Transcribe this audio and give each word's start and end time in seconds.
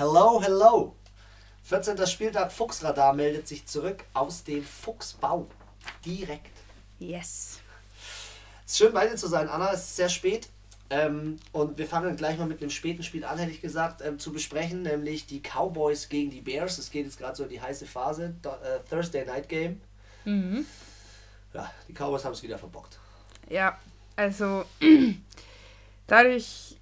Hello, 0.00 0.40
hello. 0.40 0.96
14. 1.64 2.06
Spieltag 2.06 2.50
Fuchsradar 2.50 3.12
meldet 3.12 3.46
sich 3.46 3.66
zurück 3.66 4.02
aus 4.14 4.42
dem 4.44 4.64
Fuchsbau. 4.64 5.46
Direkt. 6.06 6.56
Yes. 6.98 7.60
Es 8.64 8.72
ist 8.72 8.78
schön 8.78 8.94
bei 8.94 9.06
dir 9.06 9.16
zu 9.16 9.28
sein, 9.28 9.46
Anna. 9.46 9.70
Es 9.74 9.80
ist 9.80 9.96
sehr 9.96 10.08
spät. 10.08 10.48
Ähm, 10.88 11.36
und 11.52 11.76
wir 11.76 11.86
fangen 11.86 12.16
gleich 12.16 12.38
mal 12.38 12.46
mit 12.46 12.62
einem 12.62 12.70
späten 12.70 13.02
Spiel 13.02 13.26
an, 13.26 13.36
hätte 13.36 13.50
ich 13.50 13.60
gesagt, 13.60 14.00
ähm, 14.00 14.18
zu 14.18 14.32
besprechen, 14.32 14.84
nämlich 14.84 15.26
die 15.26 15.42
Cowboys 15.42 16.08
gegen 16.08 16.30
die 16.30 16.40
Bears. 16.40 16.78
Es 16.78 16.90
geht 16.90 17.04
jetzt 17.04 17.18
gerade 17.18 17.36
so 17.36 17.42
in 17.42 17.50
die 17.50 17.60
heiße 17.60 17.84
Phase. 17.84 18.32
Do, 18.40 18.48
äh, 18.48 18.80
Thursday 18.88 19.26
Night 19.26 19.50
Game. 19.50 19.82
Mhm. 20.24 20.64
Ja, 21.52 21.70
die 21.88 21.92
Cowboys 21.92 22.24
haben 22.24 22.32
es 22.32 22.42
wieder 22.42 22.56
verbockt. 22.56 22.98
Ja, 23.50 23.78
also 24.16 24.64
dadurch, 26.06 26.78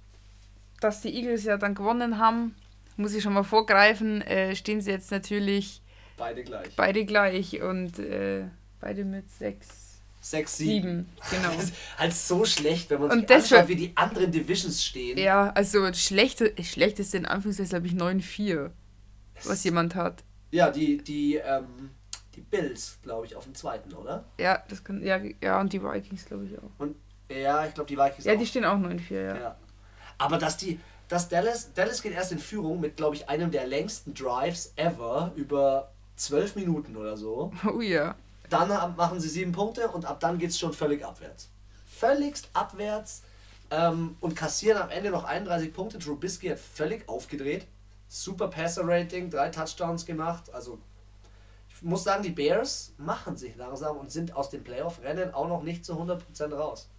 dass 0.79 1.01
die 1.01 1.13
Eagles 1.13 1.43
ja 1.43 1.57
dann 1.57 1.75
gewonnen 1.75 2.17
haben, 2.17 2.55
muss 2.99 3.13
ich 3.13 3.23
schon 3.23 3.33
mal 3.33 3.43
vorgreifen, 3.43 4.21
äh, 4.21 4.55
stehen 4.55 4.81
sie 4.81 4.91
jetzt 4.91 5.09
natürlich 5.11 5.81
Beide 6.17 6.43
gleich. 6.43 6.75
beide 6.75 7.05
gleich 7.05 7.61
und 7.61 7.97
äh, 7.99 8.45
beide 8.79 9.05
mit 9.05 9.29
sechs, 9.31 10.01
6, 10.21 10.57
7. 10.57 10.69
sieben, 10.69 11.09
genau. 11.31 11.55
Das 11.55 11.63
ist 11.69 11.73
halt 11.97 12.13
so 12.13 12.45
schlecht, 12.45 12.89
wenn 12.89 12.99
man 13.01 13.11
Und 13.11 13.27
sich 13.27 13.31
anschaut, 13.37 13.67
wie 13.69 13.75
die 13.75 13.91
anderen 13.95 14.31
Divisions 14.31 14.83
stehen. 14.83 15.17
Ja, 15.17 15.49
also 15.51 15.91
schlechte, 15.93 16.53
schlechteste 16.61 17.17
in 17.17 17.25
Anführungszeichen 17.25 17.69
glaube 17.69 17.87
ich 17.87 17.93
9-4, 17.93 18.69
was 19.45 19.63
jemand 19.63 19.95
hat. 19.95 20.23
Ja, 20.51 20.69
die, 20.71 20.97
die, 20.97 21.35
ähm, 21.35 21.91
die 22.35 22.41
Bills, 22.41 22.97
glaube 23.03 23.27
ich, 23.27 23.35
auf 23.35 23.45
dem 23.45 23.55
zweiten, 23.55 23.93
oder? 23.93 24.25
Ja, 24.39 24.61
das 24.67 24.83
kann, 24.83 25.01
ja, 25.03 25.19
ja, 25.41 25.61
und 25.61 25.71
die 25.71 25.81
Vikings 25.81 26.25
glaube 26.25 26.45
ich 26.45 26.57
auch. 26.57 26.71
Und 26.79 26.95
ja, 27.31 27.65
ich 27.65 27.73
glaube, 27.73 27.87
die 27.87 27.97
Vikings 27.97 28.25
Ja, 28.25 28.33
auch. 28.33 28.39
die 28.39 28.45
stehen 28.45 28.65
auch 28.65 28.77
9-4, 28.77 29.13
ja. 29.13 29.37
Ja. 29.37 29.57
Aber 30.17 30.37
dass 30.37 30.57
die, 30.57 30.79
dass 31.09 31.27
Dallas, 31.27 31.73
Dallas 31.73 32.01
geht 32.01 32.13
erst 32.13 32.31
in 32.31 32.39
Führung 32.39 32.79
mit, 32.79 32.95
glaube 32.95 33.15
ich, 33.17 33.27
einem 33.27 33.51
der 33.51 33.67
längsten 33.67 34.13
Drives 34.13 34.71
ever 34.77 35.31
über 35.35 35.91
zwölf 36.15 36.55
Minuten 36.55 36.95
oder 36.95 37.17
so. 37.17 37.51
Oh 37.67 37.81
ja. 37.81 38.15
Dann 38.49 38.69
haben- 38.71 38.95
machen 38.95 39.19
sie 39.19 39.27
sieben 39.29 39.51
Punkte 39.51 39.89
und 39.89 40.05
ab 40.05 40.19
dann 40.21 40.37
geht 40.39 40.51
es 40.51 40.59
schon 40.59 40.71
völlig 40.73 41.03
abwärts. 41.05 41.49
Völligst 41.85 42.49
abwärts 42.53 43.23
ähm, 43.71 44.15
und 44.21 44.35
kassieren 44.35 44.81
am 44.81 44.89
Ende 44.89 45.11
noch 45.11 45.23
31 45.25 45.73
Punkte. 45.73 45.99
Trubisky 45.99 46.47
hat 46.49 46.59
völlig 46.59 47.07
aufgedreht. 47.09 47.67
Super 48.07 48.47
Passer-Rating, 48.47 49.29
drei 49.29 49.49
Touchdowns 49.49 50.05
gemacht. 50.05 50.51
Also 50.53 50.79
ich 51.69 51.81
muss 51.83 52.03
sagen, 52.03 52.23
die 52.23 52.31
Bears 52.31 52.91
machen 52.97 53.37
sich 53.37 53.55
langsam 53.55 53.97
und 53.97 54.11
sind 54.11 54.35
aus 54.35 54.49
dem 54.49 54.63
Playoff-Rennen 54.63 55.33
auch 55.33 55.47
noch 55.47 55.61
nicht 55.63 55.85
zu 55.85 55.93
100% 55.93 56.53
raus. 56.53 56.89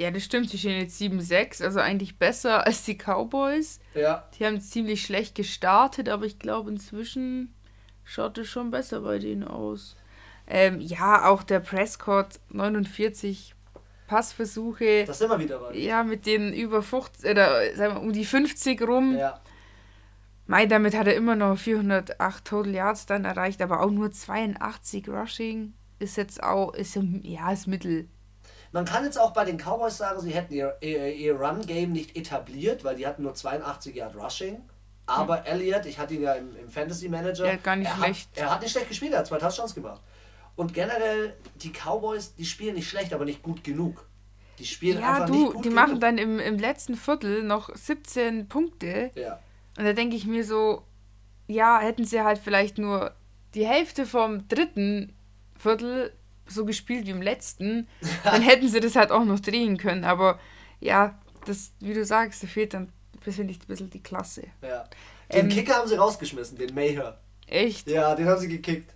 Ja, 0.00 0.10
das 0.10 0.24
stimmt, 0.24 0.48
sie 0.48 0.56
stehen 0.56 0.80
jetzt 0.80 0.98
7-6, 0.98 1.62
also 1.62 1.78
eigentlich 1.78 2.16
besser 2.18 2.66
als 2.66 2.84
die 2.84 2.96
Cowboys. 2.96 3.80
Ja, 3.94 4.26
Die 4.38 4.46
haben 4.46 4.58
ziemlich 4.58 5.02
schlecht 5.02 5.34
gestartet, 5.34 6.08
aber 6.08 6.24
ich 6.24 6.38
glaube, 6.38 6.70
inzwischen 6.70 7.54
schaut 8.02 8.38
es 8.38 8.48
schon 8.48 8.70
besser 8.70 9.02
bei 9.02 9.18
denen 9.18 9.44
aus. 9.44 9.96
Ähm, 10.46 10.80
ja, 10.80 11.28
auch 11.28 11.42
der 11.42 11.60
Prescott, 11.60 12.40
49 12.48 13.54
Passversuche. 14.06 15.04
das 15.04 15.20
wir 15.20 15.38
wieder 15.38 15.58
bei. 15.58 15.76
Ja, 15.76 16.02
mit 16.02 16.24
den 16.24 16.54
über 16.54 16.82
50, 16.82 17.30
oder 17.30 17.76
sagen 17.76 17.96
wir, 17.96 18.00
um 18.00 18.14
die 18.14 18.24
50 18.24 18.80
rum. 18.80 19.18
Ja. 19.18 19.38
Mei, 20.46 20.64
damit 20.64 20.96
hat 20.96 21.08
er 21.08 21.14
immer 21.14 21.36
noch 21.36 21.58
408 21.58 22.42
Total 22.42 22.74
Yards 22.74 23.04
dann 23.04 23.26
erreicht, 23.26 23.60
aber 23.60 23.82
auch 23.82 23.90
nur 23.90 24.10
82 24.10 25.10
Rushing. 25.10 25.74
Ist 25.98 26.16
jetzt 26.16 26.42
auch, 26.42 26.72
ist 26.72 26.96
ja, 26.96 27.02
ja, 27.20 27.52
ist 27.52 27.66
Mittel. 27.66 28.08
Man 28.72 28.84
kann 28.84 29.04
jetzt 29.04 29.18
auch 29.18 29.32
bei 29.32 29.44
den 29.44 29.56
Cowboys 29.58 29.96
sagen, 29.96 30.20
sie 30.20 30.30
hätten 30.30 30.54
ihr, 30.54 30.76
ihr, 30.80 31.12
ihr 31.14 31.34
Run-Game 31.40 31.92
nicht 31.92 32.16
etabliert, 32.16 32.84
weil 32.84 32.96
die 32.96 33.06
hatten 33.06 33.22
nur 33.22 33.34
82 33.34 33.94
Yard 33.96 34.14
Rushing. 34.14 34.60
Aber 35.06 35.44
Elliott, 35.44 35.86
ich 35.86 35.98
hatte 35.98 36.14
ihn 36.14 36.22
ja 36.22 36.34
im, 36.34 36.54
im 36.56 36.70
Fantasy 36.70 37.08
Manager. 37.08 37.46
Ja, 37.46 37.56
gar 37.56 37.74
nicht 37.74 37.90
er 37.90 37.96
schlecht. 37.96 38.30
Hat, 38.30 38.38
er 38.38 38.50
hat 38.52 38.62
nicht 38.62 38.70
schlecht 38.70 38.88
gespielt, 38.88 39.12
er 39.12 39.20
hat 39.20 39.26
zwei 39.26 39.38
Touchdowns 39.38 39.74
gemacht. 39.74 40.00
Und 40.54 40.72
generell, 40.72 41.34
die 41.56 41.72
Cowboys, 41.72 42.34
die 42.36 42.44
spielen 42.44 42.74
nicht 42.76 42.88
schlecht, 42.88 43.12
aber 43.12 43.24
nicht 43.24 43.42
gut 43.42 43.64
genug. 43.64 44.06
Die 44.58 44.66
spielen 44.66 45.00
Ja, 45.00 45.14
einfach 45.14 45.26
du, 45.26 45.32
nicht 45.32 45.52
gut 45.54 45.64
die 45.64 45.68
genug. 45.70 45.74
machen 45.74 46.00
dann 46.00 46.18
im, 46.18 46.38
im 46.38 46.58
letzten 46.58 46.94
Viertel 46.94 47.42
noch 47.42 47.74
17 47.74 48.48
Punkte. 48.48 49.10
Ja. 49.14 49.40
Und 49.78 49.84
da 49.84 49.92
denke 49.94 50.14
ich 50.16 50.26
mir 50.26 50.44
so, 50.44 50.82
ja, 51.48 51.80
hätten 51.80 52.04
sie 52.04 52.22
halt 52.22 52.38
vielleicht 52.38 52.78
nur 52.78 53.14
die 53.54 53.66
Hälfte 53.66 54.06
vom 54.06 54.46
dritten 54.46 55.12
Viertel 55.58 56.12
so 56.50 56.64
gespielt 56.64 57.06
wie 57.06 57.10
im 57.10 57.22
letzten, 57.22 57.88
dann 58.24 58.42
hätten 58.42 58.68
sie 58.68 58.80
das 58.80 58.96
halt 58.96 59.10
auch 59.10 59.24
noch 59.24 59.40
drehen 59.40 59.76
können. 59.78 60.04
Aber 60.04 60.38
ja, 60.80 61.18
das, 61.46 61.72
wie 61.80 61.94
du 61.94 62.04
sagst, 62.04 62.42
da 62.42 62.46
fehlt 62.46 62.74
dann 62.74 62.92
finde 63.22 63.52
ich 63.52 63.60
ein 63.60 63.66
bisschen 63.66 63.90
die 63.90 64.02
Klasse. 64.02 64.44
ja. 64.62 64.84
Den 65.32 65.46
Ähm, 65.46 65.48
Kicker 65.48 65.74
haben 65.74 65.88
sie 65.88 65.94
rausgeschmissen, 65.94 66.58
den 66.58 66.74
Mayer. 66.74 67.20
Echt? 67.46 67.88
Ja, 67.88 68.14
den 68.16 68.26
haben 68.28 68.40
sie 68.40 68.48
gekickt. 68.48 68.94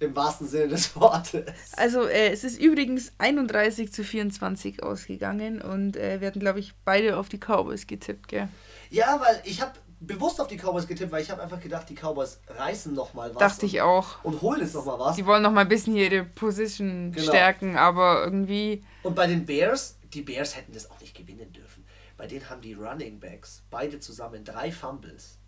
Im 0.00 0.14
wahrsten 0.14 0.46
Sinne 0.46 0.68
des 0.68 0.94
Wortes. 0.96 1.44
Also 1.76 2.04
äh, 2.06 2.30
es 2.30 2.44
ist 2.44 2.60
übrigens 2.60 3.12
31 3.18 3.92
zu 3.92 4.04
24 4.04 4.82
ausgegangen 4.82 5.62
und 5.62 5.96
äh, 5.96 6.20
wir 6.20 6.26
hatten, 6.26 6.40
glaube 6.40 6.58
ich, 6.58 6.74
beide 6.84 7.16
auf 7.16 7.28
die 7.30 7.38
Cowboys 7.38 7.86
getippt, 7.86 8.28
gell? 8.28 8.48
Ja, 8.90 9.18
weil 9.20 9.40
ich 9.44 9.62
habe 9.62 9.72
bewusst 10.00 10.40
auf 10.40 10.48
die 10.48 10.56
Cowboys 10.56 10.86
getippt, 10.86 11.10
weil 11.12 11.22
ich 11.22 11.30
habe 11.30 11.42
einfach 11.42 11.60
gedacht, 11.60 11.88
die 11.88 11.94
Cowboys 11.94 12.40
reißen 12.48 12.92
nochmal 12.94 13.34
was. 13.34 13.40
Dachte 13.40 13.66
ich 13.66 13.80
auch. 13.82 14.22
und 14.24 14.40
holen 14.42 14.60
jetzt 14.60 14.74
nochmal 14.74 14.98
was. 14.98 15.16
Die 15.16 15.24
wollen 15.26 15.42
noch 15.42 15.50
mal 15.52 15.62
ein 15.62 15.68
bisschen 15.68 15.96
ihre 15.96 16.24
Position 16.24 17.12
Genau. 17.12 17.26
stärken, 17.26 17.76
aber 17.76 18.24
irgendwie, 18.24 18.84
Und 19.02 19.14
bei 19.14 19.26
den 19.26 19.44
Bears, 19.46 19.96
die 20.12 20.22
Bears 20.22 20.56
hätten 20.56 20.72
das 20.72 20.90
auch 20.90 21.00
nicht 21.00 21.16
gewinnen 21.16 21.52
dürfen. 21.52 21.84
Bei 22.16 22.26
denen 22.26 22.48
haben 22.48 22.60
die 22.60 22.74
Running 22.74 23.18
Backs 23.18 23.62
beide 23.70 23.98
zusammen 23.98 24.44
drei 24.44 24.70
Fumbles. 24.70 25.38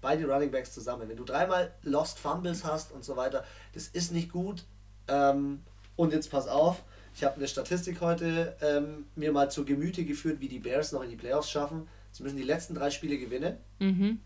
Beide 0.00 0.26
Running 0.26 0.50
Backs 0.50 0.72
zusammen. 0.72 1.08
Wenn 1.08 1.16
du 1.16 1.24
dreimal 1.24 1.72
Lost 1.82 2.18
Fumbles 2.18 2.64
hast 2.64 2.92
und 2.92 3.04
so 3.04 3.16
weiter, 3.16 3.44
das 3.72 3.88
ist 3.88 4.12
nicht 4.12 4.30
gut. 4.32 4.64
Ähm, 5.08 5.62
und 5.96 6.12
jetzt 6.12 6.30
pass 6.30 6.48
auf, 6.48 6.82
ich 7.14 7.22
habe 7.24 7.36
eine 7.36 7.46
Statistik 7.46 8.00
heute 8.00 8.56
ähm, 8.60 9.06
mir 9.16 9.32
mal 9.32 9.50
zu 9.50 9.64
Gemüte 9.64 10.04
geführt, 10.04 10.40
wie 10.40 10.48
die 10.48 10.58
Bears 10.58 10.92
noch 10.92 11.02
in 11.02 11.10
die 11.10 11.16
Playoffs 11.16 11.50
schaffen. 11.50 11.86
Sie 12.14 12.22
müssen 12.22 12.36
die 12.36 12.44
letzten 12.44 12.74
drei 12.74 12.90
Spiele 12.90 13.18
gewinnen. 13.18 13.56
mhm. 13.80 14.20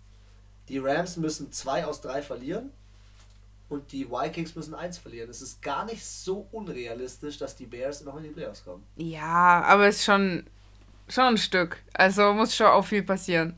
Die 0.69 0.77
Rams 0.77 1.17
müssen 1.17 1.51
zwei 1.51 1.87
aus 1.87 2.03
drei 2.03 2.21
verlieren. 2.21 2.71
Und 3.71 3.91
die 3.93 4.11
Vikings 4.11 4.55
müssen 4.55 4.75
eins 4.75 4.99
verlieren. 4.99 5.31
Es 5.31 5.41
ist 5.41 5.63
gar 5.63 5.87
nicht 5.87 6.05
so 6.05 6.47
unrealistisch, 6.53 7.39
dass 7.39 7.57
die 7.57 7.65
Bears 7.65 8.03
noch 8.03 8.19
in 8.19 8.25
die 8.25 8.29
Playoffs 8.29 8.63
kommen. 8.65 8.83
ja, 8.97 9.63
aber 9.63 9.87
es 9.89 9.97
ist 9.97 10.05
schon, 10.05 10.45
schon 11.09 11.25
ein 11.25 11.39
Stück. 11.39 11.79
Also 11.95 12.35
muss 12.35 12.55
schon 12.55 12.67
auch 12.67 12.85
viel 12.85 13.03
passieren. 13.03 13.55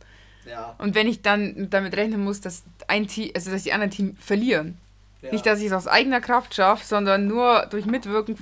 Ja. 0.46 0.76
Und 0.78 0.94
wenn 0.94 1.08
ich 1.08 1.22
dann 1.22 1.68
damit 1.68 1.96
rechnen 1.96 2.22
muss, 2.22 2.40
dass 2.40 2.62
ein 2.86 3.08
Team, 3.08 3.32
also 3.34 3.50
dass 3.50 3.64
die 3.64 3.72
anderen 3.72 3.90
Team 3.90 4.16
verlieren. 4.16 4.78
ja. 5.22 5.32
Nicht, 5.32 5.46
dass 5.46 5.58
ich 5.58 5.66
es 5.66 5.72
aus 5.72 5.88
eigener 5.88 6.20
Kraft 6.20 6.54
schaffe, 6.54 6.84
sondern 6.84 7.26
nur 7.26 7.66
durch 7.66 7.86
Mitwirken 7.86 8.36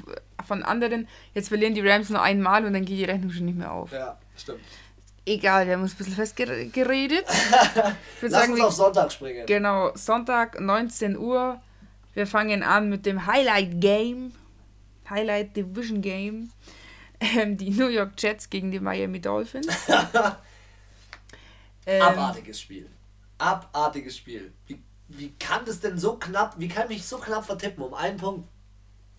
von 0.47 0.63
anderen. 0.63 1.09
Jetzt 1.35 1.49
verlieren 1.49 1.75
die 1.75 1.87
Rams 1.87 2.11
nur 2.11 2.21
einmal 2.21 2.67
und 2.67 2.75
dann 2.75 2.85
geht 2.85 2.99
die 2.99 3.05
Rechnung 3.05 3.31
schon 3.31 3.47
nicht 3.47 3.59
mehr 3.59 3.73
auf. 3.73 3.93
Ja, 3.93 4.19
stimmt. 4.37 4.61
Egal, 5.29 5.67
wir 5.67 5.75
haben 5.75 5.83
uns 5.83 5.93
ein 5.93 5.99
bisschen 5.99 6.15
festgeredet. 6.15 7.25
Ich 8.19 8.23
würde 8.23 8.35
Lass 8.35 8.43
sagen, 8.43 8.53
uns 8.55 8.63
auf 8.63 8.73
Sonntag 8.73 9.13
springen. 9.13 9.47
genau, 9.47 9.93
Sonntag, 9.95 10.59
19 10.59 11.17
Uhr. 11.17 11.61
Wir 12.15 12.27
fangen 12.27 12.63
an 12.63 12.89
mit 12.89 13.07
dem 13.07 13.27
Highlight 13.27 13.81
Game. 13.81 14.33
Highlight 15.09 15.55
Division 15.55 16.01
Game. 16.01 16.51
Ähm, 17.21 17.57
die 17.57 17.71
New 17.71 17.89
York 17.89 18.13
Jets 18.17 18.49
gegen 18.49 18.71
die 18.71 18.81
Miami 18.81 19.21
Dolphins. 19.21 19.67
ähm, 21.87 22.03
Abartiges 22.03 22.61
Spiel. 22.61 22.89
Abartiges 23.39 24.17
Spiel. 24.17 24.53
Wie, 24.67 24.83
wie 25.09 25.33
kann 25.39 25.65
das 25.65 25.81
denn 25.81 25.99
so 25.99 26.15
knapp, 26.15 26.55
wie 26.59 26.69
kann 26.69 26.89
mich 26.89 27.05
so 27.05 27.19
knapp 27.19 27.45
vertippen 27.45 27.85
um 27.85 27.95
einen 27.95 28.17
Punkt? 28.17 28.49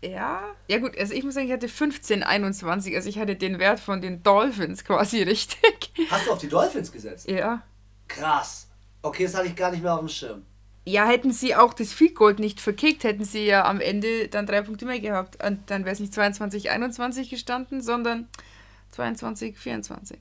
Ja, 0.02 0.56
ja 0.68 0.78
gut, 0.78 0.98
also 0.98 1.14
ich 1.14 1.24
muss 1.24 1.34
sagen, 1.34 1.48
ich 1.48 1.54
hatte 1.54 1.68
15, 1.68 2.24
21, 2.24 2.96
also 2.96 3.10
ich 3.10 3.20
hatte 3.20 3.36
den 3.36 3.60
Wert 3.60 3.82
von 3.82 4.02
den 4.02 4.24
Dolphins 4.24 4.86
quasi 4.86 5.24
richtig. 5.24 5.92
Hast 6.10 6.28
du 6.28 6.32
auf 6.32 6.40
die 6.40 6.48
Dolphins 6.48 6.92
gesetzt? 6.92 7.30
Ja. 7.30 7.64
Krass. 8.08 8.70
Okay, 9.02 9.24
das 9.24 9.36
hatte 9.36 9.48
ich 9.48 9.56
gar 9.56 9.72
nicht 9.72 9.84
mehr 9.84 9.94
auf 9.94 10.00
dem 10.00 10.10
Schirm. 10.10 10.46
Ja, 10.86 11.06
hätten 11.06 11.32
sie 11.32 11.56
auch 11.56 11.74
das 11.74 11.94
Field 11.94 12.16
Goal 12.16 12.34
nicht 12.36 12.62
verkickt, 12.62 13.04
hätten 13.04 13.26
sie 13.26 13.46
ja 13.46 13.66
am 13.66 13.82
Ende 13.82 14.28
dann 14.28 14.46
drei 14.46 14.62
Punkte 14.62 14.86
mehr 14.86 15.00
gehabt. 15.00 15.44
Und 15.44 15.70
dann 15.70 15.84
wäre 15.84 15.94
es 15.94 16.00
nicht 16.00 16.14
22, 16.14 16.72
21 16.72 17.30
gestanden, 17.30 17.82
sondern 17.82 18.28
22, 18.92 19.58
24. 19.58 20.20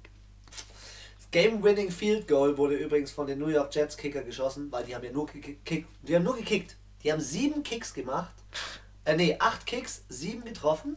Das 0.51 1.31
Game-Winning 1.31 1.91
Field 1.91 2.29
Goal 2.29 2.59
wurde 2.59 2.77
übrigens 2.77 3.13
von 3.13 3.27
den 3.27 3.39
New 3.39 3.49
York 3.49 3.75
Jets 3.75 3.97
Kicker 3.97 4.23
geschossen, 4.23 4.71
weil 4.71 4.85
die 4.85 4.95
haben 4.95 5.05
ja 5.05 5.13
nur 5.13 5.27
gekickt. 5.27 5.87
Die 6.03 6.15
haben 6.15 6.25
nur 6.25 6.37
gekickt. 6.37 6.77
Die 7.03 7.13
haben 7.13 7.21
sieben 7.21 7.63
Kicks 7.63 7.95
gemacht. 7.95 8.35
Äh, 9.09 9.17
nee, 9.17 9.37
acht 9.39 9.65
Kicks, 9.65 10.03
sieben 10.11 10.45
getroffen. 10.45 10.97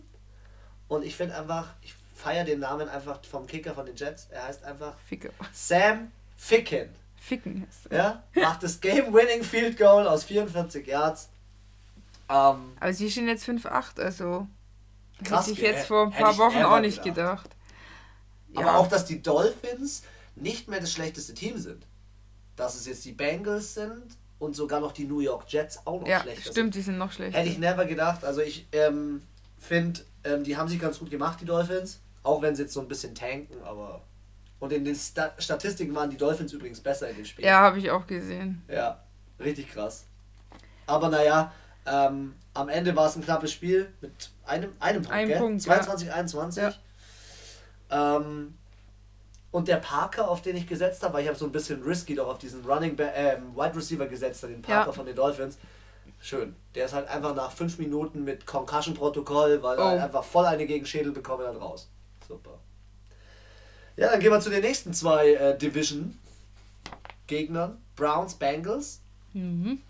Und 0.90 1.06
ich 1.06 1.16
finde 1.16 1.38
einfach, 1.38 1.69
ich 1.81 1.94
feiere 2.13 2.44
den 2.44 2.60
Namen 2.60 2.90
einfach 2.90 3.24
vom 3.24 3.48
Kicker 3.48 3.74
von 3.74 3.86
den 3.86 3.96
Jets. 3.96 4.28
Er 4.30 4.48
heißt 4.48 4.66
einfach 4.66 4.94
Ficker. 5.08 5.30
Sam 5.54 6.12
Ficken. 6.36 6.90
Ficken. 7.16 7.66
Ja, 7.90 8.24
macht 8.36 8.63
das 8.63 8.81
Game-Winning 8.81 9.44
Field 9.44 9.78
Goal 9.78 10.08
aus 10.08 10.25
44 10.25 10.86
Yards. 10.86 11.30
Ähm, 12.28 12.74
Aber 12.80 12.94
sie 12.94 13.10
stehen 13.10 13.28
jetzt 13.30 13.48
5-8, 13.48 14.02
also 14.02 14.48
Krass, 15.24 15.46
hätte 15.48 15.52
ich 15.54 15.60
jetzt 15.60 15.88
vor 15.88 16.08
ein 16.08 16.12
paar 16.12 16.38
Wochen 16.38 16.63
auch 16.63 16.80
nicht 16.80 17.04
gedacht. 17.04 17.50
gedacht. 18.48 18.68
Aber 18.68 18.78
auch, 18.78 18.88
dass 18.88 19.06
die 19.06 19.22
Dolphins 19.22 20.04
nicht 20.36 20.68
mehr 20.68 20.81
das 20.81 20.92
schlechteste 20.92 21.34
Team 21.34 21.58
sind. 21.58 21.86
dass 22.58 22.75
es 22.75 22.86
jetzt 22.88 23.06
die 23.06 23.13
Bengals 23.13 23.75
sind 23.75 24.18
und 24.42 24.56
sogar 24.56 24.80
noch 24.80 24.92
die 24.92 25.06
New 25.06 25.20
York 25.20 25.46
Jets 25.48 25.86
auch 25.86 26.02
noch 26.02 26.08
Ja, 26.08 26.22
schlechter 26.22 26.52
stimmt, 26.52 26.74
die 26.74 26.82
sind 26.82 26.98
noch 26.98 27.12
schlechter. 27.12 27.38
Hätte 27.38 27.50
ich 27.50 27.60
never 27.60 27.86
gedacht. 27.86 28.26
Also 28.26 28.42
ich 28.42 28.68
ähm, 28.72 29.22
finde, 29.60 30.02
ähm, 30.24 30.44
die 30.44 30.58
haben 30.58 30.68
sich 30.68 30.80
ganz 30.80 30.98
gut 30.98 31.12
gemacht, 31.12 31.40
die 31.40 31.46
Dolphins. 31.46 32.02
Auch 32.24 32.42
wenn 32.42 32.56
sie 32.56 32.64
jetzt 32.64 32.74
so 32.74 32.82
ein 32.82 32.88
bisschen 32.88 33.14
tanken, 33.14 33.62
aber. 33.64 34.02
Und 34.60 34.74
in 34.74 34.84
den 34.84 34.96
Sta 34.96 35.32
Statistiken 35.38 35.94
waren 35.94 36.10
die 36.10 36.18
Dolphins 36.18 36.54
übrigens 36.54 36.80
besser 36.82 37.10
in 37.10 37.18
dem 37.18 37.26
Spiel. 37.26 37.46
Ja, 37.46 37.62
habe 37.62 37.78
ich 37.78 37.92
auch 37.92 38.08
gesehen. 38.08 38.64
Ja, 38.68 39.04
richtig 39.40 39.72
krass. 39.72 40.06
Aber 40.88 41.10
naja, 41.10 41.52
ähm, 41.86 42.34
am 42.56 42.70
Ende 42.70 42.96
war 42.96 43.08
es 43.08 43.16
ein 43.16 43.24
knappes 43.24 43.52
Spiel 43.52 43.94
mit 44.02 44.32
einem, 44.46 44.72
einem 44.80 45.04
Punkt, 45.04 45.16
Ein 45.16 45.28
gell? 45.28 45.38
Punkt, 45.38 45.62
22, 45.62 46.12
21. 46.12 46.64
Ja. 47.92 48.18
Ähm, 48.18 48.56
und 49.51 49.68
der 49.68 49.77
Parker, 49.77 50.30
auf 50.30 50.42
den 50.42 50.56
ich 50.56 50.65
gesetzt 50.68 51.03
habe, 51.03 51.13
weil 51.15 51.24
ich 51.24 51.27
habe 51.27 51.38
so 51.38 51.45
ein 51.45 51.51
bisschen 51.51 51.81
risky 51.83 52.15
doch 52.15 52.27
auf 52.30 52.38
diesen 52.38 52.63
Running 52.65 52.95
Back, 52.95 53.12
ähm, 53.15 53.53
Wide 53.56 53.75
Receiver 53.75 54.06
gesetzt, 54.07 54.44
den 54.44 54.62
Parker 54.62 54.88
Ja. 54.88 54.92
von 54.94 55.06
den 55.06 55.15
Dolphins. 55.15 55.57
Schön. 56.21 56.56
Der 56.75 56.86
ist 56.86 56.94
halt 56.94 57.07
einfach 57.09 57.36
nach 57.36 57.51
fünf 57.51 57.77
Minuten 57.80 58.24
mit 58.24 58.45
Concussion-Protokoll, 58.45 59.62
weil 59.63 59.77
er 59.77 59.83
Oh. 59.83 59.88
halt 59.89 60.01
einfach 60.01 60.24
voll 60.24 60.45
eine 60.45 60.65
gegen 60.68 60.86
Schädel 60.86 61.12
bekommen 61.12 61.45
hat, 61.48 61.59
raus. 61.59 61.89
Super. 62.27 62.59
Ja, 63.98 64.09
dann 64.12 64.19
gehen 64.19 64.31
wir 64.31 64.39
zu 64.39 64.51
den 64.51 64.62
nächsten 64.62 64.94
zwei 64.94 65.33
äh, 65.33 65.57
Division-Gegnern. 65.57 67.77
Browns, 67.95 68.36
Bengals. 68.36 69.01
Mhm. 69.33 69.81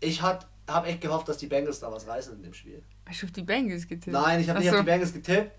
Ich 0.00 0.22
habe 0.22 0.44
echt 0.86 1.00
gehofft, 1.00 1.28
dass 1.28 1.38
die 1.38 1.46
Bengals 1.46 1.80
da 1.80 1.90
was 1.90 2.06
reißen 2.06 2.34
in 2.34 2.42
dem 2.42 2.54
Spiel. 2.54 2.82
Hast 3.06 3.22
du 3.22 3.26
auf 3.26 3.32
die 3.32 3.42
Bengals 3.42 3.88
getippt? 3.88 4.12
Nein, 4.12 4.40
ich 4.40 4.48
habe 4.48 4.58
nicht 4.60 4.68
auf 4.68 4.76
so. 4.76 4.82
die 4.82 4.86
Bengals 4.86 5.12
getippt, 5.12 5.50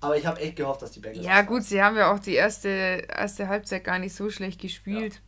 aber 0.00 0.16
ich 0.16 0.26
habe 0.26 0.40
echt 0.40 0.56
gehofft, 0.56 0.82
dass 0.82 0.92
die 0.92 1.00
Bengals. 1.00 1.24
Ja, 1.24 1.42
gut, 1.42 1.64
sie 1.64 1.82
haben 1.82 1.96
ja 1.96 2.12
auch 2.12 2.18
die 2.18 2.34
erste, 2.34 2.68
erste 2.68 3.48
Halbzeit 3.48 3.84
gar 3.84 3.98
nicht 3.98 4.14
so 4.14 4.30
schlecht 4.30 4.60
gespielt. 4.60 5.20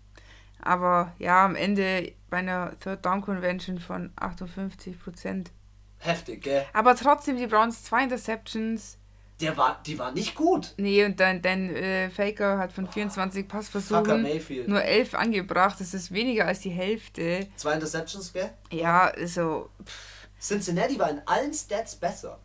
Aber 0.63 1.13
ja, 1.19 1.45
am 1.45 1.57
Ende 1.57 2.13
bei 2.29 2.39
einer 2.39 2.79
Third 2.81 3.05
Down 3.05 3.23
Convention 3.23 3.79
von 3.79 4.13
58 4.17 4.99
Prozent. 5.03 5.51
Heftig, 5.99 6.43
gell? 6.43 6.65
Aber 6.73 6.95
trotzdem 6.95 7.37
die 7.37 7.47
Browns 7.47 7.85
zwei 7.85 8.05
Interceptions. 8.05 8.99
Der 9.41 9.57
war, 9.57 9.81
die 9.87 9.99
war 9.99 10.13
nicht 10.13 10.35
gut. 10.35 10.75
Nee, 10.77 11.05
und 11.05 11.19
dann, 11.19 11.41
dann 11.41 11.71
äh, 11.71 12.11
Faker 12.11 12.59
hat 12.59 12.73
von 12.73 12.87
24 12.87 13.47
Fucker 13.47 13.57
Passversuchen 13.57 14.23
nur 14.67 14.83
11 14.83 15.15
angebracht. 15.15 15.81
Das 15.81 15.95
ist 15.95 16.13
weniger 16.13 16.47
als 16.47 16.61
die 16.61 16.71
Hälfte. 16.71 17.49
Zwei 17.57 17.75
Interceptions, 17.75 18.33
gell? 18.33 18.51
Ja, 18.71 19.07
also. 19.09 19.71
Pff, 19.83 20.29
Cincinnati 20.41 20.99
war 20.99 21.11
in 21.11 21.23
allen 21.27 21.53
Stats 21.53 21.97
besser. 21.97 22.39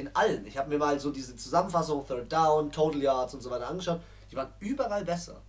In 0.00 0.14
allen. 0.14 0.46
Ich 0.46 0.56
habe 0.56 0.70
mir 0.70 0.78
mal 0.78 0.98
so 0.98 1.10
diese 1.10 1.36
Zusammenfassung, 1.36 2.06
Third 2.06 2.32
Down, 2.32 2.72
Total 2.72 3.02
Yards 3.02 3.34
und 3.34 3.42
so 3.42 3.50
weiter 3.50 3.68
angeschaut. 3.68 4.00
Die 4.30 4.36
waren 4.36 4.48
überall 4.60 5.04
besser. 5.04 5.42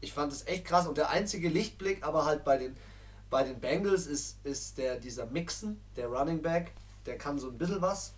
Ich 0.00 0.12
fand 0.12 0.32
das 0.32 0.46
echt 0.46 0.64
krass. 0.64 0.86
Und 0.86 0.98
der 0.98 1.10
einzige 1.10 1.48
Lichtblick, 1.48 2.04
aber 2.04 2.24
halt 2.24 2.44
bei 2.44 2.56
den, 2.58 2.76
bei 3.30 3.44
den 3.44 3.60
Bengals, 3.60 4.06
ist, 4.06 4.44
ist 4.44 4.78
der, 4.78 4.96
dieser 4.96 5.26
Mixen, 5.26 5.80
der 5.96 6.08
Running 6.08 6.42
Back. 6.42 6.72
Der 7.06 7.16
kann 7.16 7.38
so 7.38 7.48
ein 7.48 7.58
bisschen 7.58 7.80
was. 7.80 8.14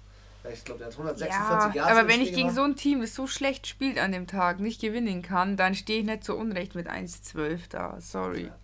Ich 0.50 0.64
glaube, 0.64 0.78
der 0.78 0.86
hat 0.86 0.94
146 0.94 1.74
ja, 1.74 1.82
Yards. 1.82 1.98
aber 1.98 2.08
wenn 2.08 2.22
ich 2.22 2.32
gegen 2.32 2.50
so 2.50 2.62
ein 2.62 2.74
Team, 2.74 3.02
das 3.02 3.14
so 3.14 3.26
schlecht 3.26 3.66
spielt 3.66 3.98
an 3.98 4.12
dem 4.12 4.26
Tag, 4.26 4.58
nicht 4.58 4.80
gewinnen 4.80 5.20
kann, 5.20 5.58
dann 5.58 5.74
stehe 5.74 6.00
ich 6.00 6.06
nicht 6.06 6.24
so 6.24 6.34
unrecht 6.34 6.74
mit 6.74 6.88
1-12 6.88 7.68
da. 7.68 8.00
Sorry. 8.00 8.46
Ja. 8.46 8.56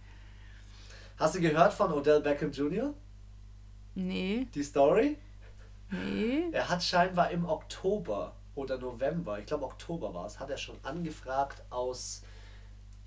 Hast 1.18 1.34
du 1.34 1.40
gehört 1.40 1.74
von 1.74 1.92
Odell 1.92 2.20
Beckham 2.20 2.52
Jr.? 2.52 2.94
Nee, 3.94 4.46
Die 4.54 4.62
Story? 4.62 5.18
Nee. 5.90 6.44
Er 6.52 6.68
hat 6.68 6.82
scheinbar 6.82 7.30
im 7.30 7.44
Oktober 7.48 8.32
oder 8.54 8.78
November, 8.78 9.38
ich 9.38 9.46
glaube 9.46 9.64
Oktober 9.64 10.12
war 10.14 10.26
es, 10.26 10.40
hat 10.40 10.50
er 10.50 10.56
schon 10.56 10.76
angefragt, 10.82 11.62
aus 11.70 12.22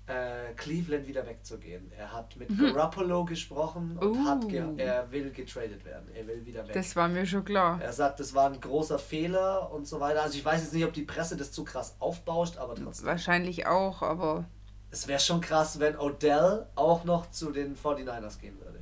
äh, 0.06 0.52
Cleveland 0.56 1.06
wieder 1.06 1.24
wegzugehen. 1.26 1.92
Er 1.96 2.12
hat 2.12 2.36
mit 2.36 2.48
Garoppolo 2.58 3.24
gesprochen 3.24 3.96
und 3.98 4.16
Uh. 4.18 4.26
hat 4.26 4.48
ge 4.48 4.64
er 4.76 5.10
will 5.12 5.30
getradet 5.30 5.84
werden. 5.84 6.08
Er 6.14 6.26
will 6.26 6.44
wieder 6.44 6.66
weg. 6.66 6.74
Das 6.74 6.96
war 6.96 7.06
mir 7.08 7.24
schon 7.26 7.44
klar. 7.44 7.80
er 7.80 7.92
sagt, 7.92 8.18
das 8.18 8.34
war 8.34 8.50
ein 8.50 8.60
großer 8.60 8.98
Fehler 8.98 9.70
und 9.72 9.86
so 9.86 10.00
weiter. 10.00 10.22
Also 10.22 10.36
ich 10.38 10.44
weiß 10.44 10.62
jetzt 10.62 10.72
nicht, 10.72 10.84
ob 10.84 10.92
die 10.92 11.02
Presse 11.02 11.36
das 11.36 11.52
zu 11.52 11.64
krass 11.64 11.94
aufbauscht, 12.00 12.56
aber 12.56 12.74
trotzdem. 12.74 13.06
Wahrscheinlich 13.06 13.66
auch, 13.68 14.02
aber 14.02 14.46
Es 14.90 15.06
wäre 15.06 15.20
schon 15.20 15.40
krass, 15.40 15.78
wenn 15.78 15.96
Odell 15.96 16.66
auch 16.74 17.04
noch 17.04 17.30
zu 17.30 17.52
den 17.52 17.76
49ers 17.76 18.38
gehen 18.40 18.58
würde. 18.60 18.80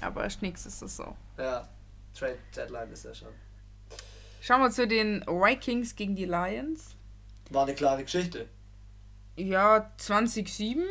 aber 0.00 0.22
erst 0.24 0.42
nichts 0.42 0.66
ist 0.66 0.82
es 0.82 0.96
so. 0.96 1.16
Ja, 1.38 1.68
Trade 2.18 2.38
Deadline 2.54 2.90
ist 2.92 3.04
ja 3.04 3.14
schon. 3.14 3.28
Schauen 4.40 4.60
wir 4.60 4.70
zu 4.70 4.88
den 4.88 5.22
Vikings 5.26 5.94
gegen 5.94 6.16
die 6.16 6.24
Lions. 6.24 6.96
War 7.50 7.62
eine 7.62 7.74
klare 7.74 8.02
Geschichte. 8.02 8.48
Ja, 9.36 9.90
2007. 9.96 10.84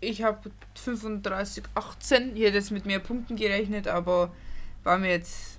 Ich 0.00 0.22
habe 0.22 0.50
35, 0.74 1.64
18. 1.74 2.36
Ich 2.36 2.42
hätte 2.42 2.56
jetzt 2.56 2.70
mit 2.70 2.86
mehr 2.86 3.00
Punkten 3.00 3.36
gerechnet, 3.36 3.88
aber 3.88 4.32
war 4.84 4.98
mir 4.98 5.10
jetzt. 5.10 5.58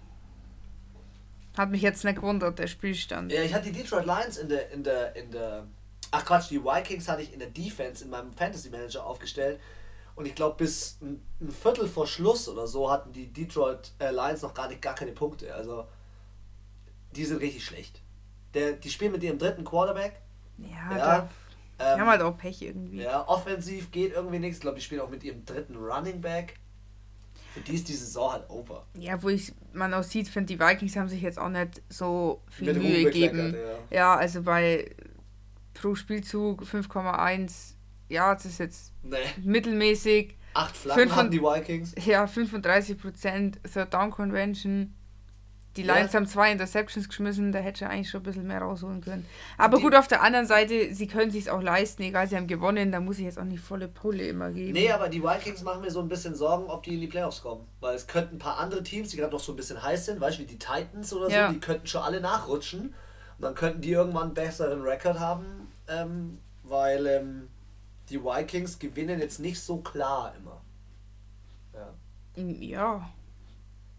Hat 1.57 1.71
mich 1.71 1.81
jetzt 1.81 2.05
nicht 2.05 2.15
gewundert, 2.15 2.57
der 2.59 2.67
Spielstand. 2.67 3.31
Ja, 3.31 3.41
ich 3.41 3.53
hatte 3.53 3.71
die 3.71 3.81
Detroit 3.81 4.05
Lions 4.05 4.37
in 4.37 4.47
der, 4.47 4.71
in 4.71 4.83
der, 4.83 5.15
in 5.15 5.31
der. 5.31 5.67
Ach 6.11 6.23
Quatsch, 6.23 6.49
die 6.49 6.63
Vikings 6.63 7.07
hatte 7.07 7.21
ich 7.21 7.33
in 7.33 7.39
der 7.39 7.49
Defense 7.49 8.03
in 8.03 8.09
meinem 8.09 8.31
Fantasy 8.33 8.69
Manager 8.69 9.05
aufgestellt. 9.05 9.59
Und 10.19 10.25
ich 10.25 10.35
glaube, 10.35 10.57
bis 10.57 10.97
ein, 11.01 11.21
ein 11.39 11.49
Viertel 11.49 11.87
vor 11.87 12.05
Schluss 12.05 12.49
oder 12.49 12.67
so 12.67 12.91
hatten 12.91 13.13
die 13.13 13.27
Detroit 13.31 13.93
äh, 13.99 14.11
Lions 14.11 14.41
noch 14.41 14.53
gar 14.53 14.67
nicht 14.67 14.81
gar 14.81 14.93
keine 14.93 15.13
Punkte. 15.13 15.55
Also, 15.55 15.85
die 17.15 17.23
sind 17.23 17.37
richtig 17.37 17.63
schlecht. 17.65 18.01
Der, 18.53 18.73
die 18.73 18.89
spielen 18.89 19.13
mit 19.13 19.23
ihrem 19.23 19.37
dritten 19.37 19.63
Quarterback. 19.63 20.19
Ja, 20.57 20.67
Ja, 20.91 20.97
da, 20.97 21.29
die 21.79 21.83
Ähm, 21.83 21.99
haben 22.01 22.09
halt 22.09 22.21
auch 22.21 22.37
Pech 22.37 22.61
irgendwie. 22.61 23.01
ja, 23.01 23.25
offensiv 23.29 23.91
geht 23.91 24.11
irgendwie 24.11 24.39
nichts. 24.39 24.57
Ich 24.57 24.61
glaube, 24.61 24.75
die 24.75 24.83
spielen 24.83 24.99
auch 24.99 25.09
mit 25.09 25.23
ihrem 25.23 25.45
dritten 25.45 25.77
Running 25.77 26.19
Back. 26.19 26.55
Für 27.53 27.61
die 27.61 27.75
ist 27.75 27.87
die 27.87 27.93
Saison 27.93 28.33
halt 28.33 28.49
over. 28.49 28.85
Ja, 28.95 29.23
wo 29.23 29.29
ich, 29.29 29.53
man 29.71 29.93
auch 29.93 30.03
sieht, 30.03 30.27
finde 30.27 30.53
die 30.53 30.59
Vikings 30.59 30.97
haben 30.97 31.07
sich 31.07 31.21
jetzt 31.21 31.39
auch 31.39 31.47
nicht 31.47 31.81
so 31.87 32.41
viel 32.49 32.73
Mit 32.73 32.83
Mühe 32.83 33.05
gegeben. 33.05 33.53
bekleckert, 33.53 33.79
Ja, 33.89 34.15
also 34.17 34.41
bei 34.41 34.93
pro 35.73 35.95
Spielzug 35.95 36.63
5,1. 36.63 37.75
Ja, 38.09 38.33
das 38.33 38.45
ist 38.45 38.59
jetzt 38.59 38.93
Nee. 39.03 39.17
mittelmäßig. 39.43 40.35
Acht 40.53 40.75
Flanken 40.75 41.01
Fünf 41.03 41.15
hatten 41.15 41.31
die 41.31 41.41
Vikings. 41.41 41.93
Ja, 42.05 42.25
35% 42.25 43.59
Third 43.71 43.93
Down 43.93 44.11
Convention. 44.11 44.93
Die 45.75 45.83
Ja. 45.83 45.95
Lions 45.95 46.13
haben 46.15 46.25
zwei 46.25 46.51
Interceptions 46.51 47.07
geschmissen, 47.07 47.51
da 47.51 47.59
hätte 47.59 47.85
ich 47.85 47.89
eigentlich 47.89 48.09
schon 48.09 48.21
ein 48.21 48.23
bisschen 48.23 48.47
mehr 48.47 48.59
rausholen 48.59 49.01
können. 49.01 49.25
Aber 49.57 49.77
Die- 49.77 49.83
gut, 49.83 49.93
auf 49.95 50.07
der 50.07 50.23
anderen 50.23 50.47
Seite, 50.47 50.93
sie 50.93 51.05
können 51.07 51.29
sich 51.29 51.49
auch 51.51 51.61
leisten, 51.61 52.01
egal, 52.01 52.27
sie 52.27 52.35
haben 52.35 52.47
gewonnen, 52.47 52.91
da 52.91 52.99
muss 52.99 53.19
ich 53.19 53.25
jetzt 53.25 53.37
auch 53.37 53.43
nicht 53.45 53.63
volle 53.63 53.87
Pulle 53.87 54.27
immer 54.27 54.49
geben. 54.49 54.73
Nee, 54.73 54.91
aber 54.91 55.07
die 55.09 55.21
Vikings 55.23 55.61
machen 55.61 55.81
mir 55.81 55.91
so 55.91 56.01
ein 56.01 56.09
bisschen 56.09 56.33
Sorgen, 56.33 56.65
ob 56.65 56.81
die 56.83 56.95
in 56.95 57.01
die 57.01 57.07
Playoffs 57.07 57.43
kommen. 57.43 57.65
Weil 57.79 57.95
es 57.95 58.07
könnten 58.07 58.35
ein 58.35 58.39
paar 58.39 58.57
andere 58.57 58.81
Teams, 58.81 59.09
die 59.09 59.17
gerade 59.17 59.31
noch 59.31 59.39
so 59.39 59.53
ein 59.53 59.55
bisschen 59.55 59.81
heiß 59.81 60.07
sind, 60.07 60.19
weißt 60.19 60.39
du, 60.39 60.41
wie 60.41 60.47
die 60.47 60.57
Titans 60.57 61.13
oder 61.13 61.27
so, 61.27 61.35
Ja. 61.35 61.51
die 61.53 61.59
könnten 61.59 61.85
schon 61.85 62.01
alle 62.01 62.19
nachrutschen. 62.19 62.81
Und 63.37 63.43
dann 63.43 63.53
könnten 63.55 63.79
die 63.81 63.91
irgendwann 63.91 64.23
einen 64.23 64.33
besseren 64.33 64.81
Rekord 64.81 65.19
haben, 65.19 65.45
ähm, 65.87 66.39
weil 66.63 67.05
ähm, 67.05 67.47
die 68.09 68.23
Vikings 68.23 68.77
gewinnen 68.79 69.19
jetzt 69.19 69.39
nicht 69.39 69.59
so 69.59 69.77
klar 69.77 70.33
immer. 70.37 70.61
Ja. 71.73 71.93
Ja, 72.35 73.09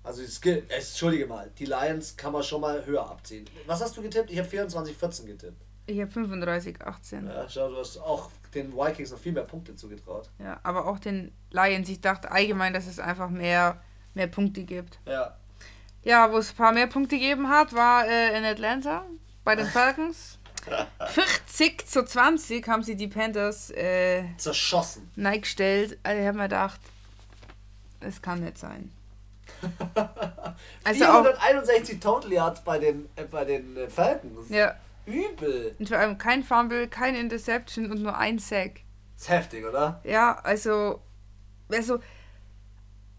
Also, 0.02 0.22
es, 0.22 0.38
äh, 0.46 0.62
entschuldige 0.68 1.26
mal, 1.26 1.50
die 1.58 1.66
Lions 1.66 2.16
kann 2.16 2.32
man 2.32 2.42
schon 2.42 2.60
mal 2.60 2.84
höher 2.86 3.08
abziehen. 3.08 3.44
Was 3.66 3.80
hast 3.82 3.96
du 3.96 4.02
getippt? 4.02 4.30
Ich 4.30 4.38
habe 4.38 4.48
24-14 4.48 5.26
getippt. 5.26 5.62
ich 5.86 6.00
habe 6.00 6.10
35, 6.10 6.80
18. 6.80 7.26
Ja. 7.26 7.42
Ja, 7.42 7.48
schau, 7.48 7.68
du 7.68 7.76
hast 7.76 7.98
auch 7.98 8.30
den 8.54 8.72
Vikings 8.74 9.10
noch 9.12 9.18
viel 9.18 9.32
mehr 9.32 9.44
Punkte 9.44 9.76
zugetraut. 9.76 10.30
aber 10.62 10.86
auch 10.86 10.98
den 10.98 11.32
Lions, 11.50 11.88
ich 11.88 12.00
dachte 12.00 12.30
allgemein, 12.30 12.72
dass 12.72 12.86
es 12.86 12.98
einfach 12.98 13.28
mehr, 13.28 13.80
mehr 14.14 14.26
Punkte 14.26 14.64
gibt. 14.64 14.98
Ja. 15.06 15.36
Ja, 16.02 16.32
wo 16.32 16.38
es 16.38 16.50
ein 16.52 16.56
paar 16.56 16.72
mehr 16.72 16.86
Punkte 16.86 17.16
gegeben 17.16 17.48
hat, 17.50 17.74
war 17.74 18.08
äh, 18.08 18.36
in 18.38 18.44
Atlanta 18.44 19.04
bei 19.44 19.54
den 19.54 19.66
Falcons. 19.76 20.38
40 21.06 21.86
zu 21.86 22.04
20 22.04 22.66
haben 22.68 22.82
sie 22.82 22.96
die 22.96 23.08
Panthers 23.08 23.70
äh, 23.70 24.24
Zerschossen. 24.36 25.10
neigestellt. 25.16 25.98
Also 26.02 26.20
ich 26.20 26.26
habe 26.26 26.36
mir 26.38 26.44
gedacht, 26.44 26.80
es 28.00 28.20
kann 28.22 28.40
nicht 28.40 28.58
sein. 28.58 28.92
Also 30.84 31.04
auch, 31.04 31.22
461 31.22 32.00
Total 32.00 32.32
Yards 32.32 32.62
bei 32.62 32.78
den, 32.78 33.08
äh, 33.16 33.24
bei 33.24 33.44
den 33.44 33.76
äh, 33.76 33.88
Falcons. 33.88 34.48
ja, 34.48 34.74
Übel. 35.06 35.74
und 35.78 35.88
vor 35.88 35.98
allem 35.98 36.18
kein 36.18 36.42
Fumble, 36.42 36.88
kein 36.88 37.14
Interception 37.14 37.90
und 37.90 38.02
nur 38.02 38.16
ein 38.16 38.38
Sack. 38.38 38.80
Ist 39.16 39.28
heftig, 39.28 39.64
oder? 39.66 40.00
Ja, 40.04 40.38
also, 40.42 41.00
also 41.70 41.98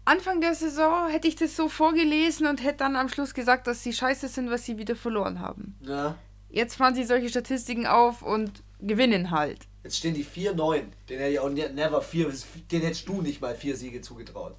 Anfang 0.04 0.40
der 0.40 0.54
Saison 0.54 1.08
hätte 1.10 1.28
ich 1.28 1.36
das 1.36 1.54
so 1.54 1.68
vorgelesen 1.68 2.46
und 2.46 2.62
hätte 2.64 2.78
dann 2.78 2.96
am 2.96 3.08
Schluss 3.08 3.34
gesagt, 3.34 3.66
dass 3.68 3.82
sie 3.84 3.92
scheiße 3.92 4.26
sind, 4.28 4.50
was 4.50 4.64
sie 4.64 4.78
wieder 4.78 4.96
verloren 4.96 5.38
haben. 5.40 5.76
Ja. 5.82 6.16
Jetzt 6.52 6.76
fahren 6.76 6.94
sie 6.94 7.04
solche 7.04 7.28
Statistiken 7.28 7.86
auf 7.86 8.22
und 8.22 8.62
gewinnen 8.80 9.30
halt. 9.30 9.66
Jetzt 9.82 9.96
stehen 9.96 10.14
die 10.14 10.24
4-9. 10.24 10.82
Den 11.08 11.18
hätte 11.18 11.32
ich 11.32 11.40
auch 11.40 11.48
ne- 11.48 11.70
never 11.70 12.00
vier, 12.02 12.32
den 12.70 12.82
hättest 12.82 13.08
du 13.08 13.20
nicht 13.22 13.40
mal 13.40 13.54
vier 13.54 13.76
Siege 13.76 14.00
zugetraut. 14.02 14.54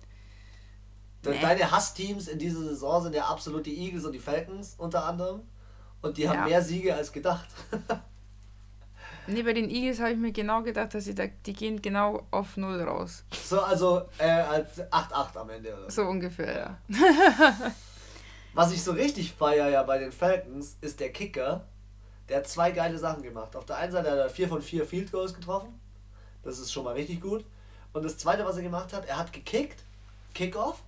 Nee. 1.26 1.40
Deine 1.40 1.72
Hassteams 1.72 2.28
in 2.28 2.40
dieser 2.40 2.60
Saison 2.62 3.04
sind 3.04 3.16
ja 3.16 3.26
absolut 3.26 3.66
die 3.66 3.78
Eagles 3.78 4.04
und 4.06 4.12
die 4.12 4.20
Falcons 4.20 4.76
unter 4.78 5.06
anderem. 5.06 5.42
Und 6.02 6.18
die 6.18 6.28
haben 6.28 6.40
Ja. 6.40 6.46
mehr 6.48 6.62
Siege 6.62 6.94
als 6.96 7.12
gedacht. 7.12 7.48
Nee, 9.26 9.44
bei 9.44 9.54
den 9.54 9.70
Eagles 9.70 10.02
habe 10.02 10.12
ich 10.12 10.18
mir 10.18 10.34
genau 10.34 10.64
gedacht, 10.64 10.94
dass 10.94 11.06
sie 11.06 11.16
da, 11.16 11.24
die 11.46 11.54
gehen 11.54 11.82
genau 11.82 12.28
auf 12.32 12.58
Null 12.58 12.82
raus. 12.82 13.24
So, 13.46 13.62
also 13.62 14.02
äh, 14.18 14.28
als 14.28 14.82
8-8 14.82 15.38
am 15.38 15.50
Ende, 15.50 15.74
oder? 15.74 15.90
So 15.90 16.02
ungefähr, 16.02 16.78
ja. 16.90 17.72
Was 18.54 18.74
ich 18.74 18.84
so 18.84 18.92
richtig 18.92 19.32
feier 19.32 19.70
ja 19.70 19.82
bei 19.84 19.98
den 19.98 20.12
Falcons, 20.12 20.76
ist 20.82 21.00
der 21.00 21.14
Kicker. 21.14 21.66
Der 22.30 22.38
hat 22.38 22.48
zwei 22.48 22.72
geile 22.72 22.98
Sachen 22.98 23.22
gemacht. 23.24 23.56
Auf 23.56 23.66
der 23.66 23.78
einen 23.78 23.92
Seite 23.92 24.10
hat 24.12 24.18
er 24.18 24.30
4 24.30 24.48
von 24.48 24.62
4 24.62 24.86
Field 24.86 25.12
Goals 25.12 25.34
getroffen. 25.34 25.80
Das 26.44 26.60
ist 26.60 26.72
schon 26.72 26.84
mal 26.84 26.94
richtig 26.94 27.22
gut. 27.22 27.46
Und 27.92 28.04
das 28.04 28.18
zweite, 28.18 28.46
was 28.46 28.58
er 28.58 28.64
gemacht 28.64 28.94
hat, 28.94 29.06
er 29.06 29.18
hat 29.18 29.32
gekickt, 29.34 29.84
Kickoff. 30.34 30.84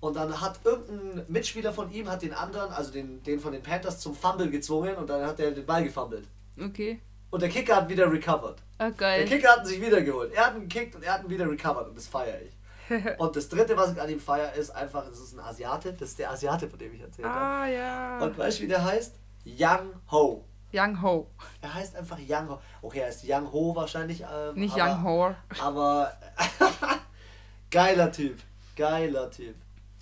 Und 0.00 0.16
dann 0.16 0.40
hat 0.40 0.60
irgendein 0.64 1.26
Mitspieler 1.28 1.72
von 1.72 1.92
ihm, 1.92 2.08
hat 2.08 2.22
den 2.22 2.32
anderen, 2.32 2.72
also 2.72 2.90
den, 2.90 3.22
den 3.22 3.38
von 3.38 3.52
den 3.52 3.62
Panthers, 3.62 4.00
zum 4.00 4.14
Fumble 4.14 4.48
gezwungen 4.48 4.96
und 4.96 5.10
dann 5.10 5.26
hat 5.26 5.38
er 5.38 5.50
den 5.50 5.66
Ball 5.66 5.84
gefummelt. 5.84 6.26
Okay. 6.58 7.00
Und 7.30 7.42
der 7.42 7.50
Kicker 7.50 7.76
hat 7.76 7.88
wieder 7.88 8.10
recovered. 8.10 8.56
Ah, 8.78 8.84
Der 8.84 8.92
geil. 8.92 9.24
Kicker 9.26 9.50
hat 9.50 9.60
ihn 9.60 9.66
sich 9.66 9.80
wieder 9.80 10.00
geholt. 10.00 10.32
Er 10.32 10.46
hat 10.46 10.54
ihn 10.54 10.62
gekickt 10.68 10.94
und 10.96 11.04
er 11.04 11.12
hat 11.14 11.24
ihn 11.24 11.30
wieder 11.30 11.48
recovered 11.48 11.88
und 11.88 11.96
das 11.96 12.06
feiere 12.06 12.40
ich. 12.40 12.56
Und 13.18 13.36
das 13.36 13.48
dritte, 13.48 13.76
was 13.76 13.92
ich 13.92 14.00
an 14.00 14.10
ihm 14.10 14.18
feiere, 14.18 14.52
ist 14.54 14.70
einfach, 14.70 15.06
es 15.06 15.20
ist 15.20 15.34
ein 15.34 15.38
Asiate. 15.38 15.92
Das 15.92 16.08
ist 16.08 16.18
der 16.18 16.28
Asiate, 16.28 16.68
von 16.68 16.76
dem 16.76 16.92
ich 16.92 17.00
erzählt 17.00 17.28
habe. 17.28 17.38
Ah, 17.38 17.68
ja. 17.68 18.18
Und 18.20 18.36
weißt 18.36 18.58
du, 18.58 18.62
wie 18.64 18.66
der 18.66 18.82
heißt? 18.84 19.14
Young 19.44 19.92
Ho. 20.10 20.44
Young 20.72 21.00
Ho. 21.02 21.28
Er 21.62 21.74
heißt 21.74 21.96
einfach 21.96 22.18
Young 22.28 22.48
Ho. 22.48 22.60
Okay, 22.82 23.00
er 23.00 23.08
ist 23.08 23.24
Young 23.26 23.50
Ho 23.52 23.74
wahrscheinlich. 23.74 24.22
Ähm, 24.22 24.54
Nicht 24.54 24.74
aber, 24.80 24.92
Young 24.92 25.02
Ho. 25.04 25.34
Aber 25.60 26.12
geiler 27.70 28.10
Typ. 28.12 28.38
Geiler 28.76 29.30
Typ. 29.30 29.54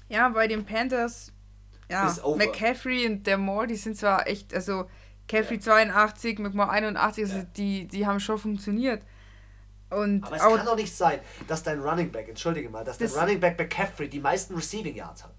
Ja, 0.08 0.28
bei 0.28 0.46
den 0.46 0.64
Panthers, 0.64 1.32
ja. 1.90 2.14
McCaffrey 2.36 3.06
und 3.06 3.26
der 3.26 3.36
Moore, 3.38 3.66
die 3.66 3.76
sind 3.76 3.96
zwar 3.96 4.26
echt, 4.26 4.54
also 4.54 4.88
Caffrey 5.26 5.58
82, 5.60 6.38
McMoore 6.38 6.70
81, 6.70 7.24
also 7.24 7.36
Ja. 7.38 7.44
die, 7.56 7.86
die 7.86 8.06
haben 8.06 8.20
schon 8.20 8.38
funktioniert. 8.38 9.02
Und 9.90 10.24
Aber 10.24 10.36
es 10.36 10.42
auch, 10.42 10.56
kann 10.56 10.66
doch 10.66 10.76
nicht 10.76 10.94
sein, 10.94 11.20
dass 11.46 11.62
dein 11.62 11.80
Running 11.80 12.10
Back, 12.12 12.28
entschuldige 12.28 12.68
mal, 12.70 12.84
dass 12.84 12.98
dein 12.98 13.08
Das- 13.08 13.16
Running 13.20 13.40
Back 13.40 13.58
McCaffrey 13.58 14.08
die 14.08 14.20
meisten 14.20 14.54
Receiving 14.54 14.94
Yards 14.94 15.24
hat. 15.24 15.34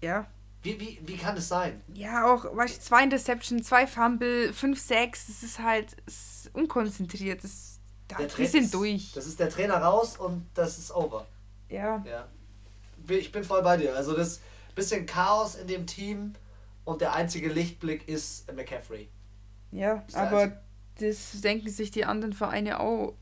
ja, 0.00 0.26
Wie, 0.62 0.78
wie, 0.80 1.00
wie 1.04 1.16
kann 1.16 1.36
das 1.36 1.48
sein? 1.48 1.80
ja, 1.94 2.26
auch, 2.26 2.44
weißt 2.44 2.82
zwei 2.84 3.04
Interception, 3.04 3.62
zwei 3.62 3.86
Fumble, 3.86 4.52
fünf, 4.52 4.80
sechs, 4.80 5.28
das 5.28 5.42
ist 5.42 5.60
halt 5.60 5.96
es 6.06 6.46
ist 6.46 6.54
unkonzentriert, 6.54 7.44
das, 7.44 7.78
da, 8.08 8.16
die 8.16 8.46
sind 8.46 8.74
durch. 8.74 9.12
Das 9.12 9.26
ist 9.26 9.38
der 9.38 9.50
Trainer 9.50 9.76
raus 9.76 10.16
und 10.16 10.46
das 10.54 10.78
ist 10.78 10.90
over. 10.90 11.26
Ja, 11.68 12.04
Ja. 12.06 12.28
Ich 13.08 13.32
bin 13.32 13.42
voll 13.44 13.62
bei 13.62 13.76
dir. 13.76 13.94
Also 13.96 14.14
das 14.14 14.40
bisschen 14.74 15.06
Chaos 15.06 15.54
in 15.54 15.66
dem 15.66 15.86
Team 15.86 16.34
und 16.84 17.00
der 17.00 17.14
einzige 17.14 17.48
Lichtblick 17.48 18.08
ist 18.08 18.50
McCaffrey. 18.52 19.08
ja, 19.72 20.04
Ist 20.06 20.16
aber 20.16 20.60
das 20.98 21.40
denken 21.40 21.68
sich 21.68 21.90
die 21.90 22.04
anderen 22.04 22.32
Vereine 22.32 22.80
auch. 22.80 23.14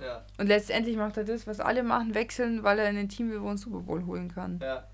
Ja. 0.00 0.24
Und 0.38 0.46
letztendlich 0.46 0.96
macht 0.96 1.16
er 1.16 1.24
das, 1.24 1.46
was 1.46 1.60
alle 1.60 1.82
machen, 1.82 2.14
wechseln, 2.14 2.62
weil 2.62 2.78
er 2.78 2.88
in 2.90 2.96
ein 2.96 3.08
Team 3.08 3.30
will, 3.30 3.40
wo 3.40 3.46
er 3.46 3.50
einen 3.50 3.58
Super 3.58 3.80
Bowl 3.80 4.04
holen 4.06 4.32
kann. 4.32 4.60
Ja. 4.62 4.86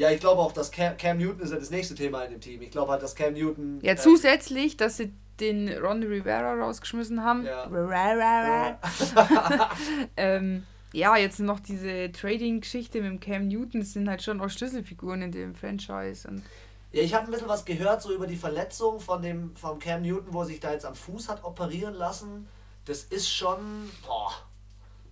Ja, 0.00 0.10
ich 0.10 0.18
glaube 0.18 0.40
auch, 0.40 0.52
dass 0.52 0.70
Cam, 0.70 0.96
Cam 0.96 1.18
Newton 1.18 1.40
ist 1.40 1.50
ja 1.50 1.58
das 1.58 1.68
nächste 1.68 1.94
Thema 1.94 2.22
in 2.22 2.30
dem 2.30 2.40
Team. 2.40 2.62
Ich 2.62 2.70
glaube 2.70 2.90
halt, 2.90 3.02
dass 3.02 3.14
Cam 3.14 3.34
Newton. 3.34 3.80
Ja, 3.82 3.92
äh, 3.92 3.96
zusätzlich, 3.96 4.78
dass 4.78 4.96
sie 4.96 5.12
den 5.40 5.68
Ron 5.76 6.02
Rivera 6.02 6.54
rausgeschmissen 6.54 7.22
haben. 7.22 7.44
Ja. 7.44 7.64
Rivera. 7.64 8.78
ähm, 10.16 10.64
ja, 10.94 11.18
jetzt 11.18 11.38
noch 11.40 11.60
diese 11.60 12.10
Trading-Geschichte 12.12 13.02
mit 13.02 13.20
Cam 13.20 13.48
Newton, 13.48 13.80
das 13.80 13.92
sind 13.92 14.08
halt 14.08 14.22
schon 14.22 14.40
auch 14.40 14.48
Schlüsselfiguren 14.48 15.20
in 15.20 15.32
dem 15.32 15.54
Franchise. 15.54 16.26
Und 16.26 16.44
Ja, 16.92 17.02
ich 17.02 17.12
habe 17.12 17.26
ein 17.26 17.30
bisschen 17.30 17.48
was 17.48 17.66
gehört, 17.66 18.00
so 18.00 18.14
über 18.14 18.26
die 18.26 18.36
Verletzung 18.36 19.00
von 19.00 19.20
dem 19.20 19.54
vom 19.54 19.78
Cam 19.78 20.00
Newton, 20.00 20.32
wo 20.32 20.40
er 20.40 20.46
sich 20.46 20.60
da 20.60 20.72
jetzt 20.72 20.86
am 20.86 20.94
Fuß 20.94 21.28
hat 21.28 21.44
operieren 21.44 21.92
lassen. 21.92 22.48
Das 22.86 23.02
ist 23.02 23.28
schon, 23.28 23.90
boah, 24.06 24.32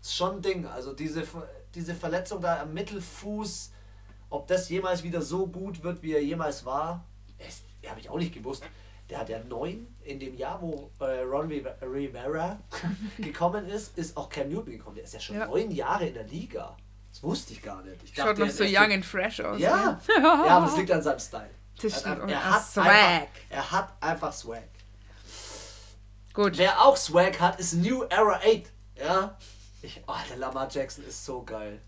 ist 0.00 0.16
schon 0.16 0.37
ein 0.37 0.40
Ding. 0.40 0.64
Also 0.64 0.95
diese, 0.95 1.25
diese 1.75 1.95
Verletzung 1.95 2.40
da 2.40 2.62
am 2.62 2.73
Mittelfuß, 2.73 3.73
ob 4.30 4.47
das 4.47 4.68
jemals 4.68 5.02
wieder 5.02 5.23
so 5.23 5.47
gut 5.47 5.82
wird, 5.82 6.02
wie 6.02 6.12
er 6.12 6.23
jemals 6.23 6.64
war, 6.64 7.04
habe 7.88 8.00
ich 8.00 8.11
auch 8.11 8.18
nicht 8.18 8.35
gewusst. 8.35 8.62
Der 9.08 9.18
hat 9.20 9.28
ja 9.30 9.38
neun 9.44 9.87
in 10.04 10.20
dem 10.20 10.37
Jahr, 10.37 10.61
wo 10.61 10.90
äh, 11.00 11.20
Ron 11.20 11.49
Riv- 11.49 11.80
Rivera 11.80 12.58
gekommen 13.18 13.66
ist, 13.66 13.97
ist 13.97 14.14
auch 14.16 14.28
Cam 14.28 14.49
Newton 14.50 14.73
gekommen. 14.73 14.97
Der 14.97 15.04
ist 15.04 15.14
ja 15.14 15.20
schon 15.20 15.37
Ja. 15.37 15.47
neun 15.47 15.70
Jahre 15.70 16.06
in 16.08 16.14
der 16.14 16.25
Liga. 16.25 16.76
Das 17.11 17.23
wusste 17.23 17.54
ich 17.54 17.62
gar 17.62 17.82
nicht. 17.82 17.97
Ich 18.04 18.14
schaut 18.14 18.26
dachte, 18.28 18.40
noch 18.42 18.50
so 18.50 18.64
young 18.64 18.92
and 18.92 19.04
fresh 19.06 19.40
aus. 19.40 19.58
ja, 19.58 19.99
ja, 20.18 20.44
aber 20.47 20.66
das 20.66 20.76
liegt 20.76 20.90
an 20.92 21.02
seinem 21.02 21.18
Style. 21.18 21.50
Das 21.80 22.02
Er 22.02 22.11
hat, 22.11 22.20
einfach- 22.20 22.28
er, 22.30 22.50
hat 22.52 22.62
Swag. 22.66 22.87
Einfach, 22.87 23.28
er 23.49 23.70
hat 23.73 23.92
einfach 24.02 24.32
Swag. 24.35 24.62
Gut. 26.35 26.58
Wer 26.58 26.80
auch 26.85 26.97
Swag 26.97 27.40
hat, 27.40 27.58
ist 27.58 27.75
New 27.75 28.02
Era 28.04 28.35
8. 28.37 28.62
Ja? 28.97 29.37
Ich, 29.82 30.02
oh, 30.06 30.12
der 30.28 30.37
Lamar 30.37 30.68
Jackson 30.70 31.04
ist 31.04 31.25
so 31.25 31.42
geil. 31.42 31.80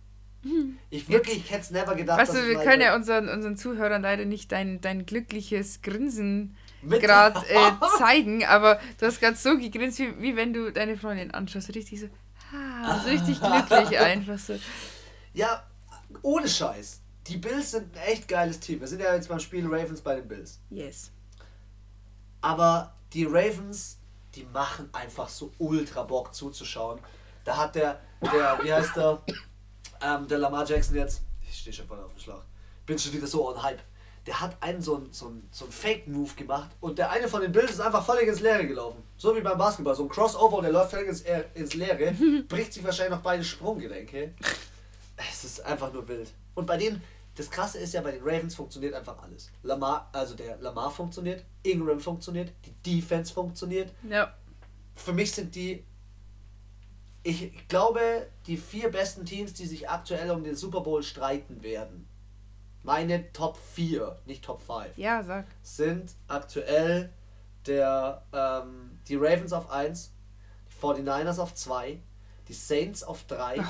Ich 0.90 1.08
wirklich, 1.08 1.38
ich 1.38 1.50
hätte 1.50 1.62
es 1.62 1.70
never 1.70 1.94
gedacht. 1.94 2.18
Weißt 2.18 2.34
dass 2.34 2.40
du, 2.40 2.48
wir 2.48 2.58
können 2.58 2.82
ja 2.82 2.94
unseren, 2.94 3.28
unseren 3.28 3.56
Zuhörern 3.56 4.02
leider 4.02 4.24
nicht 4.24 4.50
dein, 4.50 4.80
dein 4.80 5.06
glückliches 5.06 5.82
Grinsen 5.82 6.56
gerade 6.82 7.40
äh, 7.48 7.72
zeigen, 7.98 8.44
aber 8.44 8.80
du 8.98 9.06
hast 9.06 9.20
gerade 9.20 9.36
so 9.36 9.56
gegrinst, 9.58 9.98
wie, 9.98 10.20
wie 10.20 10.36
wenn 10.36 10.52
du 10.52 10.72
deine 10.72 10.96
Freundin 10.96 11.30
anschaust. 11.30 11.74
Richtig 11.74 12.00
so, 12.00 12.08
ah, 12.52 13.00
so 13.00 13.10
richtig 13.10 13.40
glücklich 13.68 13.98
einfach 13.98 14.38
so. 14.38 14.58
Ja, 15.32 15.62
ohne 16.22 16.48
Scheiß. 16.48 17.00
Die 17.26 17.36
Bills 17.36 17.72
sind 17.72 17.94
ein 17.94 18.02
echt 18.08 18.26
geiles 18.26 18.58
Team. 18.58 18.80
Wir 18.80 18.88
sind 18.88 19.00
ja 19.00 19.14
jetzt 19.14 19.28
beim 19.28 19.38
Spiel 19.38 19.66
Ravens 19.66 20.00
bei 20.00 20.16
den 20.16 20.26
Bills. 20.26 20.58
Yes. 20.70 21.12
Aber 22.40 22.94
die 23.12 23.24
Ravens, 23.24 23.98
die 24.34 24.44
machen 24.44 24.88
einfach 24.92 25.28
so 25.28 25.52
ultra 25.58 26.02
Bock 26.02 26.34
zuzuschauen. 26.34 26.98
Da 27.44 27.56
hat 27.56 27.74
der, 27.74 28.00
der 28.20 28.58
wie 28.62 28.72
heißt 28.72 28.96
der, 28.96 29.22
ähm, 30.02 30.26
der 30.28 30.38
Lamar 30.38 30.66
Jackson 30.66 30.96
jetzt, 30.96 31.22
ich 31.48 31.58
stehe 31.58 31.72
schon 31.74 31.86
voll 31.86 31.98
auf 31.98 32.12
dem 32.12 32.20
Schlag, 32.20 32.42
bin 32.86 32.98
schon 32.98 33.12
wieder 33.12 33.26
so 33.26 33.48
on 33.48 33.62
Hype. 33.62 33.80
Der 34.26 34.38
hat 34.40 34.56
einen 34.62 34.82
so 34.82 34.96
einen 34.96 35.12
so 35.12 35.28
einen, 35.28 35.48
so 35.50 35.64
einen 35.64 35.72
Fake-Move 35.72 36.34
gemacht 36.34 36.70
und 36.80 36.98
der 36.98 37.10
eine 37.10 37.26
von 37.26 37.40
den 37.40 37.52
Bills 37.52 37.70
ist 37.70 37.80
einfach 37.80 38.04
völlig 38.04 38.28
ins 38.28 38.40
Leere 38.40 38.66
gelaufen. 38.66 39.02
So 39.16 39.34
wie 39.34 39.40
beim 39.40 39.56
Basketball, 39.56 39.94
so 39.94 40.02
ein 40.02 40.08
Crossover 40.08 40.58
und 40.58 40.64
der 40.64 40.72
läuft 40.72 40.90
völlig 40.90 41.08
ins, 41.08 41.24
ins 41.54 41.74
Leere, 41.74 42.12
bricht 42.48 42.72
sich 42.72 42.84
wahrscheinlich 42.84 43.14
noch 43.16 43.22
beide 43.22 43.42
Sprunggelenke. 43.42 44.34
Es 45.16 45.44
ist 45.44 45.64
einfach 45.64 45.92
nur 45.92 46.06
wild. 46.06 46.30
Und 46.54 46.66
bei 46.66 46.76
denen, 46.76 47.02
das 47.34 47.50
krasse 47.50 47.78
ist 47.78 47.94
ja, 47.94 48.02
bei 48.02 48.12
den 48.12 48.22
Ravens 48.22 48.54
funktioniert 48.54 48.94
einfach 48.94 49.22
alles. 49.22 49.50
Lamar, 49.62 50.10
also 50.12 50.34
der 50.34 50.58
Lamar 50.58 50.90
funktioniert, 50.90 51.44
Ingram 51.62 52.00
funktioniert, 52.00 52.52
die 52.64 52.72
Defense 53.00 53.32
funktioniert. 53.32 53.92
Ja. 54.08 54.34
Für 54.94 55.12
mich 55.12 55.32
sind 55.32 55.54
die, 55.54 55.84
ich 57.22 57.68
glaube, 57.68 58.26
die 58.46 58.56
vier 58.56 58.90
besten 58.90 59.24
Teams, 59.24 59.52
die 59.54 59.66
sich 59.66 59.88
aktuell 59.90 60.30
um 60.30 60.42
den 60.44 60.56
Super 60.56 60.80
Bowl 60.80 61.02
streiten 61.02 61.62
werden. 61.62 62.06
Meine 62.82 63.30
Top 63.32 63.58
4, 63.74 64.20
nicht 64.24 64.42
Top 64.44 64.62
5, 64.62 64.96
Ja, 64.96 65.22
sag. 65.22 65.44
sind 65.62 66.14
aktuell 66.28 67.12
der, 67.66 68.22
ähm, 68.32 68.98
die 69.06 69.16
Ravens 69.16 69.52
auf 69.52 69.70
1, 69.70 70.12
die 70.70 70.74
49ers 70.86 71.38
auf 71.38 71.54
2, 71.54 71.98
die 72.48 72.54
Saints 72.54 73.02
auf 73.02 73.24
3 73.24 73.62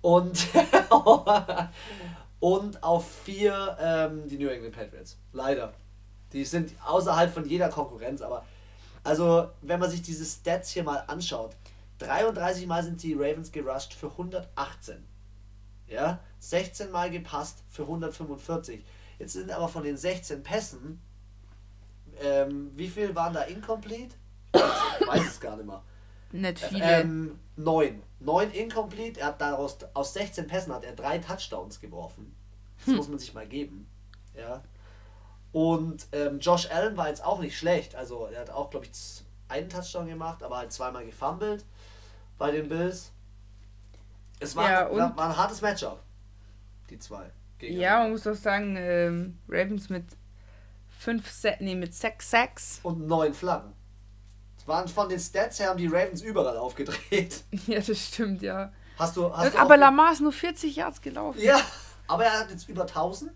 und, 0.00 0.46
und 2.40 2.82
auf 2.82 3.10
4 3.24 3.76
ähm, 3.78 4.28
die 4.28 4.38
New 4.38 4.48
England 4.48 4.74
Patriots. 4.74 5.18
Leider. 5.32 5.74
Die 6.32 6.44
sind 6.46 6.72
außerhalb 6.84 7.32
von 7.32 7.46
jeder 7.46 7.68
Konkurrenz, 7.68 8.22
aber 8.22 8.44
also 9.04 9.50
wenn 9.60 9.78
man 9.78 9.90
sich 9.90 10.00
diese 10.00 10.24
Stats 10.24 10.70
hier 10.70 10.82
mal 10.82 11.04
anschaut, 11.06 11.54
33 11.98 12.66
Mal 12.66 12.82
sind 12.82 13.02
die 13.02 13.14
Ravens 13.14 13.52
gerusht 13.52 13.94
für 13.94 14.10
118. 14.10 15.04
Ja, 15.86 16.20
16 16.40 16.90
Mal 16.90 17.10
gepasst 17.10 17.62
für 17.68 17.82
145. 17.82 18.84
Jetzt 19.18 19.34
sind 19.34 19.50
aber 19.50 19.68
von 19.68 19.84
den 19.84 19.96
16 19.96 20.42
Pässen, 20.42 21.00
ähm, 22.20 22.70
wie 22.74 22.88
viel 22.88 23.14
waren 23.14 23.32
da 23.32 23.42
incomplete? 23.42 24.16
Ich 24.52 24.60
weiß, 24.60 24.72
ich 25.00 25.06
weiß 25.06 25.26
es 25.26 25.40
gar 25.40 25.56
nicht 25.56 25.66
mehr. 25.66 25.82
Nicht 26.32 26.58
viele. 26.60 26.84
Ähm, 26.84 27.38
neun. 27.56 28.02
Neun 28.20 28.50
incomplete. 28.50 29.20
Er 29.20 29.28
hat 29.28 29.40
daraus 29.40 29.78
aus 29.94 30.14
16 30.14 30.46
Pässen 30.46 30.72
hat 30.72 30.84
er 30.84 30.94
drei 30.94 31.18
Touchdowns 31.18 31.80
geworfen. 31.80 32.34
Das 32.84 32.94
muss 32.94 33.08
man 33.08 33.18
sich 33.18 33.34
mal 33.34 33.46
geben. 33.46 33.88
Ja. 34.36 34.62
Und 35.52 36.06
ähm, 36.12 36.40
Josh 36.40 36.68
Allen 36.70 36.96
war 36.96 37.08
jetzt 37.08 37.24
auch 37.24 37.38
nicht 37.38 37.56
schlecht. 37.56 37.94
Also 37.94 38.26
er 38.26 38.40
hat 38.40 38.50
auch, 38.50 38.70
glaube 38.70 38.86
ich, 38.86 38.92
einen 39.48 39.68
Touchdown 39.68 40.08
gemacht, 40.08 40.42
aber 40.42 40.58
halt 40.58 40.72
zweimal 40.72 41.06
gefummelt 41.06 41.64
bei 42.38 42.50
den 42.50 42.68
Bills. 42.68 43.12
Es 44.40 44.54
war, 44.56 44.70
Ja, 44.70 44.90
war, 44.90 45.16
war 45.16 45.30
ein 45.30 45.36
hartes 45.36 45.60
Matchup. 45.60 46.00
Die 46.90 46.98
zwei. 46.98 47.30
ja, 47.60 48.00
man 48.00 48.12
muss 48.12 48.26
auch 48.26 48.34
sagen, 48.34 48.76
ähm, 48.78 49.38
Ravens 49.48 49.88
mit 49.88 50.04
fünf, 50.98 51.30
Se 51.30 51.56
nee, 51.60 51.74
mit 51.74 51.94
sechs 51.94 52.30
Sacks. 52.30 52.80
Und 52.82 53.06
neun 53.06 53.32
Flaggen. 53.32 53.72
Waren 54.66 54.88
von 54.88 55.10
den 55.10 55.20
Stats 55.20 55.60
her 55.60 55.68
haben 55.68 55.76
die 55.76 55.86
Ravens 55.88 56.22
überall 56.22 56.56
aufgedreht. 56.56 57.44
Ja, 57.66 57.80
das 57.80 57.98
stimmt, 57.98 58.40
ja. 58.40 58.72
Hast 58.98 59.16
du, 59.16 59.30
hast 59.36 59.54
du 59.54 59.58
Aber 59.58 59.76
Lamar 59.76 60.12
ist 60.12 60.22
nur 60.22 60.32
40 60.32 60.76
Yards 60.76 61.02
gelaufen. 61.02 61.38
Ja, 61.42 61.60
aber 62.06 62.24
er 62.24 62.40
hat 62.40 62.50
jetzt 62.50 62.68
über 62.68 62.82
1000 62.82 63.30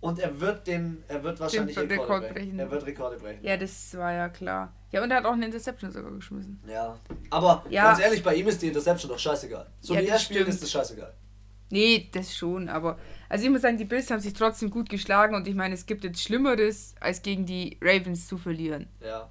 und 0.00 0.18
er 0.18 0.40
wird 0.40 0.66
den, 0.66 1.02
er 1.08 1.22
wird 1.22 1.38
wahrscheinlich 1.40 1.76
Den 1.76 1.88
Rekorde 1.90 2.02
Rekord 2.02 2.20
brechen. 2.22 2.34
brechen. 2.34 2.58
Er 2.58 2.70
wird 2.70 2.86
Rekorde 2.86 3.16
brechen. 3.18 3.44
Ja, 3.44 3.56
das 3.56 3.96
war 3.96 4.12
ja 4.12 4.28
klar. 4.28 4.72
Ja, 4.92 5.02
und 5.02 5.10
er 5.10 5.18
hat 5.18 5.24
auch 5.24 5.32
eine 5.32 5.46
Interception 5.46 5.90
sogar 5.92 6.10
geschmissen. 6.12 6.60
Ja. 6.66 6.98
Aber 7.30 7.64
Ja. 7.70 7.84
ganz 7.84 8.00
ehrlich, 8.00 8.22
bei 8.22 8.34
ihm 8.34 8.48
ist 8.48 8.60
die 8.62 8.68
Interception 8.68 9.10
doch 9.10 9.18
scheißegal. 9.18 9.66
So 9.80 9.94
Ja, 9.94 10.00
wie 10.00 10.06
er 10.08 10.18
spielt, 10.18 10.48
ist 10.48 10.62
das 10.62 10.70
scheißegal. 10.70 11.12
Nee, 11.72 12.08
das 12.12 12.34
schon, 12.34 12.68
aber 12.68 12.98
also 13.28 13.44
ich 13.44 13.50
muss 13.50 13.62
sagen, 13.62 13.78
die 13.78 13.84
Bills 13.84 14.10
haben 14.10 14.18
sich 14.18 14.32
trotzdem 14.32 14.70
gut 14.70 14.88
geschlagen 14.88 15.36
und 15.36 15.46
ich 15.46 15.54
meine, 15.54 15.74
es 15.74 15.86
gibt 15.86 16.02
jetzt 16.02 16.20
Schlimmeres, 16.20 16.96
als 16.98 17.22
gegen 17.22 17.46
die 17.46 17.78
Ravens 17.80 18.26
zu 18.26 18.38
verlieren. 18.38 18.88
Ja. 19.00 19.28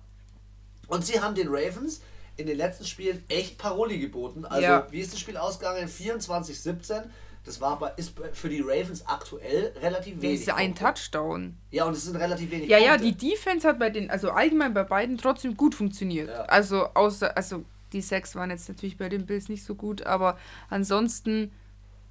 Und 0.88 1.04
sie 1.06 1.20
haben 1.20 1.36
den 1.36 1.50
Ravens 1.50 2.02
in 2.38 2.48
den 2.48 2.56
letzten 2.56 2.86
Spielen 2.86 3.22
echt 3.28 3.58
Paroli 3.58 4.00
geboten. 4.00 4.46
Also, 4.46 4.62
Ja. 4.62 4.88
wie 4.90 5.02
ist 5.02 5.12
das 5.12 5.20
Spiel 5.20 5.36
ausgegangen? 5.36 5.90
24-17. 5.90 7.04
Das 7.50 7.60
war 7.62 7.72
aber, 7.72 7.98
ist 7.98 8.14
für 8.34 8.48
die 8.48 8.62
Ravens 8.62 9.08
aktuell 9.08 9.74
relativ 9.82 10.14
Das 10.14 10.22
wenig. 10.22 10.40
ist 10.42 10.46
ja 10.46 10.56
ein. 10.56 10.76
Touchdown. 10.76 11.58
Ja, 11.72 11.86
und 11.86 11.94
es 11.94 12.04
sind 12.04 12.16
relativ 12.16 12.52
wenig 12.52 12.70
Ja, 12.70 12.78
ja, 12.78 12.92
Punkte. 12.96 13.12
die 13.12 13.30
Defense 13.32 13.68
hat 13.68 13.80
bei 13.80 13.90
den, 13.90 14.12
also 14.12 14.30
allgemein 14.30 14.76
bei 14.76 14.84
beiden 14.84 15.18
trotzdem 15.18 15.58
gut 15.58 15.74
funktioniert. 15.74 16.30
Ja. 16.30 16.44
Also 16.44 16.90
außer, 16.94 17.36
also 17.36 17.66
die 17.92 18.02
Sacks 18.02 18.36
waren 18.36 18.52
jetzt 18.52 18.70
natürlich 18.70 19.00
bei 19.00 19.10
den 19.10 19.26
Bills 19.26 19.50
nicht 19.50 19.64
so 19.64 19.74
gut, 19.74 20.04
aber 20.04 20.38
ansonsten, 20.70 21.52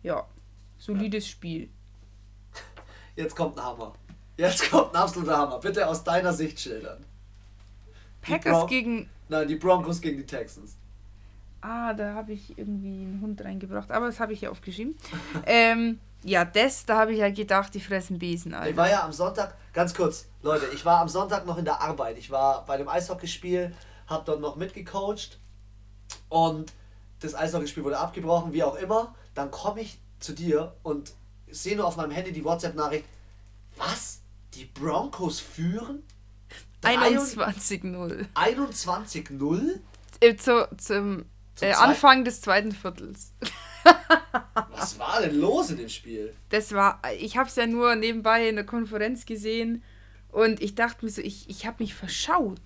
ja, 0.02 0.26
solides 0.76 1.28
Spiel. 1.28 1.70
Jetzt 3.14 3.36
kommt 3.36 3.56
ein 3.58 3.64
Hammer. 3.64 3.92
Jetzt 4.36 4.68
kommt 4.72 4.90
ein 4.92 4.96
absoluter 5.00 5.38
Hammer. 5.38 5.60
Bitte 5.60 5.86
aus 5.86 6.02
deiner 6.02 6.32
Sicht 6.32 6.58
schildern. 6.58 7.04
Packers 8.22 8.66
gegen, 8.66 9.08
Nein, 9.28 9.46
die 9.46 9.54
Broncos 9.54 10.00
gegen 10.00 10.16
die 10.18 10.26
Texans. 10.26 10.76
Ah, 11.60 11.92
da 11.94 12.14
habe 12.14 12.32
ich 12.32 12.58
irgendwie 12.58 13.02
einen 13.02 13.20
Hund 13.22 13.44
reingebracht, 13.44 13.90
aber 13.90 14.06
das 14.06 14.20
habe 14.20 14.32
ich 14.32 14.40
ja 14.42 14.50
aufgeschrieben. 14.50 14.96
ähm, 15.46 15.98
ja, 16.24 16.44
das, 16.44 16.84
da 16.84 16.98
habe 16.98 17.12
ich 17.12 17.18
ja 17.18 17.30
gedacht, 17.30 17.74
die 17.74 17.80
fressen 17.80 18.18
Besen, 18.18 18.52
Ich 18.52 18.58
Alter. 18.58 18.76
war 18.76 18.90
ja 18.90 19.04
am 19.04 19.12
Sonntag, 19.12 19.56
ganz 19.72 19.94
kurz, 19.94 20.26
Leute, 20.42 20.66
ich 20.74 20.84
war 20.84 21.00
am 21.00 21.08
Sonntag 21.08 21.46
noch 21.46 21.58
in 21.58 21.64
der 21.64 21.80
Arbeit. 21.80 22.18
Ich 22.18 22.30
war 22.30 22.64
bei 22.64 22.76
dem 22.76 22.88
Eishockeyspiel, 22.88 23.72
hab 24.06 24.24
dort 24.24 24.40
noch 24.40 24.56
mitgecoacht 24.56 25.38
und 26.28 26.72
das 27.20 27.34
Eishockeyspiel 27.34 27.84
wurde 27.84 27.98
abgebrochen, 27.98 28.52
wie 28.52 28.62
auch 28.62 28.76
immer. 28.76 29.14
Dann 29.34 29.50
komme 29.50 29.80
ich 29.80 30.00
zu 30.20 30.32
dir 30.32 30.74
und 30.82 31.12
sehe 31.50 31.76
nur 31.76 31.86
auf 31.86 31.96
meinem 31.96 32.10
Handy 32.10 32.32
die 32.32 32.44
WhatsApp-Nachricht. 32.44 33.04
Was? 33.76 34.20
Die 34.54 34.64
Broncos 34.64 35.40
führen? 35.40 36.02
21-0. 36.82 38.26
21-0? 38.34 39.80
Äh, 40.20 40.36
zu, 40.36 40.68
Zum 40.76 41.24
äh, 41.60 41.72
Anfang 41.72 42.24
des 42.24 42.40
zweiten 42.40 42.72
Viertels. 42.72 43.32
Was 44.70 44.98
war 44.98 45.20
denn 45.20 45.38
los 45.38 45.70
in 45.70 45.78
dem 45.78 45.88
Spiel? 45.88 46.34
Das 46.50 46.72
war, 46.72 47.00
ich 47.18 47.36
habe 47.36 47.48
es 47.48 47.56
ja 47.56 47.66
nur 47.66 47.94
nebenbei 47.94 48.48
in 48.48 48.56
der 48.56 48.66
Konferenz 48.66 49.26
gesehen 49.26 49.82
und 50.30 50.60
ich 50.62 50.74
dachte 50.74 51.04
mir 51.04 51.10
so, 51.10 51.22
ich, 51.22 51.48
ich 51.48 51.66
habe 51.66 51.76
mich 51.80 51.94
verschaut. 51.94 52.60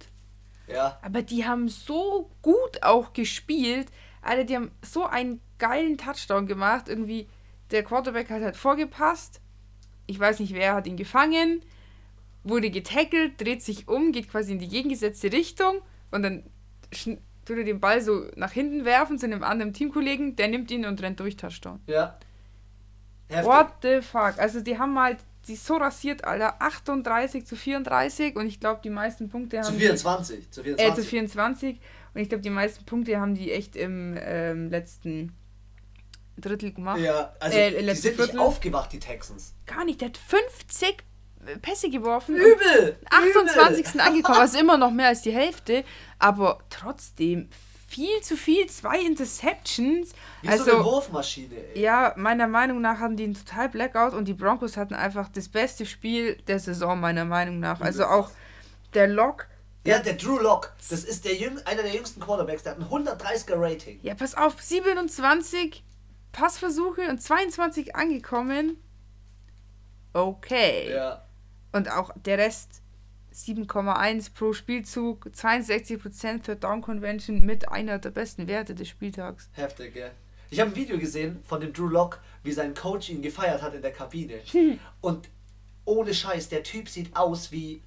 Ja, 0.67 0.99
Aber 1.03 1.23
die 1.23 1.47
haben 1.47 1.69
so 1.69 2.31
gut 2.41 2.83
auch 2.83 3.13
gespielt. 3.13 3.89
Alter, 4.23 4.45
die 4.45 4.57
haben 4.57 4.71
so 4.83 5.05
einen 5.05 5.41
geilen 5.59 5.99
Touchdown 5.99 6.47
gemacht. 6.47 6.89
Irgendwie, 6.89 7.29
der 7.71 7.83
Quarterback 7.83 8.31
hat 8.31 8.43
halt 8.43 8.57
vorgepasst. 8.57 9.41
Ich 10.07 10.19
weiß 10.19 10.41
nicht, 10.41 10.55
wer 10.55 10.75
hat 10.75 10.87
ihn 10.87 10.97
gefangen. 10.97 11.63
Wurde 12.45 12.71
getackelt, 12.71 13.41
dreht 13.41 13.63
sich 13.63 13.89
um, 13.89 14.13
geht 14.13 14.31
quasi 14.31 14.53
in 14.53 14.59
die 14.59 14.69
gegengesetzte 14.69 15.33
Richtung 15.33 15.81
und 16.11 16.23
dann 16.23 16.45
tut 17.53 17.59
er 17.59 17.65
den 17.65 17.81
Ball 17.81 18.01
so 18.01 18.27
nach 18.37 18.53
hinten 18.53 18.85
werfen 18.85 19.19
zu 19.19 19.27
einem 19.27 19.43
anderen 19.43 19.73
Teamkollegen. 19.73 20.37
Der 20.37 20.49
nimmt 20.49 20.71
ihn 20.71 20.85
und 20.85 21.01
rennt 21.03 21.21
durch 21.21 21.37
Touchdown. 21.37 21.81
ja. 21.87 22.19
Heftig. 23.29 23.47
What 23.51 23.69
the 23.83 24.01
fuck? 24.03 24.39
Also 24.39 24.61
die 24.61 24.79
haben 24.79 24.99
halt 24.99 25.17
die 25.49 25.57
so 25.57 25.77
rasiert, 25.77 26.25
Alter. 26.25 26.61
38 26.61 27.47
zu 27.47 27.57
34 27.57 28.37
und 28.37 28.47
ich 28.47 28.61
glaube, 28.61 28.81
die 28.85 28.91
meisten 28.91 29.29
Punkte 29.31 29.57
haben 29.59 29.65
Zu 29.65 29.73
die- 29.73 29.79
24. 29.81 30.51
Zu 30.51 30.61
äh, 30.61 30.65
24. 30.65 30.95
zu 31.05 31.09
24. 31.11 31.81
Und 32.15 32.21
ich 32.21 32.29
glaube, 32.29 32.43
die 32.43 32.51
meisten 32.51 32.85
Punkte 32.85 33.19
haben 33.19 33.35
die 33.35 33.51
echt 33.51 33.75
im 33.75 34.17
ähm, 34.21 34.69
letzten 34.69 35.33
Drittel 36.39 36.73
gemacht. 36.73 37.01
ja, 37.01 37.33
also 37.41 37.57
äh, 37.57 37.71
die 37.71 37.95
sind 37.95 38.17
nicht 38.17 38.17
Viertel. 38.17 38.39
aufgewacht, 38.39 38.93
die 38.93 38.99
Texans. 38.99 39.55
Gar 39.67 39.85
nicht. 39.87 40.01
Der 40.03 40.09
hat 40.09 40.19
50 40.19 41.03
Pässe 41.61 41.91
geworfen. 41.91 42.37
Übel! 42.37 42.97
28. 43.11 44.01
angekommen, 44.01 44.39
also 44.41 44.59
immer 44.59 44.77
noch 44.77 44.91
mehr 44.91 45.09
als 45.09 45.23
die 45.23 45.33
Hälfte. 45.33 45.85
Aber 46.19 46.61
trotzdem 46.71 47.49
viel 47.93 48.21
zu 48.23 48.37
viel. 48.37 48.67
Zwei 48.69 49.01
Interceptions. 49.01 50.13
Wie 50.41 50.47
so 50.47 50.53
eine 50.53 50.73
also, 50.73 50.85
Wurfmaschine, 50.85 51.55
ey. 51.75 51.83
ja, 51.83 52.15
meiner 52.17 52.47
Meinung 52.47 52.81
nach 52.81 52.99
hatten 53.01 53.17
die 53.17 53.25
einen 53.25 53.35
total 53.35 53.69
Blackout 53.69 54.15
und 54.15 54.27
die 54.27 54.35
Broncos 54.35 54.77
hatten 54.77 54.95
einfach 54.95 55.29
das 55.29 55.49
beste 55.49 55.85
Spiel 55.85 56.37
der 56.47 56.59
Saison, 56.59 56.99
meiner 57.01 57.25
Meinung 57.25 57.61
nach. 57.61 57.81
Also 57.81 58.07
auch 58.07 58.31
der 58.95 59.09
Lock. 59.09 59.47
Ja, 59.85 59.99
der 59.99 60.15
Drew 60.15 60.39
Lock, 60.39 60.73
das 60.91 61.03
ist 61.03 61.25
der 61.25 61.35
jüng, 61.35 61.59
einer 61.65 61.83
der 61.83 61.93
jüngsten 61.93 62.21
Quarterbacks, 62.21 62.63
der 62.63 62.77
hat 62.77 62.79
ein 62.79 62.87
130er 62.87 63.55
Rating. 63.57 63.99
Ja, 64.03 64.15
pass 64.15 64.37
auf, 64.37 64.63
27 64.63 65.83
Passversuche 66.31 67.09
und 67.09 67.21
22 67.21 67.97
angekommen. 67.97 68.77
Okay. 70.13 70.93
Ja. 70.93 71.25
Und 71.73 71.91
auch 71.91 72.11
der 72.17 72.39
Rest 72.39 72.83
7,1 73.35 74.33
pro 74.35 74.53
Spielzug, 74.53 75.27
62% 75.35 76.43
Third 76.43 76.63
Down 76.65 76.83
Convention 76.83 77.41
mit 77.45 77.69
einer 77.71 77.99
der 77.99 78.11
besten 78.11 78.47
Werte 78.47 78.75
des 78.75 78.89
Spieltags. 78.89 79.49
Heftig, 79.53 79.95
gell? 79.95 80.11
Ich 80.51 80.61
habe 80.61 80.71
ein 80.71 80.77
Video 80.77 80.99
gesehen 80.99 81.41
von 81.45 81.61
dem 81.63 81.73
Drew 81.73 81.87
Lock, 81.89 82.21
wie 82.43 82.53
sein 82.53 82.75
Coach 82.75 83.09
ihn 83.09 83.23
gefeiert 83.23 83.63
hat 83.63 83.73
in 83.75 83.81
der 83.81 83.93
Kabine. 83.93 84.35
Und 85.01 85.31
ohne 85.87 86.13
Scheiß, 86.13 86.51
der 86.51 86.63
Typ 86.63 86.89
sieht 86.91 87.17
aus 87.17 87.51
wie 87.53 87.83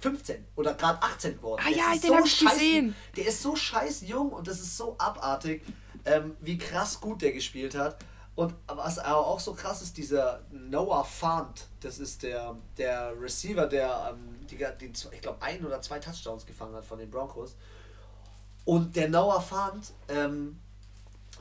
15 0.00 0.44
oder 0.56 0.74
gerade 0.74 1.00
18 1.00 1.36
geworden. 1.36 1.62
Ah 1.64 1.68
Der 1.70 1.78
ja, 1.78 1.96
den 1.96 2.14
hab 2.16 2.24
ich 2.26 2.32
scheiß- 2.32 2.50
gesehen. 2.54 2.94
Der 3.16 3.26
ist 3.28 3.40
so 3.40 3.54
scheiß 3.54 4.02
jung 4.06 4.30
und 4.30 4.48
das 4.48 4.58
ist 4.60 4.76
so 4.76 4.96
abartig, 4.98 5.62
ähm, 6.04 6.36
wie 6.40 6.58
krass 6.58 7.00
gut 7.00 7.22
der 7.22 7.32
gespielt 7.32 7.76
hat. 7.76 7.98
Und 8.38 8.54
was 8.68 9.00
aber 9.00 9.26
auch 9.26 9.40
so 9.40 9.52
krass 9.52 9.82
ist, 9.82 9.96
dieser 9.96 10.44
Noah 10.52 11.04
Fant, 11.04 11.66
das 11.80 11.98
ist 11.98 12.22
der, 12.22 12.54
der 12.76 13.12
Receiver, 13.20 13.66
der 13.66 14.12
ähm, 14.12 14.46
die, 14.46 14.56
die, 14.80 14.92
ich 15.10 15.20
glaube 15.20 15.42
ein 15.42 15.66
oder 15.66 15.80
zwei 15.80 15.98
Touchdowns 15.98 16.46
gefangen 16.46 16.72
hat 16.76 16.84
von 16.84 17.00
den 17.00 17.10
Broncos. 17.10 17.56
Und 18.64 18.94
der 18.94 19.08
Noah 19.08 19.40
Fant 19.40 19.92
ähm, 20.06 20.60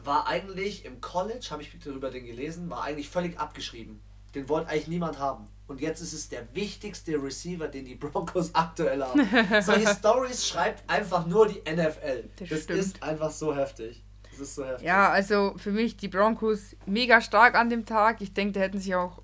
war 0.04 0.26
eigentlich 0.26 0.86
im 0.86 1.00
College, 1.00 1.46
habe 1.52 1.62
ich 1.62 1.70
darüber 1.86 2.10
den 2.10 2.26
gelesen, 2.26 2.68
war 2.72 2.86
eigentlich 2.86 3.10
völlig 3.10 3.40
abgeschrieben. 3.40 4.02
Den 4.34 4.50
wollte 4.50 4.72
eigentlich 4.72 4.88
niemand 4.88 5.20
haben. 5.20 5.48
Und 5.68 5.82
jetzt 5.82 6.02
ist 6.02 6.14
es 6.14 6.30
der 6.30 6.56
wichtigste 6.56 7.22
Receiver, 7.22 7.68
den 7.68 7.86
die 7.86 7.94
Broncos 7.94 8.50
aktuell 8.56 9.04
haben. 9.04 9.22
Solche 9.62 9.88
Stories 10.00 10.48
schreibt 10.48 10.90
einfach 10.90 11.28
nur 11.28 11.48
die 11.48 11.60
NFL. 11.60 12.28
Das 12.40 12.66
Das, 12.66 12.78
ist 12.88 13.04
einfach 13.04 13.30
so 13.30 13.56
heftig. 13.56 14.04
Das 14.40 14.50
ist 14.50 14.56
so 14.56 14.66
heftig. 14.66 14.86
Ja, 14.86 15.10
also 15.10 15.54
für 15.58 15.72
mich 15.72 15.98
die 15.98 16.08
Broncos 16.08 16.76
mega 16.86 17.22
stark 17.22 17.56
an 17.56 17.70
dem 17.70 17.86
Tag. 17.86 18.22
Ich 18.22 18.34
denke, 18.34 18.54
da 18.54 18.60
hätten 18.62 18.80
sich 18.80 18.96
auch. 18.96 19.22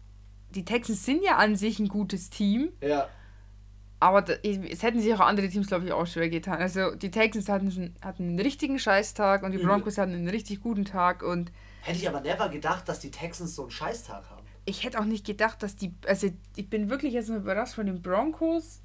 Die 0.51 0.65
Texans 0.65 1.03
sind 1.05 1.23
ja 1.23 1.37
an 1.37 1.55
sich 1.55 1.79
ein 1.79 1.87
gutes 1.87 2.29
Team, 2.29 2.71
Ja, 2.81 3.07
aber 3.99 4.21
da, 4.21 4.33
es 4.33 4.83
hätten 4.83 4.99
sich 5.01 5.13
auch 5.13 5.21
andere 5.21 5.47
Teams, 5.49 5.67
glaube 5.67 5.85
ich, 5.85 5.91
auch 5.93 6.05
schwer 6.05 6.29
getan. 6.29 6.59
Also 6.59 6.93
die 6.93 7.09
Texans 7.09 7.47
hatten, 7.49 7.95
hatten 8.01 8.23
einen 8.23 8.39
richtigen 8.39 8.77
Scheißtag 8.77 9.43
und 9.43 9.51
die 9.51 9.57
Übel. 9.57 9.69
Broncos 9.69 9.97
hatten 9.97 10.13
einen 10.13 10.27
richtig 10.27 10.61
guten 10.61 10.85
Tag 10.85 11.23
und 11.23 11.51
hätte 11.81 11.97
ich 11.97 12.07
aber 12.07 12.19
never 12.21 12.49
gedacht, 12.49 12.87
dass 12.89 12.99
die 12.99 13.11
Texans 13.11 13.55
so 13.55 13.63
einen 13.63 13.71
Scheißtag 13.71 14.29
haben. 14.29 14.43
ich 14.65 14.83
hätte 14.83 14.99
auch 14.99 15.05
nicht 15.05 15.25
gedacht, 15.25 15.63
dass 15.63 15.75
die. 15.75 15.93
Also, 16.05 16.29
ich 16.55 16.69
bin 16.69 16.89
wirklich 16.89 17.13
jetzt 17.13 17.29
mal 17.29 17.37
überrascht 17.37 17.73
von 17.75 17.85
den 17.85 18.01
Broncos 18.01 18.81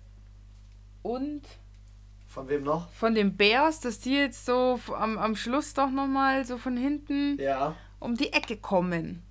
und 1.03 1.43
Von 2.39 2.49
wem 2.49 2.63
noch? 2.63 2.89
von 2.93 3.15
den 3.17 3.37
Bears, 3.37 3.81
dass 3.81 3.99
die 3.99 4.15
jetzt 4.15 4.47
so 4.47 4.79
am, 4.97 5.19
am 5.19 5.35
Schluss 5.35 5.75
doch 5.75 5.91
nochmal 5.91 6.45
so 6.45 6.57
von 6.57 6.77
hinten 6.77 7.37
Ja. 7.41 7.75
um 7.99 8.15
die 8.17 8.33
Ecke 8.33 8.57
kommen. 8.59 9.25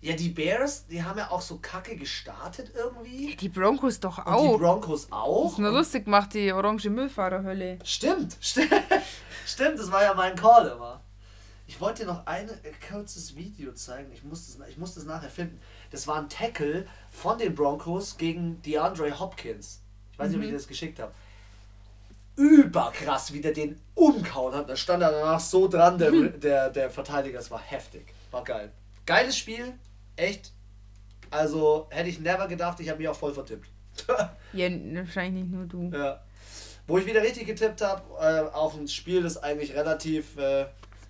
Ja, 0.00 0.14
die 0.14 0.28
Bears, 0.28 0.86
die 0.86 1.02
haben 1.02 1.18
ja 1.18 1.30
auch 1.30 1.40
so 1.40 1.58
kacke 1.58 1.96
gestartet 1.96 2.72
irgendwie. 2.76 3.34
Die 3.36 3.48
Broncos 3.48 3.98
doch 4.00 4.18
Und 4.18 4.26
auch. 4.26 4.52
die 4.52 4.58
Broncos 4.58 5.08
auch. 5.10 5.50
ist 5.52 5.58
nur 5.58 5.70
Und- 5.70 5.76
lustig 5.76 6.04
gemacht, 6.04 6.32
die 6.34 6.52
orange 6.52 6.90
Müllfahrerhölle. 6.90 7.78
Stimmt, 7.84 8.36
stimmt. 8.40 8.70
Stimmt, 9.46 9.78
das 9.78 9.90
war 9.90 10.02
ja 10.02 10.14
mein 10.14 10.36
Call 10.36 10.68
immer. 10.68 11.00
Ich 11.66 11.80
wollte 11.80 12.02
dir 12.04 12.08
noch 12.12 12.26
ein 12.26 12.48
äh, 12.50 12.52
kurzes 12.88 13.34
Video 13.34 13.72
zeigen. 13.72 14.12
Ich 14.12 14.22
muss, 14.22 14.46
das, 14.46 14.68
ich 14.68 14.76
muss 14.76 14.94
das 14.94 15.06
nachher 15.06 15.30
finden. 15.30 15.58
Das 15.90 16.06
war 16.06 16.16
ein 16.18 16.28
Tackle 16.28 16.86
von 17.10 17.38
den 17.38 17.54
Broncos 17.54 18.16
gegen 18.18 18.60
DeAndre 18.62 19.18
Hopkins. 19.18 19.80
Ich 20.12 20.18
weiß 20.18 20.28
nicht, 20.28 20.36
ob 20.36 20.42
ich 20.44 20.50
dir 20.50 20.56
das 20.56 20.68
geschickt 20.68 21.00
habe. 21.00 21.12
Überkrass, 22.36 23.32
wie 23.32 23.40
der 23.40 23.52
den 23.52 23.80
umkauen 23.94 24.54
hat. 24.54 24.68
Da 24.68 24.76
stand 24.76 25.02
er 25.02 25.10
danach 25.12 25.40
so 25.40 25.68
dran, 25.68 25.98
der, 25.98 26.10
der, 26.10 26.70
der 26.70 26.90
Verteidiger. 26.90 27.38
Das 27.38 27.50
war 27.50 27.60
heftig. 27.60 28.06
War 28.30 28.42
geil. 28.44 28.72
Geiles 29.06 29.36
Spiel. 29.38 29.74
Echt. 30.16 30.52
Also 31.30 31.86
hätte 31.90 32.08
ich 32.08 32.20
never 32.20 32.46
gedacht. 32.48 32.80
Ich 32.80 32.88
habe 32.88 32.98
mich 32.98 33.08
auch 33.08 33.16
voll 33.16 33.34
vertippt. 33.34 33.68
Ja, 34.52 34.68
wahrscheinlich 34.70 35.42
nicht 35.44 35.52
nur 35.52 35.66
du. 35.66 35.90
Ja. 35.96 36.20
Wo 36.86 36.96
ich 36.98 37.06
wieder 37.06 37.22
richtig 37.22 37.46
getippt 37.46 37.80
habe, 37.82 38.02
äh, 38.20 38.54
auch 38.54 38.74
ein 38.76 38.86
Spiel, 38.86 39.20
das 39.22 39.36
eigentlich 39.42 39.74
relativ 39.74 40.36
äh, 40.36 40.66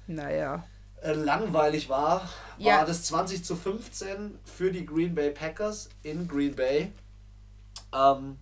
Naja. 0.06 0.64
äh, 1.02 1.12
langweilig 1.12 1.90
war, 1.90 2.26
Ja. 2.56 2.78
war 2.78 2.86
das 2.86 3.02
20 3.04 3.44
zu 3.44 3.54
15 3.54 4.38
für 4.44 4.70
die 4.70 4.86
Green 4.86 5.14
Bay 5.14 5.30
Packers 5.30 5.90
in 6.02 6.26
Green 6.26 6.54
Bay. 6.54 6.92
Ähm, 7.94 8.38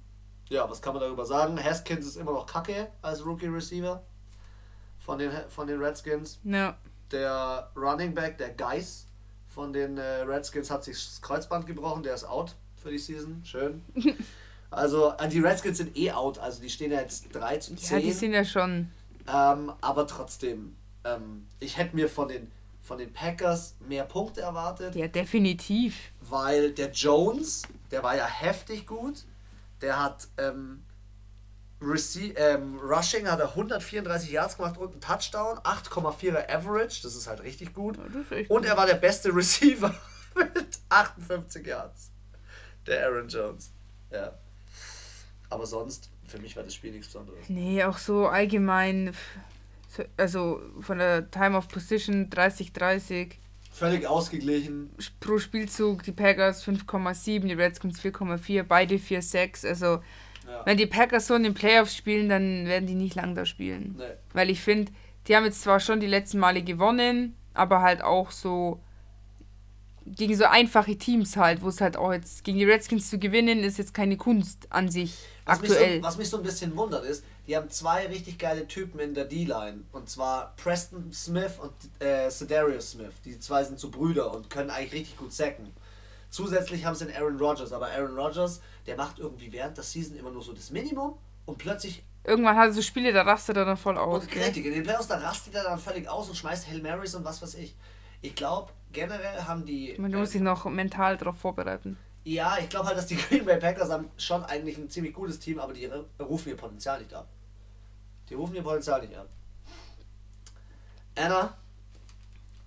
ja, 0.53 0.69
was 0.71 0.81
kann 0.83 0.95
man 0.95 1.01
darüber 1.03 1.25
sagen? 1.25 1.63
Haskins 1.63 2.07
ist 2.07 2.17
immer 2.17 2.33
noch 2.33 2.47
kacke 2.47 2.89
als 3.03 3.25
Rookie 3.25 3.47
Receiver 3.47 4.03
von 4.99 5.19
den, 5.19 5.31
von 5.49 5.67
den 5.67 5.81
Redskins. 5.83 6.39
Ja. 6.45 6.77
Der 7.11 7.71
Running 7.77 8.15
Back, 8.15 8.39
der 8.39 8.51
Geis 8.51 9.07
von 9.49 9.73
den 9.73 9.99
äh, 9.99 10.03
Redskins 10.23 10.71
hat 10.71 10.85
sich 10.85 10.95
das 10.97 11.21
Kreuzband 11.21 11.67
gebrochen, 11.67 12.03
der 12.03 12.15
ist 12.15 12.25
out 12.25 12.55
für 12.77 12.91
die 12.91 12.99
Season. 12.99 13.43
Schön. 13.45 13.83
Also, 14.75 15.13
äh, 15.19 15.29
die 15.29 15.41
Redskins 15.41 15.77
sind 15.77 15.95
eh 15.99 16.13
out, 16.13 16.39
also 16.39 16.63
die 16.63 16.71
stehen 16.71 16.91
ja 16.93 17.01
jetzt 17.01 17.27
3 17.35 17.59
zu 17.59 17.77
10. 17.77 17.99
Ja, 17.99 18.03
die 18.07 18.13
sind 18.13 18.33
ja 18.33 18.43
schon. 18.43 18.91
Ähm, 19.31 19.71
aber 19.83 20.07
trotzdem, 20.07 20.75
ähm, 21.05 21.47
ich 21.61 21.77
hätte 21.77 21.95
mir 21.95 22.09
von 22.09 22.29
den, 22.29 22.51
von 22.81 22.97
den 22.97 23.13
Packers 23.13 23.75
mehr 23.87 24.05
Punkte 24.05 24.41
erwartet, 24.41 24.95
Ja, 24.95 25.09
definitiv. 25.09 25.95
weil 26.23 26.73
der 26.73 26.91
Jones, 26.91 27.65
der 27.91 28.03
war 28.03 28.17
ja 28.17 28.25
heftig 28.25 28.87
gut. 28.87 29.25
Der 29.83 30.03
hat 30.03 30.29
ähm, 30.39 30.85
Rece 31.83 32.33
ähm, 32.37 32.79
Rushing 32.79 33.27
hat 33.29 33.41
er 33.41 33.49
134 33.51 34.31
Yards 34.31 34.57
gemacht 34.57 34.79
und 34.79 34.93
einen 34.93 35.01
Touchdown, 35.01 35.59
8,4er 35.59 36.49
Average, 36.49 37.03
das 37.03 37.17
ist 37.17 37.27
halt 37.27 37.43
richtig 37.43 37.75
gut. 37.75 37.99
ist 37.99 38.33
echt 38.33 38.51
Und 38.51 38.65
er 38.65 38.77
war 38.77 38.87
der 38.87 38.95
beste 38.95 39.35
Receiver 39.35 39.95
mit 40.35 40.79
58 40.89 41.67
Yards. 41.67 42.11
Der 42.87 43.07
Aaron 43.07 43.29
Jones. 43.29 43.73
Ja. 44.11 44.33
Aber 45.51 45.67
sonst, 45.67 46.11
für 46.27 46.39
mich 46.39 46.57
war 46.57 46.63
das 46.63 46.75
Spiel 46.75 46.93
nichts 46.93 47.09
Besonderes. 47.09 47.49
Nee, 47.49 47.85
auch 47.85 47.99
so 47.99 48.27
allgemein. 48.27 49.15
Also 50.17 50.63
von 50.81 50.99
der 50.99 51.31
Time 51.31 51.57
of 51.57 51.69
Position 51.69 52.31
30-30 52.31 53.33
Völlig 53.73 54.07
ausgeglichen. 54.07 54.91
pro 55.21 55.39
Spielzug. 55.39 56.03
Die 56.03 56.13
Packers 56.13 56.63
5,7, 56.65 57.41
die 57.49 57.55
Redskins 57.55 58.01
4,4, 58.01 58.63
beide 58.65 58.99
4,6. 58.99 59.67
Also, 59.67 60.01
Ja. 60.47 60.63
wenn 60.67 60.77
die 60.77 60.87
Packers 60.87 61.27
so 61.27 61.35
in 61.35 61.43
den 61.45 61.55
Playoffs 61.55 61.97
spielen, 61.97 62.29
dann 62.29 62.67
werden 62.67 62.87
die 62.87 62.95
nicht 62.95 63.15
lang 63.15 63.35
da 63.35 63.47
spielen. 63.47 63.95
Nee. 63.99 64.05
Weil 64.35 64.51
ich 64.51 64.61
finde, 64.61 64.93
die 65.27 65.37
haben 65.37 65.45
jetzt 65.45 65.63
zwar 65.63 65.81
schon 65.81 66.01
die 66.01 66.07
letzten 66.07 66.39
Male 66.39 66.63
gewonnen, 66.63 67.35
aber 67.55 67.81
halt 67.81 68.03
auch 68.03 68.31
so 68.31 68.81
gegen 70.05 70.35
so 70.37 70.45
einfache 70.47 70.97
Teams 70.99 71.37
halt, 71.37 71.63
wo 71.63 71.69
es 71.69 71.81
halt 71.81 71.97
auch 71.97 72.13
jetzt 72.13 72.43
gegen 72.43 72.59
die 72.59 72.65
Redskins 72.65 73.09
zu 73.09 73.19
gewinnen, 73.21 73.61
ist 73.63 73.79
jetzt 73.79 73.95
keine 73.95 74.17
Kunst 74.17 74.67
an 74.71 74.89
sich 74.89 75.17
Was 75.45 75.61
mich, 75.63 75.71
aktuell. 75.71 75.97
so, 75.99 76.03
was 76.03 76.19
mich 76.19 76.29
so 76.29 76.37
ein 76.39 76.43
bisschen 76.43 76.77
wundert 76.77 77.05
ist, 77.05 77.25
die 77.47 77.57
haben 77.57 77.71
zwei 77.71 78.07
richtig 78.07 78.39
geile 78.39 78.69
Typen 78.69 79.01
in 79.01 79.15
der 79.15 79.25
D-Line. 79.25 79.83
Und 79.93 80.09
zwar 80.09 80.55
Preston 80.57 81.13
Smith 81.13 81.59
und 81.61 81.73
äh, 82.01 82.31
Cedarius 82.31 82.93
Smith. 82.93 83.15
Die 83.25 83.39
zwei 83.39 83.65
sind 83.65 83.79
so 83.79 83.91
Brüder 83.91 84.33
und 84.33 84.51
können 84.51 84.71
eigentlich 84.71 84.93
richtig 84.93 85.17
gut 85.17 85.33
sacken. 85.33 85.73
Zusätzlich 86.31 86.85
haben 86.85 86.95
sie 86.95 87.07
den 87.07 87.17
Aaron 87.17 87.37
Rodgers, 87.39 87.73
aber 87.73 87.89
Aaron 87.89 88.17
Rodgers, 88.19 88.63
der 88.87 88.97
macht 88.97 89.19
irgendwie 89.19 89.53
während 89.53 89.77
der 89.77 89.85
Season 89.85 90.17
immer 90.17 90.31
nur 90.31 90.43
so 90.43 90.53
das 90.53 90.71
Minimum 90.71 91.19
und 91.45 91.59
plötzlich 91.59 92.05
Irgendwann 92.25 92.57
hat 92.57 92.69
er 92.69 92.73
so 92.73 92.83
Spiele, 92.83 93.13
da 93.13 93.23
rastet 93.23 93.57
er 93.57 93.65
dann 93.65 93.77
voll 93.77 93.99
aus. 93.99 94.23
Und? 94.23 94.31
Kritik. 94.31 94.65
In 94.65 94.73
den 94.73 94.85
Playoffs, 94.85 95.09
da 95.09 95.17
rastet 95.19 95.57
er 95.57 95.65
dann 95.65 95.79
völlig 95.79 96.09
aus 96.09 96.29
und 96.29 96.37
schmeißt 96.37 96.69
Hail 96.69 96.81
Marys 96.81 97.17
und 97.17 97.25
was 97.25 97.43
weiß 97.43 97.55
ich. 97.55 97.75
Ich 98.21 98.37
glaube, 98.37 98.71
generell 98.93 99.43
haben 99.43 99.67
die. 99.67 99.97
Man 99.99 100.13
muss 100.13 100.31
sich 100.31 100.41
noch 100.41 100.65
mental 100.67 101.17
darauf 101.17 101.37
vorbereiten. 101.37 101.99
Ja, 102.25 102.57
ich 102.59 102.69
glaube 102.69 102.87
halt, 102.87 102.99
dass 102.99 103.07
die 103.07 103.17
Green 103.29 103.45
Bay 103.45 103.59
Packers 103.59 103.91
haben 103.91 104.09
schon 104.17 104.45
eigentlich 104.45 104.79
ein 104.79 104.89
ziemlich 104.89 105.13
gutes 105.13 105.39
Team, 105.39 105.59
aber 105.59 105.73
die 105.73 105.91
rufen 106.21 106.49
ihr 106.51 106.57
Potenzial 106.57 107.01
nicht 107.01 107.13
ab. 107.15 107.29
Die 108.29 108.35
rufen 108.35 108.55
ihr 108.55 108.63
Potenzial 108.63 109.01
nicht 109.01 109.17
ab. 109.17 109.29
Anna, 111.17 111.57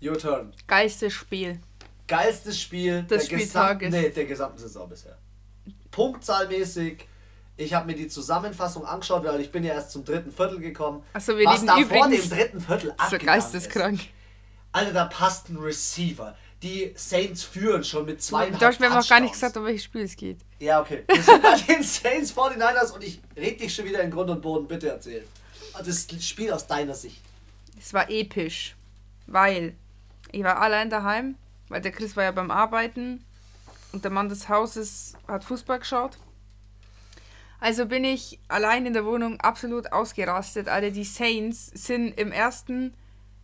your 0.01 0.17
turn. 0.17 0.53
Geilstes 0.67 1.13
Spiel. 1.13 1.59
Geilstes 2.07 2.61
Spiel 2.61 3.03
Des 3.03 3.27
der, 3.27 3.37
gesamten, 3.39 3.85
Spieltages. 3.85 3.91
nee, 3.91 4.09
der 4.09 4.25
gesamten 4.25 4.57
Saison 4.59 4.87
bisher. 4.87 5.17
Punktzahlmäßig. 5.89 7.07
Ich 7.57 7.73
habe 7.73 7.87
mir 7.87 7.95
die 7.95 8.07
Zusammenfassung 8.07 8.85
angeschaut, 8.85 9.23
weil 9.23 9.39
ich 9.39 9.51
bin 9.51 9.63
ja 9.63 9.73
erst 9.73 9.91
zum 9.91 10.03
dritten 10.03 10.31
Viertel 10.31 10.59
gekommen. 10.59 11.01
Achso, 11.13 11.37
wir 11.37 11.45
was 11.45 11.65
da 11.65 11.77
vor 11.77 12.09
dem 12.09 12.29
dritten 12.29 12.59
Viertel 12.59 12.89
So 12.89 13.03
abgegangen 13.03 13.25
geisteskrank. 13.25 13.99
Ist. 14.01 14.09
Alter, 14.73 14.91
da 14.93 15.05
passt 15.05 15.49
ein 15.49 15.57
Receiver. 15.57 16.35
Die 16.65 16.93
Saints 16.95 17.43
führen 17.43 17.83
schon 17.83 18.07
mit 18.07 18.17
Du 18.17 18.23
zweieinhalb 18.23 18.59
hast 18.59 18.79
mir 18.79 18.89
noch 18.89 19.07
gar 19.07 19.19
nicht 19.19 19.29
Touchdowns. 19.29 19.31
gesagt, 19.33 19.57
um 19.57 19.65
welches 19.65 19.83
Spiel 19.83 20.01
es 20.01 20.15
geht. 20.15 20.39
Ja, 20.57 20.81
okay. 20.81 21.03
Wir 21.07 21.21
sind 21.21 21.43
bei 21.43 21.55
den 21.59 21.83
Saints 21.83 22.33
49ers 22.33 22.91
und 22.91 23.03
ich 23.03 23.21
red 23.37 23.61
dich 23.61 23.75
schon 23.75 23.85
wieder 23.85 24.01
in 24.01 24.09
Grund 24.09 24.31
und 24.31 24.41
Boden. 24.41 24.67
Bitte 24.67 24.89
erzähl. 24.89 25.27
Das 25.77 26.07
Spiel 26.21 26.51
aus 26.51 26.65
deiner 26.65 26.95
Sicht. 26.95 27.21
Es 27.79 27.93
war 27.93 28.09
episch, 28.09 28.75
weil 29.27 29.75
ich 30.31 30.43
war 30.43 30.59
allein 30.59 30.89
daheim, 30.89 31.35
weil 31.69 31.81
der 31.81 31.91
Chris 31.91 32.15
war 32.15 32.23
ja 32.23 32.31
beim 32.31 32.49
Arbeiten 32.49 33.23
und 33.91 34.03
der 34.03 34.09
Mann 34.09 34.27
des 34.29 34.49
Hauses 34.49 35.13
hat 35.27 35.43
Fußball 35.43 35.77
geschaut. 35.77 36.17
Also 37.59 37.85
bin 37.85 38.03
ich 38.03 38.39
allein 38.47 38.87
in 38.87 38.93
der 38.93 39.05
Wohnung 39.05 39.39
absolut 39.39 39.91
ausgerastet. 39.93 40.67
Alle 40.67 40.91
die 40.91 41.03
Saints 41.03 41.67
sind 41.75 42.17
im 42.19 42.31
ersten, 42.31 42.95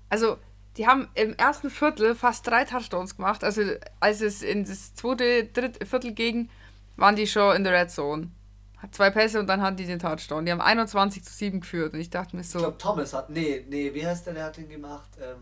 also 0.09 0.37
die 0.77 0.87
haben 0.87 1.07
im 1.15 1.33
ersten 1.35 1.69
Viertel 1.69 2.15
fast 2.15 2.47
drei 2.47 2.63
Touchdowns 2.65 3.17
gemacht. 3.17 3.43
Also 3.43 3.61
als 3.99 4.21
es 4.21 4.41
in 4.41 4.63
das 4.65 4.95
zweite, 4.95 5.45
dritte 5.45 5.85
Viertel 5.85 6.13
ging, 6.13 6.49
waren 6.97 7.15
die 7.15 7.27
schon 7.27 7.55
in 7.55 7.63
der 7.63 7.73
Red 7.73 7.91
Zone. 7.91 8.29
Hat 8.77 8.95
zwei 8.95 9.09
Pässe 9.11 9.39
und 9.39 9.47
dann 9.47 9.61
hatten 9.61 9.77
die 9.77 9.85
den 9.85 9.99
Touchdown. 9.99 10.45
Die 10.45 10.51
haben 10.51 10.61
21 10.61 11.23
zu 11.23 11.31
7 11.33 11.59
geführt 11.59 11.93
und 11.93 11.99
ich 11.99 12.09
dachte 12.09 12.35
mir 12.35 12.43
so. 12.43 12.59
Ich 12.59 12.63
glaube, 12.63 12.77
Thomas 12.77 13.13
hat. 13.13 13.29
Nee, 13.29 13.65
nee, 13.69 13.93
wie 13.93 14.05
heißt 14.05 14.25
der, 14.25 14.33
der 14.33 14.45
hat 14.45 14.57
den 14.57 14.69
gemacht? 14.69 15.09
Ähm, 15.21 15.37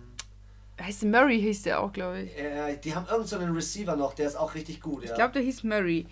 Heißt 0.81 1.03
Murray 1.03 1.39
hieß 1.41 1.63
der 1.63 1.81
auch, 1.81 1.91
glaube 1.91 2.21
ich. 2.21 2.37
äh, 2.37 2.77
die 2.77 2.95
haben 2.95 3.03
irgendeinen 3.03 3.27
so 3.27 3.37
einen 3.37 3.53
Receiver 3.53 3.95
noch, 3.97 4.13
der 4.13 4.27
ist 4.27 4.35
auch 4.37 4.55
richtig 4.55 4.79
gut. 4.81 5.03
Ja. 5.03 5.09
Ich 5.09 5.15
glaube, 5.15 5.33
der 5.33 5.41
hieß 5.41 5.63
Murray, 5.63 6.05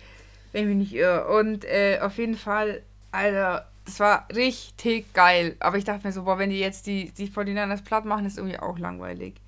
wenn 0.52 0.62
ich 0.62 0.68
mich 0.68 0.76
nicht 0.76 0.94
irre. 0.94 1.26
Und 1.38 1.64
äh, 1.64 1.98
auf 2.02 2.18
jeden 2.18 2.36
Fall, 2.36 2.82
Alter, 3.10 3.66
das 3.88 4.00
war 4.00 4.28
richtig 4.34 5.14
geil. 5.14 5.56
Aber 5.60 5.78
ich 5.78 5.84
dachte 5.84 6.06
mir 6.06 6.12
so, 6.12 6.24
boah, 6.24 6.38
wenn 6.38 6.50
die 6.50 6.58
jetzt 6.58 6.86
die, 6.86 7.10
die 7.12 7.30
49ers 7.30 7.82
platt 7.82 8.04
machen, 8.04 8.26
ist 8.26 8.36
irgendwie 8.36 8.58
auch 8.58 8.78
langweilig. 8.78 9.40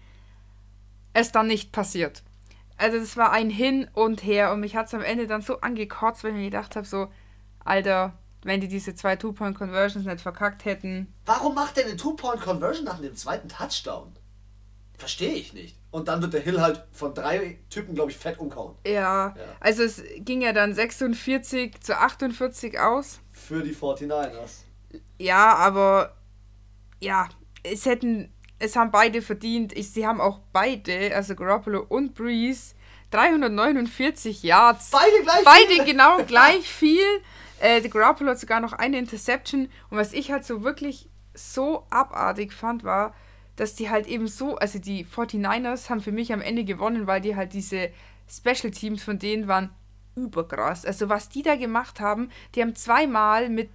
Es 1.12 1.30
dann 1.30 1.46
nicht 1.46 1.72
passiert. 1.72 2.22
Also 2.78 2.98
das 2.98 3.18
war 3.18 3.32
ein 3.32 3.50
Hin 3.50 3.86
und 3.92 4.22
Her 4.22 4.52
und 4.52 4.60
mich 4.60 4.76
hat 4.76 4.86
es 4.86 4.94
am 4.94 5.02
Ende 5.02 5.26
dann 5.26 5.42
so 5.42 5.60
angekotzt, 5.60 6.24
weil 6.24 6.30
ich 6.30 6.36
mir 6.38 6.44
gedacht 6.44 6.74
habe, 6.74 6.86
so, 6.86 7.08
Alter, 7.62 8.14
wenn 8.42 8.62
die 8.62 8.68
diese 8.68 8.94
zwei 8.94 9.16
Two-Point-Conversions 9.16 10.06
nicht 10.06 10.22
verkackt 10.22 10.64
hätten. 10.64 11.12
Warum 11.26 11.54
macht 11.54 11.76
der 11.76 11.84
eine 11.84 11.98
Two-Point-Conversion 11.98 12.86
nach 12.86 12.98
dem 12.98 13.14
zweiten 13.14 13.50
Touchdown? 13.50 14.16
Verstehe 14.96 15.34
ich 15.34 15.52
nicht. 15.52 15.76
Und 15.90 16.06
dann 16.08 16.22
wird 16.22 16.32
der 16.34 16.40
Hill 16.40 16.60
halt 16.60 16.84
von 16.92 17.12
drei 17.14 17.58
Typen, 17.68 17.94
glaube 17.96 18.10
ich, 18.12 18.16
fett 18.16 18.38
umkauen. 18.38 18.76
Ja, 18.86 19.28
Ja. 19.28 19.34
also 19.58 19.82
es 19.82 20.02
ging 20.18 20.40
ja 20.42 20.52
dann 20.52 20.72
46 20.72 21.80
zu 21.80 21.96
48 21.98 22.78
aus. 22.78 23.20
Für 23.32 23.62
die 23.62 23.74
49ers. 23.74 24.62
Ja, 25.18 25.54
aber 25.56 26.14
ja, 27.00 27.28
es 27.64 27.86
hätten, 27.86 28.32
es 28.60 28.76
haben 28.76 28.90
beide 28.92 29.20
verdient. 29.20 29.76
Ich, 29.76 29.90
sie 29.90 30.06
haben 30.06 30.20
auch 30.20 30.38
beide, 30.52 31.14
also 31.14 31.34
Garoppolo 31.34 31.84
und 31.88 32.14
Breeze, 32.14 32.74
349 33.10 34.42
Yards. 34.42 34.90
Beide 34.90 35.22
gleich 35.22 35.44
Beide 35.44 35.74
viel. 35.74 35.84
genau 35.84 36.18
gleich 36.26 36.68
viel. 36.68 37.04
Äh, 37.60 37.80
der 37.80 37.90
Garoppolo 37.90 38.30
hat 38.30 38.38
sogar 38.40 38.60
noch 38.60 38.72
eine 38.72 38.98
Interception. 38.98 39.68
Und 39.90 39.98
was 39.98 40.12
ich 40.12 40.30
halt 40.30 40.44
so 40.44 40.62
wirklich 40.62 41.08
so 41.34 41.84
abartig 41.90 42.52
fand, 42.52 42.84
war, 42.84 43.14
dass 43.60 43.74
die 43.74 43.90
halt 43.90 44.06
eben 44.06 44.26
so, 44.26 44.56
also 44.56 44.78
die 44.78 45.04
49ers 45.04 45.90
haben 45.90 46.00
für 46.00 46.12
mich 46.12 46.32
am 46.32 46.40
Ende 46.40 46.64
gewonnen, 46.64 47.06
weil 47.06 47.20
die 47.20 47.36
halt 47.36 47.52
diese 47.52 47.90
Special 48.26 48.70
Teams 48.70 49.02
von 49.02 49.18
denen 49.18 49.48
waren 49.48 49.68
überkrass. 50.16 50.86
Also 50.86 51.10
was 51.10 51.28
die 51.28 51.42
da 51.42 51.56
gemacht 51.56 52.00
haben, 52.00 52.30
die 52.54 52.62
haben 52.62 52.74
zweimal 52.74 53.50
mit 53.50 53.68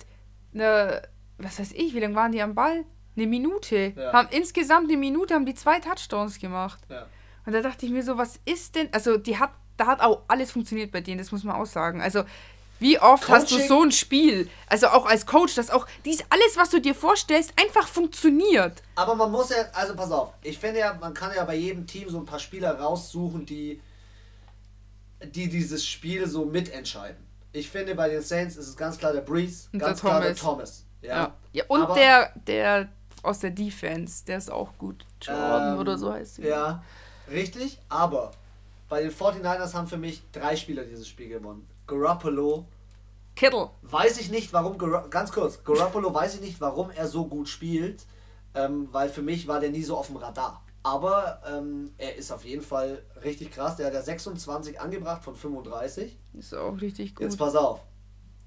einer, 0.56 1.04
was 1.38 1.60
weiß 1.60 1.74
ich, 1.74 1.94
wie 1.94 2.00
lange 2.00 2.16
waren 2.16 2.32
die 2.32 2.42
am 2.42 2.56
Ball? 2.56 2.84
Eine 3.16 3.28
Minute. 3.28 3.94
Ja. 3.96 4.12
Haben 4.12 4.30
insgesamt 4.32 4.90
eine 4.90 4.98
Minute, 4.98 5.36
haben 5.36 5.46
die 5.46 5.54
zwei 5.54 5.80
Touchdowns 5.80 6.40
gemacht. 6.40 6.80
Ja. 6.90 7.06
Und 7.46 7.54
da 7.54 7.62
dachte 7.62 7.86
ich 7.86 7.92
mir 7.92 8.02
so, 8.02 8.18
was 8.18 8.40
ist 8.44 8.74
denn? 8.76 8.90
Also, 8.92 9.18
die 9.18 9.38
hat, 9.38 9.52
da 9.78 9.86
hat 9.86 10.02
auch 10.02 10.24
alles 10.28 10.52
funktioniert 10.52 10.92
bei 10.92 11.02
denen, 11.02 11.20
das 11.20 11.32
muss 11.32 11.44
man 11.44 11.58
auch 11.58 11.68
sagen. 11.68 12.02
Also, 12.02 12.24
wie 12.80 13.00
oft 13.00 13.28
hast 13.30 13.50
du 13.52 13.56
Coaching- 13.56 13.68
so 13.68 13.82
ein 13.84 13.92
Spiel, 13.92 14.50
also 14.68 14.88
auch 14.88 15.06
als 15.06 15.26
Coach, 15.26 15.56
dass 15.56 15.70
auch 15.70 15.88
dies 16.04 16.24
alles, 16.30 16.58
was 16.58 16.70
du 16.70 16.80
dir 16.82 16.94
vorstellst, 16.96 17.54
einfach 17.60 17.88
funktioniert. 17.88 18.84
Aber 18.96 19.16
man 19.16 19.32
muss 19.32 19.50
ja, 19.50 19.58
also 19.74 19.96
pass 19.96 20.12
auf, 20.12 20.34
ich 20.42 20.58
finde 20.60 20.80
ja, 20.80 20.94
man 20.94 21.14
kann 21.14 21.32
ja 21.36 21.44
bei 21.46 21.56
jedem 21.56 21.88
Team 21.88 22.10
so 22.10 22.18
ein 22.20 22.26
paar 22.26 22.40
Spieler 22.40 22.78
raussuchen, 22.80 23.46
die, 23.46 23.82
die 25.24 25.48
dieses 25.50 25.86
Spiel 25.86 26.28
so 26.28 26.46
mitentscheiden. 26.46 27.24
Ich 27.54 27.70
finde, 27.70 27.96
bei 27.96 28.10
den 28.10 28.22
Saints 28.22 28.58
ist 28.58 28.68
es 28.68 28.76
ganz 28.76 28.98
klar 28.98 29.14
der 29.14 29.22
Breeze, 29.22 29.70
Und 29.72 29.80
ganz 29.80 30.02
der 30.02 30.10
klar 30.10 30.22
der 30.22 30.36
Thomas. 30.36 30.84
Thomas. 30.84 30.86
Ja. 31.02 31.16
Ja. 31.18 31.34
ja 31.54 31.64
und 31.68 31.82
Aber- 31.84 31.96
der, 31.96 32.34
der 32.48 32.90
aus 33.24 33.40
der 33.40 33.52
Defense, 33.52 34.26
der 34.26 34.38
ist 34.38 34.52
auch 34.52 34.78
gut. 34.78 35.06
Jordan 35.22 35.74
Ähm, 35.74 35.80
oder 35.80 35.98
so 35.98 36.12
heißt 36.14 36.36
sie. 36.36 36.44
Ja, 36.44 36.84
richtig, 37.32 37.80
aber 37.90 38.32
bei 38.90 39.02
den 39.02 39.12
49ers 39.12 39.74
haben 39.74 39.88
für 39.88 39.98
mich 39.98 40.22
drei 40.32 40.56
Spieler 40.56 40.84
dieses 40.84 41.08
Spiel 41.08 41.30
gewonnen. 41.30 41.66
Garoppolo, 41.88 42.68
Kittle. 43.36 43.70
weiß 43.82 44.20
ich 44.20 44.30
nicht, 44.30 44.54
warum, 44.54 44.78
Gar 44.78 45.10
ganz 45.10 45.32
kurz, 45.32 45.64
Garoppolo 45.64 46.14
weiß 46.14 46.36
ich 46.36 46.42
nicht, 46.42 46.62
warum 46.62 46.90
er 46.92 47.08
so 47.08 47.26
gut 47.28 47.50
spielt, 47.50 48.06
ähm, 48.54 48.88
weil 48.92 49.10
für 49.10 49.22
mich 49.22 49.48
war 49.48 49.60
der 49.60 49.70
nie 49.72 49.84
so 49.84 49.98
auf 49.98 50.08
dem 50.08 50.18
Radar. 50.18 50.62
Aber 50.84 51.42
ähm, 51.48 51.94
er 51.98 52.16
ist 52.16 52.32
auf 52.32 52.46
jeden 52.46 52.62
Fall 52.62 53.02
richtig 53.24 53.52
krass. 53.52 53.76
Der 53.76 53.88
hat 53.88 53.94
ja 53.96 54.04
26 54.04 54.80
angebracht 54.80 55.24
von 55.24 55.36
35. 55.36 56.16
Ist 56.34 56.54
auch 56.54 56.80
richtig 56.80 57.16
gut. 57.16 57.24
Jetzt 57.26 57.38
pass 57.38 57.56
auf. 57.56 57.80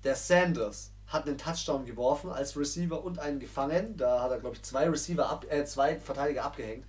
der 0.05 0.15
Sanders 0.15 0.93
hat 1.09 1.27
einen 1.27 1.37
Touchdown 1.37 1.85
geworfen 1.85 2.31
als 2.31 2.57
Receiver 2.57 3.03
und 3.03 3.19
einen 3.19 3.41
gefangen. 3.41 3.97
Da 3.97 4.23
hat 4.23 4.31
er, 4.31 4.39
glaube 4.39 4.55
ich, 4.55 4.63
zwei 4.63 4.89
Receiver 4.89 5.29
ab, 5.29 5.47
äh, 5.49 5.65
zwei 5.65 5.97
Verteidiger 5.97 6.45
abgehängt. 6.45 6.85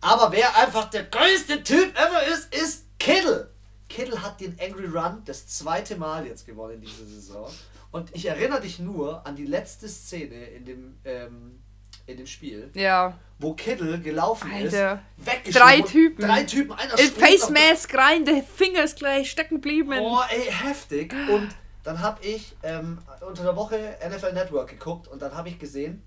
Aber 0.00 0.32
wer 0.32 0.54
einfach 0.58 0.90
der 0.90 1.04
größte 1.04 1.62
Typ 1.62 1.96
ever 1.96 2.26
ist, 2.32 2.54
ist 2.54 2.84
Kittle. 2.98 3.50
Kittle 3.88 4.22
hat 4.22 4.40
den 4.40 4.56
Angry 4.60 4.86
Run 4.86 5.22
das 5.24 5.46
zweite 5.46 5.96
Mal 5.96 6.26
jetzt 6.26 6.46
gewonnen 6.46 6.80
diese 6.80 7.06
Saison. 7.06 7.50
Und 7.90 8.14
ich 8.14 8.26
erinnere 8.26 8.60
dich 8.60 8.78
nur 8.78 9.26
an 9.26 9.34
die 9.34 9.46
letzte 9.46 9.88
Szene 9.88 10.34
in 10.48 10.64
dem, 10.66 10.98
ähm, 11.04 11.62
in 12.06 12.18
dem 12.18 12.26
Spiel, 12.26 12.70
Ja. 12.74 13.18
wo 13.38 13.54
Kittle 13.54 13.98
gelaufen 14.00 14.50
Alter. 14.52 15.02
ist, 15.16 15.26
weggeschoben. 15.26 15.52
Drei 15.68 15.80
Typen. 15.80 16.24
Drei 16.26 16.44
Typen, 16.44 16.72
einer 16.72 16.98
In 16.98 17.10
Face 17.10 17.48
Mask 17.50 17.94
rein, 17.94 18.24
der 18.26 18.42
Finger 18.42 18.84
ist 18.84 18.96
gleich 18.96 19.30
stecken 19.30 19.54
geblieben. 19.56 19.92
Oh, 19.98 20.20
ey, 20.28 20.50
heftig. 20.50 21.14
Und 21.30 21.48
dann 21.82 22.00
habe 22.00 22.22
ich 22.24 22.54
ähm, 22.62 22.98
unter 23.26 23.42
der 23.42 23.56
Woche 23.56 23.96
NFL 24.06 24.32
Network 24.34 24.68
geguckt 24.68 25.08
und 25.08 25.22
dann 25.22 25.34
habe 25.34 25.48
ich 25.48 25.58
gesehen, 25.58 26.02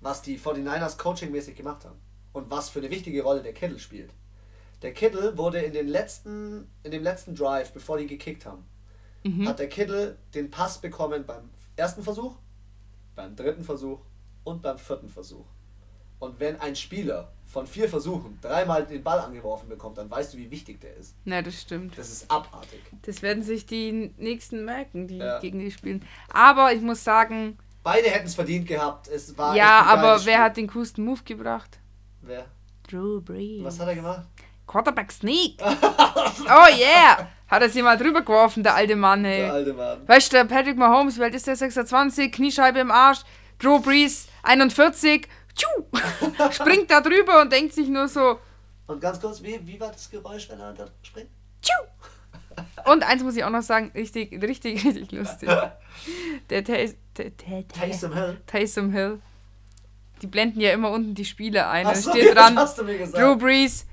was 0.00 0.22
die 0.22 0.38
49ers 0.38 0.98
coachingmäßig 0.98 1.56
gemacht 1.56 1.84
haben. 1.84 1.98
Und 2.32 2.48
was 2.48 2.70
für 2.70 2.78
eine 2.78 2.90
wichtige 2.90 3.22
Rolle 3.24 3.42
der 3.42 3.52
Kittle 3.52 3.78
spielt. 3.80 4.10
Der 4.82 4.92
Kittle 4.92 5.36
wurde 5.36 5.58
in, 5.60 5.72
den 5.72 5.88
letzten, 5.88 6.68
in 6.82 6.90
dem 6.90 7.02
letzten 7.02 7.34
Drive, 7.34 7.72
bevor 7.72 7.98
die 7.98 8.06
gekickt 8.06 8.46
haben, 8.46 8.64
hat 9.46 9.58
der 9.58 9.68
Kittle 9.68 10.16
den 10.34 10.50
Pass 10.50 10.80
bekommen 10.80 11.24
beim 11.26 11.50
ersten 11.76 12.02
Versuch, 12.02 12.36
beim 13.14 13.36
dritten 13.36 13.64
Versuch 13.64 14.00
und 14.44 14.62
beim 14.62 14.78
vierten 14.78 15.08
Versuch. 15.10 15.44
Und 16.18 16.38
wenn 16.40 16.60
ein 16.60 16.76
Spieler 16.76 17.32
von 17.46 17.66
vier 17.66 17.88
Versuchen 17.88 18.38
dreimal 18.42 18.86
den 18.86 19.02
Ball 19.02 19.18
angeworfen 19.20 19.68
bekommt, 19.68 19.96
dann 19.98 20.10
weißt 20.10 20.34
du, 20.34 20.38
wie 20.38 20.50
wichtig 20.50 20.80
der 20.80 20.94
ist. 20.96 21.14
Na, 21.24 21.40
das 21.42 21.60
stimmt. 21.60 21.96
Das 21.98 22.10
ist 22.10 22.30
abartig. 22.30 22.80
Das 23.02 23.22
werden 23.22 23.42
sich 23.42 23.64
die 23.66 24.12
nächsten 24.18 24.64
merken, 24.64 25.08
die 25.08 25.16
Ja. 25.18 25.38
gegen 25.40 25.58
die 25.58 25.70
spielen. 25.70 26.04
Aber 26.32 26.72
ich 26.72 26.80
muss 26.82 27.02
sagen, 27.04 27.58
Beide 27.82 28.08
hätten 28.10 28.26
es 28.26 28.34
verdient 28.34 28.68
gehabt. 28.68 29.08
Es 29.08 29.36
war 29.38 29.56
ja, 29.56 29.82
aber 29.82 30.16
wer 30.16 30.18
Spiel. 30.18 30.38
hat 30.38 30.56
den 30.58 30.66
coolsten 30.68 31.02
Move 31.04 31.22
gebracht? 31.24 31.78
Wer? 32.20 32.44
Drew 32.86 33.22
Brees. 33.22 33.64
Was 33.64 33.80
hat 33.80 33.88
er 33.88 33.94
gemacht? 33.94 34.26
Quarterback 34.70 35.10
Sneak. 35.10 35.60
oh 35.62 36.66
yeah. 36.78 37.28
Hat 37.48 37.62
er 37.62 37.68
sie 37.68 37.82
mal 37.82 37.96
drüber 37.98 38.20
geworfen, 38.22 38.62
der 38.62 38.76
alte 38.76 38.94
Mann, 38.94 39.24
hey. 39.24 39.38
Der 39.42 39.52
alte 39.52 39.72
Mann. 39.72 40.06
Weißt 40.06 40.32
du, 40.32 40.44
Patrick 40.44 40.76
Mahomes, 40.76 41.18
wie 41.18 41.24
alt 41.24 41.34
ist 41.34 41.48
der? 41.48 41.56
26, 41.56 42.30
Kniescheibe 42.30 42.78
im 42.78 42.92
Arsch. 42.92 43.22
Drew 43.58 43.80
Brees, 43.80 44.28
41. 44.44 45.26
Tschu, 45.56 45.66
springt 46.52 46.90
da 46.90 47.00
drüber 47.00 47.40
und 47.40 47.52
denkt 47.52 47.74
sich 47.74 47.88
nur 47.88 48.06
so, 48.06 48.38
Und 48.86 49.00
ganz 49.00 49.20
kurz, 49.20 49.42
wie, 49.42 49.60
wie 49.66 49.80
war 49.80 49.90
das 49.90 50.08
Geräusch, 50.08 50.48
wenn 50.48 50.60
er 50.60 50.72
da 50.72 50.86
springt? 51.02 51.28
tschu. 51.60 51.72
Und 52.90 53.02
eins 53.02 53.22
muss 53.24 53.36
ich 53.36 53.42
auch 53.44 53.50
noch 53.50 53.62
sagen, 53.62 53.90
richtig, 53.94 54.40
richtig, 54.42 54.84
richtig 54.84 55.10
lustig. 55.12 55.48
Der 56.50 56.64
Tays- 56.64 56.94
der- 57.18 57.30
der- 57.30 57.62
der- 57.62 57.68
Taysom 57.68 58.14
Hill. 58.14 58.40
Taysom 58.46 58.92
Hill. 58.92 59.20
Die 60.22 60.26
blenden 60.28 60.60
ja 60.60 60.70
immer 60.72 60.90
unten 60.90 61.14
die 61.14 61.24
Spiele 61.24 61.66
ein. 61.68 61.84
Da 61.86 61.94
so, 61.96 62.10
steht 62.10 62.28
das 62.28 62.34
dran, 62.34 62.56
hast 62.58 62.78
du 62.78 62.84
mir 62.84 62.96
gesagt. 62.98 63.18
Drew 63.22 63.36
Brees, 63.36 63.86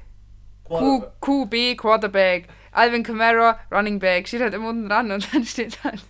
Q. 0.68 1.04
QB, 1.22 1.78
Quarterback. 1.78 2.48
Alvin 2.72 3.04
Kamara, 3.04 3.60
Running 3.72 4.00
Back. 4.00 4.28
Steht 4.28 4.42
halt 4.42 4.54
immer 4.54 4.70
unten 4.70 4.90
dran 4.90 5.12
und 5.12 5.28
dann 5.34 5.46
steht 5.46 5.84
halt 5.84 6.02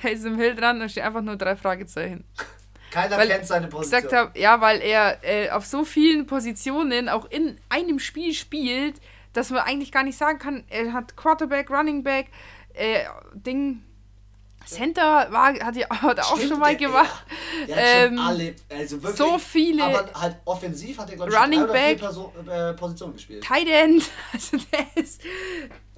Taysom 0.00 0.36
Hill 0.36 0.54
dran 0.54 0.80
und 0.80 0.90
steht 0.90 1.04
einfach 1.04 1.22
nur 1.22 1.36
drei 1.36 1.56
Fragezeichen. 1.56 2.24
Keiner 2.90 3.16
Weil 3.16 3.28
kennt 3.28 3.46
seine 3.46 3.68
Position. 3.68 4.02
gesagt 4.02 4.12
habe, 4.12 4.38
ja, 4.38 4.60
weil 4.60 4.80
er 4.80 5.18
äh, 5.22 5.50
auf 5.50 5.64
so 5.64 5.84
vielen 5.84 6.26
Positionen 6.26 7.08
auch 7.08 7.24
in 7.30 7.56
einem 7.68 8.00
Spiel 8.00 8.34
spielt, 8.34 9.00
dass 9.32 9.50
man 9.50 9.60
eigentlich 9.60 9.92
gar 9.92 10.02
nicht 10.02 10.18
sagen 10.18 10.40
kann, 10.40 10.64
er 10.68 10.92
hat 10.92 11.16
Quarterback, 11.16 11.70
Running 11.70 12.02
Back, 12.02 12.26
äh, 12.74 13.04
Ding, 13.32 13.82
Center 14.74 15.26
war, 15.30 15.52
hat, 15.54 15.76
er, 15.76 15.88
hat 15.88 16.18
er 16.18 16.24
auch 16.26 16.36
Stimmt, 16.36 16.50
schon 16.50 16.58
mal 16.60 16.76
der- 16.76 16.88
gemacht. 16.88 17.24
Der 17.68 17.76
hat 17.76 17.82
Ähm, 17.86 18.16
schon 18.16 18.26
alle, 18.26 18.54
also 18.70 19.02
wirklich. 19.02 19.16
so 19.18 19.38
viele- 19.38 19.84
Aber 19.84 20.10
halt 20.14 20.36
offensiv 20.44 20.98
hat 20.98 21.10
er, 21.10 21.16
glaube 21.16 21.32
ich, 21.32 21.38
Running 21.38 21.66
Back. 21.66 21.98
Perso 21.98 22.32
äh, 22.48 22.72
Positionen 22.74 23.12
gespielt. 23.14 23.44
Tight 23.44 23.68
End, 23.68 24.10
also 24.32 24.56
der 24.72 25.02
ist, 25.02 25.20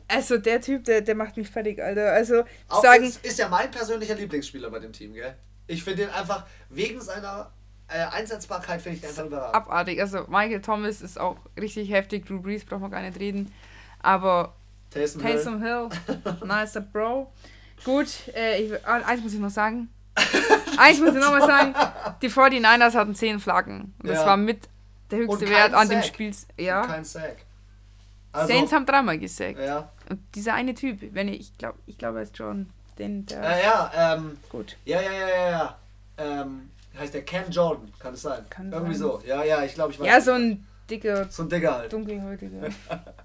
also 0.08 0.36
der 0.38 0.60
Typ, 0.60 0.84
der, 0.84 1.00
der 1.00 1.14
macht 1.14 1.36
mich 1.36 1.48
fertig, 1.48 1.82
Alter. 1.82 2.12
Also 2.12 2.44
Auch 2.68 2.82
sagen, 2.82 3.04
ist, 3.04 3.24
ist 3.24 3.38
ja 3.38 3.48
mein 3.48 3.70
persönlicher 3.70 4.14
Lieblingsspieler 4.14 4.70
bei 4.70 4.78
dem 4.78 4.92
Team, 4.92 5.14
gell? 5.14 5.36
Ich 5.66 5.82
finde 5.84 6.02
ihn 6.02 6.10
einfach, 6.10 6.44
wegen 6.68 7.00
seiner 7.00 7.50
äh, 7.88 7.98
Einsetzbarkeit, 8.04 8.82
finde 8.82 8.96
ich 8.96 9.00
den 9.02 9.10
einfach 9.10 9.26
überragend. 9.26 9.54
abartig. 9.54 10.00
Also 10.00 10.24
Michael 10.28 10.60
Thomas 10.60 11.00
ist 11.00 11.18
auch 11.18 11.36
richtig 11.58 11.90
heftig, 11.90 12.26
Drew 12.26 12.40
Brees 12.40 12.64
braucht 12.64 12.80
man 12.80 12.90
gar 12.90 13.00
nicht 13.02 13.18
reden. 13.18 13.52
Aber 14.00 14.54
Taysom 14.90 15.22
Hill. 15.62 15.88
Hill, 16.06 16.36
nicer 16.44 16.80
Bro. 16.82 17.32
Gut, 17.84 18.08
äh, 18.34 18.62
ich, 18.62 18.86
ah, 18.86 19.00
eins 19.06 19.22
muss 19.22 19.32
ich 19.34 19.40
noch 19.40 19.50
sagen. 19.50 19.88
eins 20.78 21.00
muss 21.00 21.14
ich 21.14 21.20
noch 21.20 21.30
mal 21.30 21.40
sagen. 21.46 21.74
Die 22.20 22.28
49ers 22.30 22.94
hatten 22.94 23.14
10 23.14 23.40
Flaggen. 23.40 23.94
Und 24.02 24.08
das 24.08 24.20
Ja. 24.20 24.26
war 24.26 24.36
mit 24.36 24.68
der 25.10 25.18
höchste 25.20 25.48
Wert 25.48 25.74
an 25.74 25.88
dem 25.88 26.00
Sack. 26.02 26.06
Spiel. 26.14 26.28
Und 26.28 26.46
Ja. 26.64 26.86
Kein 26.86 27.04
Sack. 27.04 27.36
Also, 28.32 28.52
Saints 28.52 28.72
haben 28.72 28.86
dreimal 28.86 29.18
gesackt. 29.18 29.58
ja. 29.58 29.90
Und 30.08 30.20
dieser 30.34 30.54
eine 30.54 30.74
Typ, 30.74 31.00
wenn 31.14 31.28
ich, 31.28 31.40
ich 31.40 31.58
glaube, 31.58 31.78
ich 31.86 31.98
glaube, 31.98 32.18
er 32.18 32.22
ist 32.24 32.36
John. 32.38 32.70
Den, 32.98 33.24
der, 33.26 33.42
Äh, 33.42 33.62
ja, 33.64 33.90
ähm, 34.14 34.36
gut. 34.50 34.76
ja, 34.84 35.00
ja, 35.00 35.10
ja, 35.12 35.28
ja, 35.28 35.50
ja. 35.50 35.76
Ähm, 36.18 36.70
heißt 36.98 37.14
der 37.14 37.24
Cam 37.24 37.50
Jordan, 37.50 37.90
kann 37.98 38.12
es 38.14 38.22
sein? 38.22 38.44
Kann 38.50 38.70
Irgendwie 38.70 38.94
sein. 38.94 39.08
so. 39.08 39.22
Ja, 39.26 39.42
ja, 39.44 39.62
ich 39.64 39.74
glaube, 39.74 39.92
ich 39.92 40.00
weiß. 40.00 40.06
Ja, 40.06 40.20
so 40.20 40.32
ein 40.32 40.66
dicker, 40.90 41.26
so 41.30 41.42
ein 41.44 41.48
Digger 41.48 41.74
halt. 41.78 41.92
dunkelhäutiger. 41.92 42.68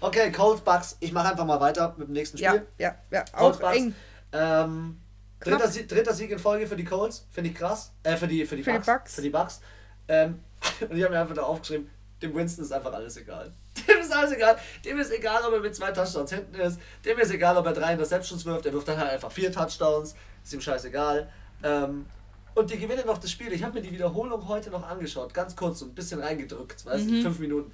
Okay, 0.00 0.30
Colts 0.32 0.60
Bucks. 0.62 0.96
Ich 1.00 1.12
mache 1.12 1.30
einfach 1.30 1.44
mal 1.44 1.60
weiter 1.60 1.94
mit 1.96 2.08
dem 2.08 2.12
nächsten 2.12 2.36
Ja, 2.38 2.50
Spiel. 2.50 2.66
ja, 2.78 2.94
ja. 3.10 3.24
Colts 3.32 3.58
Auch 3.58 3.60
Bucks. 3.60 3.76
eng. 3.76 3.94
Ähm, 4.32 5.00
dritter, 5.40 5.68
Sie 5.68 5.86
dritter 5.86 6.12
Sieg 6.12 6.30
in 6.30 6.38
Folge 6.38 6.66
für 6.66 6.76
die 6.76 6.84
Colts. 6.84 7.26
Finde 7.30 7.50
ich 7.50 7.56
krass. 7.56 7.92
Äh, 8.02 8.16
für 8.16 8.26
die, 8.26 8.44
für 8.46 8.56
die 8.56 8.62
Für 8.62 8.72
die 8.72 8.76
Bucks. 8.78 8.86
Bucks. 8.86 9.14
Für 9.14 9.22
die 9.22 9.30
Bucks. 9.30 9.60
Ähm, 10.08 10.40
und 10.88 10.96
ich 10.96 11.02
habe 11.02 11.14
mir 11.14 11.20
einfach 11.20 11.34
da 11.34 11.42
aufgeschrieben, 11.42 11.88
dem 12.22 12.34
Winston 12.34 12.64
ist 12.64 12.72
einfach 12.72 12.92
alles 12.92 13.16
egal. 13.16 13.52
Dem 13.88 13.98
ist 13.98 14.12
alles 14.12 14.32
egal. 14.32 14.56
Dem 14.84 14.98
ist 14.98 15.10
egal, 15.12 15.42
ob 15.44 15.52
er 15.52 15.60
mit 15.60 15.74
zwei 15.74 15.90
Touchdowns 15.90 16.32
hinten 16.32 16.54
ist. 16.54 16.78
Dem 17.04 17.18
ist 17.18 17.30
egal, 17.32 17.56
ob 17.56 17.66
er 17.66 17.72
drei 17.72 17.92
Interceptions 17.92 18.44
wirft. 18.44 18.64
Er 18.66 18.72
wirft 18.72 18.86
dann 18.88 18.98
halt 18.98 19.10
einfach 19.10 19.32
vier 19.32 19.50
Touchdowns. 19.52 20.14
Ist 20.44 20.54
ihm 20.54 20.60
scheißegal. 20.60 21.28
Ähm, 21.62 22.06
und 22.54 22.70
die 22.70 22.78
gewinnen 22.78 23.04
noch 23.04 23.18
das 23.18 23.32
Spiel. 23.32 23.52
Ich 23.52 23.64
habe 23.64 23.74
mir 23.74 23.82
die 23.82 23.90
Wiederholung 23.90 24.46
heute 24.46 24.70
noch 24.70 24.88
angeschaut. 24.88 25.34
Ganz 25.34 25.56
kurz, 25.56 25.80
so 25.80 25.86
ein 25.86 25.94
bisschen 25.94 26.20
reingedrückt. 26.20 26.86
Weißt 26.86 27.10
du, 27.10 27.20
fünf 27.22 27.40
Minuten. 27.40 27.72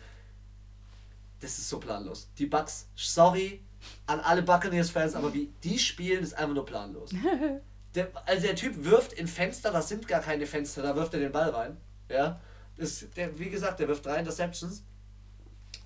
Das 1.40 1.58
ist 1.58 1.68
so 1.68 1.80
planlos. 1.80 2.28
Die 2.38 2.46
Bucks, 2.46 2.86
sorry 2.94 3.62
an 4.06 4.20
alle 4.20 4.42
Buccaneers-Fans, 4.42 5.14
aber 5.14 5.32
wie 5.32 5.50
die 5.64 5.78
spielen, 5.78 6.22
ist 6.22 6.34
einfach 6.34 6.54
nur 6.54 6.66
planlos. 6.66 7.10
Der, 7.94 8.08
also 8.24 8.46
der 8.46 8.54
Typ 8.54 8.84
wirft 8.84 9.14
in 9.14 9.26
Fenster, 9.26 9.72
das 9.72 9.88
sind 9.88 10.06
gar 10.06 10.20
keine 10.20 10.46
Fenster, 10.46 10.80
da 10.80 10.94
wirft 10.94 11.12
er 11.12 11.18
den 11.18 11.32
Ball 11.32 11.50
rein. 11.50 11.76
Ja. 12.08 12.40
Das, 12.76 13.04
der, 13.16 13.36
wie 13.36 13.50
gesagt, 13.50 13.80
der 13.80 13.88
wirft 13.88 14.06
drei 14.06 14.20
Interceptions. 14.20 14.84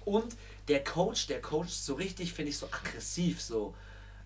Und 0.04 0.36
der 0.68 0.84
Coach, 0.84 1.28
der 1.28 1.40
Coach 1.40 1.70
so 1.70 1.94
richtig, 1.94 2.34
finde 2.34 2.50
ich, 2.50 2.58
so 2.58 2.66
aggressiv. 2.66 3.40
So. 3.40 3.74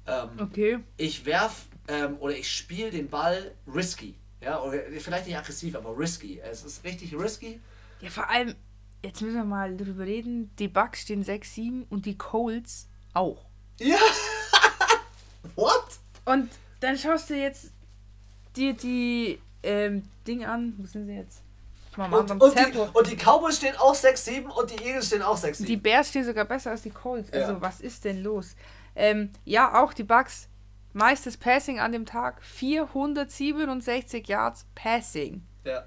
Ähm, 0.08 0.30
Okay. 0.40 0.80
ich 0.96 1.24
werf 1.24 1.66
ähm, 1.86 2.16
oder 2.18 2.36
ich 2.36 2.50
spiele 2.50 2.90
den 2.90 3.08
Ball 3.08 3.54
risky. 3.72 4.16
Ja, 4.42 4.60
oder 4.60 4.78
vielleicht 4.98 5.28
nicht 5.28 5.36
aggressiv, 5.36 5.76
aber 5.76 5.96
risky. 5.96 6.40
Es 6.40 6.64
ist 6.64 6.82
richtig 6.82 7.14
risky. 7.14 7.60
Ja, 8.00 8.10
vor 8.10 8.28
allem, 8.28 8.56
jetzt 9.04 9.22
müssen 9.22 9.36
wir 9.36 9.44
mal 9.44 9.76
drüber 9.76 10.04
reden. 10.04 10.50
Die 10.58 10.68
Bucks 10.68 11.02
stehen 11.02 11.24
6-7 11.24 11.86
und 11.88 12.06
die 12.06 12.16
Colts 12.18 12.88
auch. 13.14 13.46
Ja. 13.78 13.96
What? 15.56 15.84
Und 16.24 16.50
dann 16.80 16.96
schaust 16.98 17.30
du 17.30 17.34
jetzt 17.36 17.72
dir 18.56 18.72
die 18.74 19.40
ähm, 19.62 20.04
Ding 20.26 20.44
an. 20.44 20.74
Wo 20.78 20.86
sind 20.86 21.06
sie 21.06 21.14
jetzt? 21.14 21.42
Mal 21.96 22.12
Und, 22.12 22.30
und, 22.30 22.56
die, 22.56 22.78
und 22.78 23.10
die 23.10 23.16
Cowboys 23.16 23.56
stehen 23.56 23.74
auch 23.76 23.94
6-7 23.94 24.44
und 24.46 24.70
die 24.70 24.84
Eagles 24.84 25.08
stehen 25.08 25.22
auch 25.22 25.36
6-7. 25.36 25.64
Die 25.64 25.76
Bears 25.76 26.10
stehen 26.10 26.24
sogar 26.24 26.44
besser 26.44 26.70
als 26.70 26.82
die 26.82 26.90
Colts. 26.90 27.32
Also, 27.32 27.52
Ja. 27.54 27.60
was 27.60 27.80
ist 27.80 28.04
denn 28.04 28.22
los? 28.22 28.54
Ähm, 28.94 29.30
ja, 29.44 29.82
auch 29.82 29.92
die 29.92 30.04
Bucks. 30.04 30.48
Meistes 30.92 31.36
Passing 31.36 31.80
an 31.80 31.90
dem 31.92 32.06
Tag. 32.06 32.42
467 32.42 34.28
Yards 34.28 34.66
Passing. 34.76 35.42
Ja. 35.64 35.84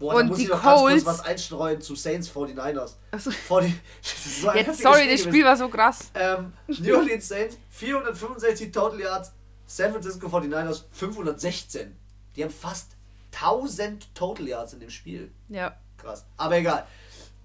Boah, 0.00 0.14
Und 0.14 0.36
die 0.36 0.42
ich 0.44 0.48
noch 0.48 0.60
ganz 0.62 0.80
kurz 0.80 0.90
Colts- 0.92 1.06
was 1.06 1.20
einstreuen 1.24 1.80
zu 1.80 1.94
Saints 1.94 2.28
49ers. 2.30 2.94
Also, 3.12 3.30
Vor 3.30 3.60
die, 3.60 3.72
das 4.02 4.12
ist 4.26 4.40
so 4.40 4.50
jetzt, 4.52 4.80
sorry, 4.82 5.00
das 5.02 5.06
gewesen. 5.08 5.28
Spiel 5.28 5.44
war 5.44 5.56
so 5.56 5.68
krass. 5.68 6.10
Ähm, 6.14 6.52
New 6.66 6.96
Orleans 6.96 7.28
Saints 7.28 7.58
465 7.68 8.72
Total 8.72 8.98
Yards, 8.98 9.32
San 9.66 9.92
Francisco 9.92 10.26
49ers 10.26 10.84
516. 10.92 11.94
Die 12.34 12.42
haben 12.42 12.50
fast 12.50 12.92
1000 13.34 14.14
Total 14.14 14.48
Yards 14.48 14.72
in 14.72 14.80
dem 14.80 14.90
Spiel. 14.90 15.30
Ja. 15.48 15.76
Krass. 15.98 16.24
Aber 16.36 16.56
egal. 16.56 16.86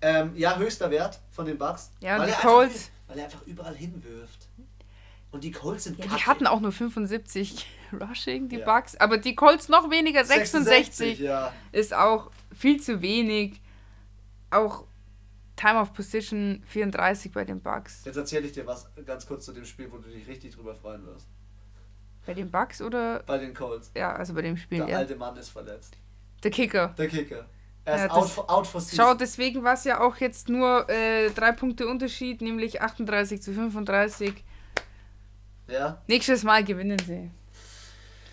Ähm, 0.01 0.31
ja, 0.35 0.55
höchster 0.57 0.89
Wert 0.91 1.19
von 1.31 1.45
den 1.45 1.57
Bucks. 1.57 1.91
Ja, 1.99 2.17
und 2.21 2.27
die 2.27 2.31
Colts- 2.33 2.73
Einfach, 2.73 2.89
weil 3.07 3.17
er 3.19 3.25
einfach 3.25 3.41
überall 3.45 3.75
hinwirft. 3.75 4.47
Und 5.31 5.43
die 5.43 5.51
Colts 5.51 5.83
sind 5.83 5.99
Ja, 5.99 6.05
die 6.05 6.23
hatten 6.25 6.47
auch 6.47 6.61
nur 6.61 6.71
75 6.71 7.65
Rushing, 7.91 8.47
die 8.47 8.57
Ja. 8.57 8.65
Bucks. 8.65 8.95
Aber 8.95 9.17
die 9.17 9.35
Colts 9.35 9.67
noch 9.67 9.89
weniger, 9.91 10.23
66. 10.23 11.19
ja. 11.19 11.51
ist 11.73 11.93
auch 11.93 12.31
viel 12.55 12.81
zu 12.81 13.01
wenig. 13.01 13.61
Auch 14.51 14.85
Time 15.55 15.79
of 15.79 15.93
Position 15.93 16.63
34 16.67 17.31
bei 17.31 17.45
den 17.45 17.61
Bucks. 17.61 18.03
Jetzt 18.05 18.17
erzähle 18.17 18.45
ich 18.47 18.51
dir 18.53 18.65
was 18.65 18.89
ganz 19.05 19.25
kurz 19.25 19.45
zu 19.45 19.53
dem 19.53 19.65
Spiel, 19.65 19.91
wo 19.91 19.97
du 19.97 20.09
dich 20.09 20.27
richtig 20.27 20.53
drüber 20.55 20.75
freuen 20.75 21.05
wirst. 21.05 21.27
Bei 22.25 22.33
den 22.33 22.49
Bucks 22.49 22.81
oder? 22.81 23.21
Bei 23.25 23.37
den 23.37 23.53
Colts. 23.53 23.91
Ja, 23.95 24.13
also 24.13 24.33
bei 24.33 24.41
dem 24.41 24.57
Spiel, 24.57 24.79
Der 24.79 24.87
ja. 24.89 24.97
alte 24.97 25.15
Mann 25.15 25.37
ist 25.37 25.49
verletzt. 25.49 25.95
Der 26.43 26.51
Kicker. 26.51 26.93
Der 26.97 27.07
Kicker. 27.07 27.45
Er 27.85 27.95
ist 27.95 28.01
Ja, 28.01 28.11
out, 28.11 28.23
das- 28.23 28.31
for, 28.31 28.49
out 28.49 28.65
for 28.67 28.81
season. 28.81 28.97
Schau, 29.05 29.13
deswegen 29.13 29.63
war 29.63 29.75
es 29.75 29.83
ja 29.83 30.01
auch 30.01 30.17
jetzt 30.17 30.49
nur 30.49 30.89
äh, 30.89 31.29
drei 31.29 31.51
Punkte 31.51 31.87
Unterschied, 31.87 32.41
nämlich 32.41 32.81
38 32.81 33.41
zu 33.41 33.53
35. 33.53 34.33
Ja. 35.67 36.01
Nächstes 36.07 36.43
Mal 36.43 36.63
gewinnen 36.63 36.97
sie. 37.05 37.29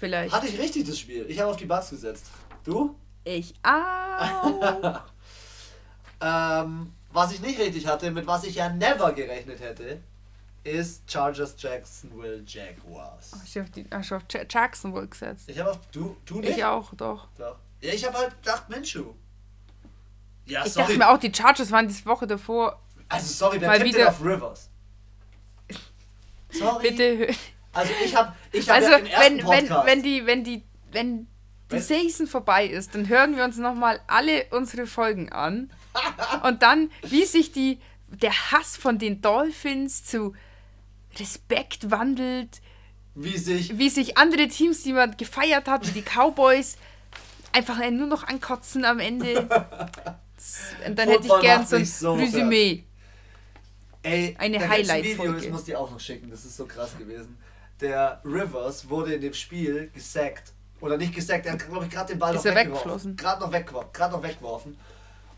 Vielleicht. 0.01 0.35
Hatte 0.35 0.47
ich 0.49 0.59
richtig 0.59 0.87
das 0.87 0.99
Spiel. 0.99 1.27
Ich 1.29 1.39
habe 1.39 1.51
auf 1.51 1.57
die 1.57 1.67
Bucks 1.67 1.91
gesetzt. 1.91 2.27
Du? 2.65 2.97
Ich 3.25 3.55
auch. 3.63 5.01
Ähm, 6.25 6.93
was 7.13 7.33
ich 7.33 7.41
nicht 7.41 7.59
richtig 7.59 7.87
hatte, 7.89 8.09
mit 8.13 8.27
was 8.29 8.45
ich 8.45 8.55
ja 8.55 8.69
never 8.69 9.13
gerechnet 9.13 9.59
hätte, 9.61 10.01
ist 10.63 11.03
Chargers 11.11 11.57
Jacksonville 11.59 12.45
Jaguars. 12.47 13.33
ich 13.45 13.57
habe 13.59 13.69
die 13.71 13.85
ach, 13.91 14.01
ich 14.01 14.11
hab 14.13 14.23
auf 14.23 14.29
Ja- 14.33 14.45
Jacksonville 14.49 15.09
gesetzt. 15.09 15.49
Ich 15.49 15.59
habe 15.59 15.73
auf. 15.73 15.81
Du, 15.91 16.17
du 16.25 16.39
nicht? 16.39 16.57
Ich 16.59 16.65
auch, 16.65 16.95
doch. 16.95 17.27
Doch. 17.37 17.57
Ja, 17.81 17.93
ich 17.93 18.07
habe 18.07 18.17
halt 18.19 18.41
gedacht, 18.41 18.69
Mensch. 18.69 18.95
Ja, 20.47 20.65
Ich 20.65 20.73
sorry. 20.75 20.87
dachte 20.87 20.99
mir 20.99 21.09
auch, 21.11 21.19
die 21.19 21.33
Chargers 21.35 21.73
waren 21.73 21.89
die 21.89 22.07
Woche 22.07 22.29
davor. 22.29 22.81
also, 23.09 23.27
sorry, 23.27 23.61
wer 23.61 23.73
tippt 23.73 23.85
wieder- 23.87 23.99
denn 23.99 24.07
auf 24.09 24.25
Rivers? 24.25 24.71
Sorry. 26.53 26.91
Bitte. 26.91 27.35
Also, 27.73 27.93
ich 28.05 28.15
habe 28.15 28.33
ich 28.53 28.69
hab 28.69 28.77
Also, 28.77 28.91
ja 28.93 28.97
im 28.99 29.07
ersten 29.07 29.21
wenn, 29.25 29.37
wenn, 29.49 29.67
Podcast. 29.69 29.87
wenn 29.87 30.03
die, 30.05 30.27
wenn 30.27 30.45
die, 30.45 30.63
wenn 30.93 31.27
die 31.73 31.81
Season 31.81 32.27
vorbei 32.27 32.67
ist, 32.67 32.95
dann 32.95 33.09
hören 33.09 33.37
wir 33.37 33.45
uns 33.45 33.57
nochmal 33.57 34.01
alle 34.07 34.47
unsere 34.51 34.87
Folgen 34.87 35.31
an. 35.33 35.71
Und 36.43 36.63
dann, 36.63 36.91
wie 37.03 37.25
sich 37.25 37.53
die, 37.53 37.79
der 38.09 38.33
Hass 38.53 38.77
von 38.77 38.99
den 38.99 39.21
Dolphins 39.21 40.05
zu 40.05 40.35
Respekt 41.19 41.91
wandelt, 41.91 42.61
wie 43.15 43.37
sich. 43.37 43.79
wie 43.79 43.91
sich 43.91 44.17
andere 44.17 44.49
Teams, 44.49 44.83
die 44.83 44.93
man 44.93 45.17
gefeiert 45.17 45.69
hat, 45.69 45.87
wie 45.87 46.01
die 46.01 46.03
Cowboys, 46.03 46.77
einfach 47.53 47.79
nur 47.91 48.07
noch 48.07 48.25
ankotzen 48.25 48.85
am 48.85 48.99
Ende. 48.99 49.41
Und 50.87 50.99
dann 50.99 51.09
hätte 51.09 51.23
ich 51.23 51.29
Football 51.29 51.41
gern 51.43 51.67
so 51.67 51.77
ein 51.77 51.85
so 51.85 52.15
Resümee. 52.15 52.85
Ey, 54.03 54.35
Eine 54.39 54.69
Highlight-Folge. 54.69 55.35
Das 55.35 55.49
muss 55.49 55.69
ich 55.69 55.77
auch 55.77 55.91
noch 55.91 56.01
schicken, 56.01 56.31
das 56.31 56.45
ist 56.45 56.57
so 56.57 56.67
krass 56.67 56.97
gewesen. 56.99 57.39
Der 57.81 58.21
Rivers 58.25 58.89
wurde 58.89 59.15
in 59.15 59.21
dem 59.21 59.35
Spiel 59.35 59.91
gesackt. 59.95 60.53
Oder 60.83 60.97
nicht 60.99 61.15
gesackt, 61.15 61.47
er 61.47 61.53
hat, 61.53 61.67
glaube 61.67 61.85
ich, 61.87 61.91
gerade 61.91 62.09
den 62.13 62.19
Ball 62.19 62.35
Ist 62.35 62.45
noch 62.45 62.53
er 62.53 62.57
weggeworfen. 62.57 63.17
Gerade 63.17 63.41
noch, 63.41 63.53
weggeworfen, 63.53 63.93
gerade 63.93 64.13
noch 64.15 64.23
weggeworfen. 64.23 64.79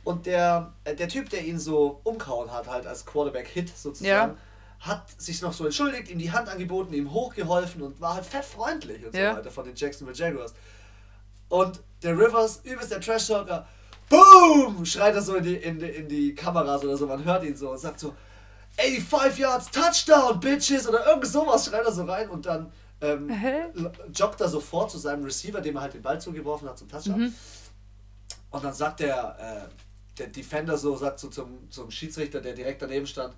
Und 0.03 0.27
der, 0.27 0.73
äh, 0.85 0.95
der 0.95 1.07
Typ, 1.09 1.29
der 1.31 1.45
ihn 1.45 1.59
so 1.59 2.01
umgehauen 2.03 2.51
hat, 2.51 2.67
halt 2.67 2.87
als 2.87 3.05
Quarterback-Hit 3.07 3.77
sozusagen, 3.77 4.33
Ja. 4.33 4.37
hat 4.81 5.05
sich 5.21 5.41
noch 5.43 5.53
so 5.53 5.65
entschuldigt, 5.67 6.11
ihm 6.11 6.19
die 6.19 6.33
Hand 6.33 6.49
angeboten, 6.49 6.93
ihm 6.95 7.13
hochgeholfen 7.13 7.83
und 7.83 8.01
war 8.01 8.15
halt 8.15 8.25
fett 8.27 8.45
freundlich 8.45 9.05
und 9.05 9.15
Ja. 9.15 9.33
so 9.33 9.39
weiter 9.39 9.51
von 9.51 9.65
den 9.67 9.75
Jacksonville 9.77 10.17
Jaguars. 10.17 10.55
Und 11.51 11.81
der 12.03 12.19
Rivers, 12.19 12.61
übelst 12.65 12.91
der 12.91 13.01
Trash-Talker, 13.01 13.67
BOOM! 14.09 14.85
Schreit 14.85 15.15
er 15.15 15.23
so 15.23 15.35
in 15.37 15.45
die, 15.45 15.57
in, 15.57 15.79
die, 15.79 15.87
in 15.87 16.09
die 16.09 16.35
Kameras 16.35 16.83
oder 16.85 16.97
so, 16.97 17.07
man 17.07 17.23
hört 17.25 17.45
ihn 17.45 17.57
so 17.57 17.71
und 17.71 17.79
sagt 17.79 18.01
so, 18.01 18.15
85 18.77 19.39
Yards, 19.39 19.71
Touchdown, 19.71 20.41
Bitches! 20.41 20.89
Oder 20.89 21.07
irgend 21.07 21.27
sowas 21.27 21.67
schreit 21.67 21.85
er 21.85 21.93
so 21.93 22.05
rein 22.05 22.29
und 22.31 22.47
dann 22.47 22.73
ähm, 23.01 23.31
joggt 24.13 24.41
er 24.41 24.49
sofort 24.49 24.91
zu 24.91 24.99
seinem 24.99 25.25
Receiver, 25.25 25.61
dem 25.61 25.77
er 25.77 25.83
halt 25.83 25.95
den 25.95 26.03
Ball 26.03 26.21
zugeworfen 26.21 26.69
hat 26.69 26.79
zum 26.79 26.89
Touchdown. 26.89 27.35
Und 28.51 28.65
dann 28.65 28.73
sagt 28.73 29.01
der, 29.01 29.69
äh, 29.69 30.19
der 30.19 30.29
Defender 30.29 30.79
so, 30.79 30.97
sagt 30.97 31.19
so 31.19 31.29
zum, 31.29 31.71
zum 31.71 31.91
Schiedsrichter, 31.91 32.41
der 32.41 32.55
direkt 32.55 32.83
daneben 32.83 33.07
stand, 33.07 33.35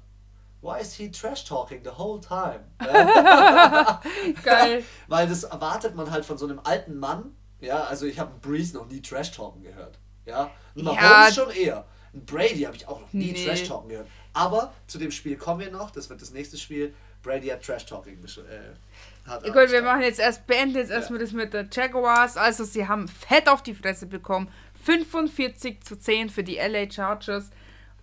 Why 0.62 0.80
is 0.80 0.94
he 0.94 1.10
trash 1.10 1.44
talking 1.44 1.82
the 1.84 1.90
whole 1.96 2.20
time? 2.20 2.60
Ja? 2.84 4.00
Geil. 4.42 4.82
Weil 5.08 5.28
das 5.28 5.44
erwartet 5.44 5.94
man 5.94 6.10
halt 6.10 6.24
von 6.24 6.38
so 6.38 6.46
einem 6.46 6.60
alten 6.64 6.98
Mann. 6.98 7.36
Ja, 7.60 7.84
also 7.84 8.06
ich 8.06 8.18
habe 8.18 8.30
einen 8.32 8.40
Breeze 8.40 8.74
noch 8.76 8.86
nie 8.86 9.00
Trash 9.00 9.32
Talken 9.32 9.62
gehört. 9.62 9.98
Ja, 10.24 10.50
ein 10.74 10.84
Ja. 10.84 10.92
Mahomes 10.92 11.34
schon 11.34 11.50
eher. 11.50 11.84
Ein 12.12 12.24
Brady 12.24 12.62
habe 12.62 12.76
ich 12.76 12.88
auch 12.88 13.00
noch 13.00 13.12
nie 13.12 13.32
Nee. 13.32 13.46
Trash 13.46 13.64
Talken 13.64 13.88
gehört. 13.90 14.08
Aber 14.32 14.72
zu 14.86 14.98
dem 14.98 15.10
Spiel 15.10 15.36
kommen 15.36 15.60
wir 15.60 15.70
noch. 15.70 15.90
Das 15.90 16.10
wird 16.10 16.20
das 16.20 16.30
nächste 16.32 16.56
Spiel. 16.58 16.94
Brady 17.22 17.48
hat 17.48 17.62
Trash 17.62 17.86
Talking. 17.86 18.18
Äh, 18.24 18.74
hat 19.26 19.46
Ja, 19.46 19.52
gut, 19.52 19.70
wir 19.70 19.82
machen 19.82 20.02
jetzt 20.02 20.18
erst, 20.20 20.46
beenden 20.46 20.76
jetzt 20.76 20.90
erstmal 20.90 21.18
das 21.18 21.32
mit 21.32 21.52
der 21.52 21.66
Jaguars. 21.70 22.36
Also, 22.36 22.64
sie 22.64 22.86
haben 22.88 23.08
fett 23.08 23.48
auf 23.48 23.62
die 23.62 23.74
Fresse 23.74 24.06
bekommen. 24.06 24.48
45 24.84 25.82
zu 25.82 25.98
10 25.98 26.30
für 26.30 26.44
die 26.44 26.56
LA 26.56 26.90
Chargers. 26.90 27.50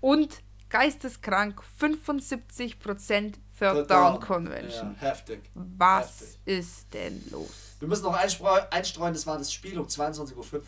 Und 0.02 0.42
geisteskrank 0.70 1.62
75% 1.80 3.34
Third 3.60 3.90
Down 3.90 4.20
Convention. 4.20 4.96
Ja, 5.00 5.08
heftig. 5.08 5.42
Was 5.54 6.20
Heftig. 6.22 6.38
ist 6.46 6.94
denn 6.94 7.24
los? 7.32 7.76
Wir 7.80 7.88
müssen 7.88 8.04
noch 8.04 8.18
einstreu- 8.18 8.68
einstreuen, 8.72 9.14
das 9.14 9.26
war 9.28 9.38
das 9.38 9.52
Spiel 9.54 9.78
um 9.80 9.86
22.05 9.88 10.36
Uhr. 10.36 10.64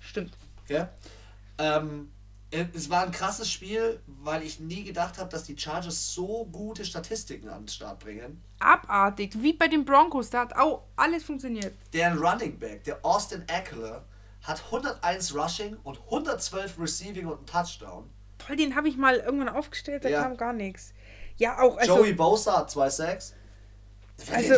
Stimmt. 0.00 0.32
Okay? 0.64 0.86
Ähm, 1.58 2.10
äh, 2.14 2.17
es 2.50 2.88
war 2.88 3.04
ein 3.04 3.12
krasses 3.12 3.50
Spiel, 3.50 4.00
weil 4.06 4.42
ich 4.42 4.58
nie 4.60 4.84
gedacht 4.84 5.18
habe, 5.18 5.28
dass 5.28 5.44
die 5.44 5.56
Chargers 5.58 6.14
so 6.14 6.46
gute 6.46 6.84
Statistiken 6.84 7.48
an 7.48 7.62
den 7.62 7.68
Start 7.68 7.98
bringen. 7.98 8.42
Abartig. 8.58 9.34
Wie 9.42 9.52
bei 9.52 9.68
den 9.68 9.84
Broncos. 9.84 10.30
Da 10.30 10.40
hat 10.40 10.56
auch 10.56 10.84
alles 10.96 11.24
funktioniert. 11.24 11.74
Deren 11.92 12.18
Running 12.18 12.58
Back, 12.58 12.84
der 12.84 13.04
Austin 13.04 13.42
Eckler, 13.48 14.04
hat 14.42 14.62
101 14.66 15.34
Rushing 15.34 15.76
und 15.82 15.98
112 16.06 16.78
Receiving 16.78 17.26
und 17.26 17.36
einen 17.38 17.46
Touchdown. 17.46 18.08
Toll, 18.38 18.56
den 18.56 18.74
habe 18.74 18.88
ich 18.88 18.96
mal 18.96 19.16
irgendwann 19.16 19.50
aufgestellt. 19.50 20.04
Da 20.04 20.08
Ja. 20.08 20.22
kam 20.22 20.36
gar 20.36 20.52
nichts. 20.52 20.94
Ja, 21.36 21.60
auch. 21.60 21.76
Also, 21.76 21.98
Joey 21.98 22.14
Bosa 22.14 22.58
hat 22.58 22.70
2 22.70 22.88
Sacks. 22.88 23.34
Also, 24.32 24.54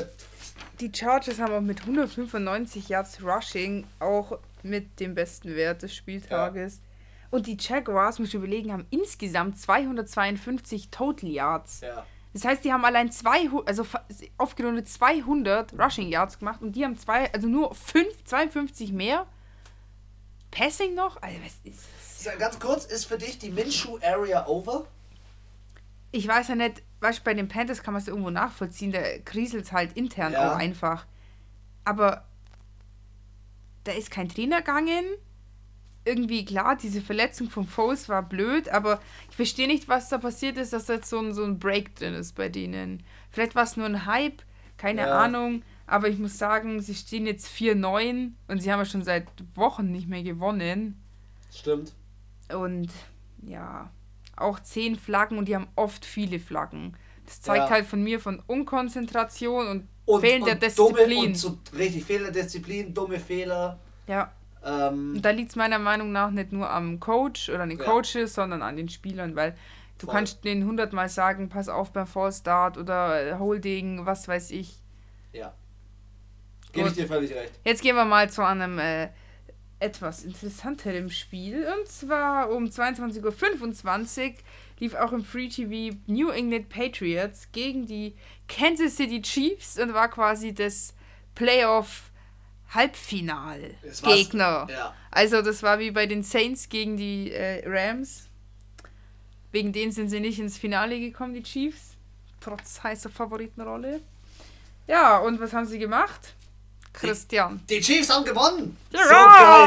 die 0.80 0.92
Chargers 0.94 1.38
haben 1.40 1.52
auch 1.52 1.60
mit 1.60 1.80
195 1.80 2.88
Yards 2.88 3.22
Rushing 3.22 3.86
auch 3.98 4.38
mit 4.62 5.00
dem 5.00 5.14
besten 5.14 5.54
Wert 5.56 5.82
des 5.82 5.94
Spieltages. 5.94 6.80
Und 7.30 7.46
die 7.46 7.56
Jaguars, 7.58 8.18
muss 8.18 8.28
ich 8.28 8.34
überlegen, 8.34 8.72
haben 8.72 8.86
insgesamt 8.90 9.58
252 9.58 10.90
Total 10.90 11.30
Yards. 11.30 11.80
ja. 11.82 12.04
Das 12.32 12.44
heißt, 12.44 12.64
die 12.64 12.72
haben 12.72 12.84
allein 12.84 13.10
200, 13.10 13.66
also 13.66 13.84
aufgerundet 14.36 14.88
200 14.88 15.72
Rushing 15.76 16.08
Yards 16.08 16.38
gemacht 16.38 16.62
und 16.62 16.76
die 16.76 16.84
haben 16.84 16.96
zwei, 16.96 17.32
also 17.32 17.48
nur 17.48 17.74
5, 17.74 18.22
52 18.24 18.92
mehr. 18.92 19.26
Passing 20.52 20.94
noch? 20.94 21.20
Also, 21.22 21.38
was 21.44 21.54
ist 21.64 21.88
das? 21.98 22.24
Sag 22.24 22.38
Ganz 22.38 22.58
kurz, 22.60 22.84
ist 22.84 23.06
für 23.06 23.18
dich 23.18 23.38
die 23.40 23.50
Minshew 23.50 23.98
Area 24.02 24.46
over? 24.46 24.86
Ich 26.12 26.26
weiß 26.28 26.48
ja 26.48 26.54
nicht, 26.54 26.82
weißt 27.00 27.20
du, 27.20 27.24
bei 27.24 27.34
den 27.34 27.48
Panthers 27.48 27.82
kann 27.82 27.94
man 27.94 28.02
es 28.02 28.08
irgendwo 28.08 28.30
nachvollziehen, 28.30 28.92
da 28.92 29.00
kriselt 29.24 29.72
halt 29.72 29.96
intern 29.96 30.32
Ja. 30.32 30.52
auch 30.52 30.56
einfach. 30.56 31.06
Aber 31.84 32.24
da 33.84 33.92
ist 33.92 34.10
kein 34.12 34.28
Trainer 34.28 34.58
gegangen. 34.58 35.04
Irgendwie, 36.10 36.44
klar, 36.44 36.76
diese 36.76 37.00
Verletzung 37.00 37.48
von 37.50 37.66
Foles 37.66 38.08
war 38.08 38.22
blöd, 38.22 38.68
aber 38.68 39.00
ich 39.30 39.36
verstehe 39.36 39.68
nicht, 39.68 39.88
was 39.88 40.08
da 40.08 40.18
passiert 40.18 40.56
ist, 40.58 40.72
dass 40.72 40.86
da 40.86 40.94
jetzt 40.94 41.08
so 41.08 41.20
ein, 41.20 41.32
so 41.32 41.44
ein 41.44 41.58
Break 41.60 41.94
drin 41.94 42.14
ist 42.14 42.34
bei 42.34 42.48
denen. 42.48 43.02
Vielleicht 43.30 43.54
war 43.54 43.62
es 43.62 43.76
nur 43.76 43.86
ein 43.86 44.06
Hype, 44.06 44.42
keine 44.76 45.02
Ja. 45.02 45.18
Ahnung, 45.20 45.62
aber 45.86 46.08
ich 46.08 46.18
muss 46.18 46.36
sagen, 46.36 46.80
sie 46.82 46.94
stehen 46.94 47.26
jetzt 47.26 47.46
4-9 47.48 48.32
und 48.48 48.60
sie 48.60 48.72
haben 48.72 48.80
ja 48.80 48.84
schon 48.86 49.04
seit 49.04 49.26
Wochen 49.54 49.92
nicht 49.92 50.08
mehr 50.08 50.22
gewonnen. 50.24 51.00
Stimmt. 51.54 51.92
Und 52.52 52.90
ja, 53.42 53.90
auch 54.36 54.58
zehn 54.60 54.96
Flaggen 54.96 55.38
und 55.38 55.46
die 55.46 55.54
haben 55.54 55.68
oft 55.76 56.04
viele 56.04 56.38
Flaggen. 56.40 56.96
Das 57.26 57.40
zeigt 57.40 57.66
Ja. 57.66 57.70
halt 57.70 57.86
von 57.86 58.02
mir 58.02 58.18
von 58.18 58.42
Unkonzentration 58.46 59.68
und, 59.68 59.88
Und, 60.06 60.20
fehlender 60.22 60.52
und 60.52 60.78
dumme, 60.78 60.96
Disziplin. 60.96 61.26
und 61.28 61.34
so, 61.38 61.58
richtig, 61.76 62.04
fehlende 62.04 62.32
Disziplin, 62.32 62.92
dumme 62.92 63.20
Fehler. 63.20 63.78
ja, 64.08 64.32
Ähm, 64.64 65.18
da 65.22 65.30
liegt 65.30 65.50
es 65.50 65.56
meiner 65.56 65.78
Meinung 65.78 66.12
nach 66.12 66.30
nicht 66.30 66.52
nur 66.52 66.68
am 66.70 67.00
Coach 67.00 67.48
oder 67.48 67.62
an 67.62 67.70
den 67.70 67.78
Ja. 67.78 67.84
Coaches, 67.84 68.34
sondern 68.34 68.62
an 68.62 68.76
den 68.76 68.88
Spielern, 68.88 69.34
weil 69.36 69.56
du 69.98 70.06
Voll. 70.06 70.14
kannst 70.14 70.44
denen 70.44 70.64
hundertmal 70.66 71.08
sagen, 71.08 71.48
pass 71.48 71.68
auf 71.68 71.92
beim 71.92 72.06
Fallstart 72.06 72.76
oder 72.78 73.22
äh, 73.34 73.38
Holding, 73.38 74.04
was 74.06 74.28
weiß 74.28 74.50
ich. 74.50 74.76
ja. 75.32 75.54
Gebe 76.72 76.86
ich 76.88 76.94
dir 76.94 77.08
völlig 77.08 77.32
recht. 77.34 77.52
Jetzt 77.64 77.82
gehen 77.82 77.96
wir 77.96 78.04
mal 78.04 78.30
zu 78.30 78.42
einem 78.46 78.78
äh, 78.78 79.08
etwas 79.80 80.22
interessanterem 80.22 81.10
Spiel. 81.10 81.66
Und 81.66 81.88
zwar 81.88 82.48
um 82.50 82.66
22.25 82.66 84.28
Uhr 84.28 84.34
lief 84.78 84.94
auch 84.94 85.10
im 85.12 85.24
Free 85.24 85.48
TV 85.48 85.96
New 86.06 86.28
England 86.28 86.68
Patriots 86.68 87.48
gegen 87.50 87.86
die 87.86 88.14
Kansas 88.46 88.96
City 88.96 89.20
Chiefs 89.20 89.80
und 89.80 89.94
war 89.94 90.08
quasi 90.08 90.54
das 90.54 90.94
Playoff 91.34 92.09
Halbfinal-Gegner. 92.74 94.66
Ja. 94.70 94.94
Also 95.10 95.42
das 95.42 95.62
war 95.62 95.78
wie 95.78 95.90
bei 95.90 96.06
den 96.06 96.22
Saints 96.22 96.68
gegen 96.68 96.96
die 96.96 97.32
äh, 97.32 97.62
Rams. 97.66 98.28
Wegen 99.52 99.72
denen 99.72 99.90
sind 99.90 100.10
sie 100.10 100.20
nicht 100.20 100.38
ins 100.38 100.56
Finale 100.56 101.00
gekommen, 101.00 101.34
die 101.34 101.42
Chiefs. 101.42 101.96
Trotz 102.40 102.82
heißer 102.82 103.10
Favoritenrolle. 103.10 104.00
Ja, 104.86 105.18
und 105.18 105.40
was 105.40 105.52
haben 105.52 105.66
sie 105.66 105.78
gemacht? 105.78 106.34
Christian. 106.92 107.60
Die 107.68 107.80
Chiefs 107.80 108.10
haben 108.10 108.24
gewonnen. 108.24 108.76
Ja! 108.90 109.00
So 109.02 109.08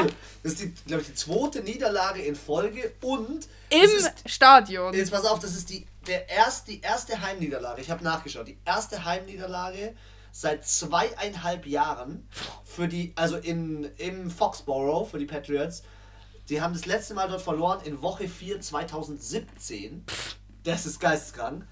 geil. 0.03 0.13
Das 0.43 0.53
ist, 0.53 0.61
die, 0.61 0.73
glaube 0.85 1.01
ich, 1.01 1.07
die 1.07 1.15
zweite 1.15 1.61
Niederlage 1.61 2.21
in 2.21 2.35
Folge 2.35 2.93
und 3.01 3.47
Im 3.69 3.81
ist, 3.81 4.11
Stadion. 4.25 4.93
jetzt 4.93 5.11
pass 5.11 5.23
auf, 5.23 5.39
das 5.39 5.55
ist 5.55 5.69
die, 5.69 5.85
der 6.05 6.27
erst, 6.27 6.67
die 6.67 6.81
erste 6.81 7.21
Heimniederlage. 7.21 7.81
Ich 7.81 7.89
habe 7.89 8.03
nachgeschaut. 8.03 8.47
Die 8.47 8.57
erste 8.65 9.05
Heimniederlage 9.05 9.95
seit 10.33 10.65
zweieinhalb 10.65 11.67
Jahren 11.67 12.27
für 12.65 12.87
die, 12.87 13.13
also 13.15 13.37
in, 13.37 13.83
im 13.97 14.31
Foxborough 14.31 15.09
für 15.09 15.19
die 15.19 15.27
Patriots. 15.27 15.83
Die 16.49 16.59
haben 16.59 16.73
das 16.73 16.87
letzte 16.87 17.13
Mal 17.13 17.29
dort 17.29 17.43
verloren 17.43 17.81
in 17.85 18.01
Woche 18.01 18.27
4 18.27 18.59
2017. 18.59 20.03
Das 20.63 20.87
ist 20.87 20.99
geisteskrank. 20.99 21.67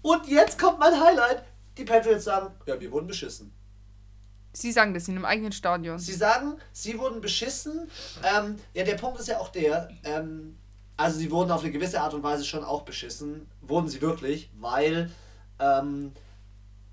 Und 0.00 0.26
jetzt 0.26 0.58
kommt 0.58 0.78
mein 0.78 0.98
Highlight. 0.98 1.44
Die 1.76 1.84
Patriots 1.84 2.24
sagen, 2.24 2.54
ja, 2.66 2.80
wir 2.80 2.90
wurden 2.90 3.06
beschissen. 3.06 3.52
Sie 4.54 4.72
sagen 4.72 4.94
das 4.94 5.06
in 5.08 5.16
einem 5.16 5.26
eigenen 5.26 5.52
Stadion. 5.52 5.98
Sie 5.98 6.14
sagen, 6.14 6.56
sie 6.72 6.98
wurden 6.98 7.20
beschissen. 7.20 7.90
Ähm, 8.22 8.56
ja, 8.72 8.84
der 8.84 8.94
Punkt 8.94 9.20
ist 9.20 9.28
ja 9.28 9.38
auch 9.38 9.48
der, 9.50 9.90
ähm, 10.04 10.56
also 10.96 11.18
sie 11.18 11.30
wurden 11.30 11.50
auf 11.50 11.62
eine 11.62 11.70
gewisse 11.70 12.00
Art 12.00 12.14
und 12.14 12.22
Weise 12.22 12.44
schon 12.44 12.64
auch 12.64 12.82
beschissen. 12.82 13.46
Wurden 13.60 13.88
sie 13.88 14.00
wirklich, 14.00 14.50
weil 14.58 15.10
ähm, 15.58 16.12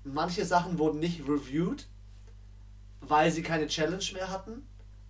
manche 0.04 0.44
Sachen 0.44 0.78
wurden 0.78 1.00
nicht 1.00 1.20
reviewed, 1.28 1.86
weil 3.00 3.30
sie 3.30 3.42
keine 3.42 3.66
Challenge 3.66 4.04
mehr 4.14 4.30
hatten. 4.30 4.66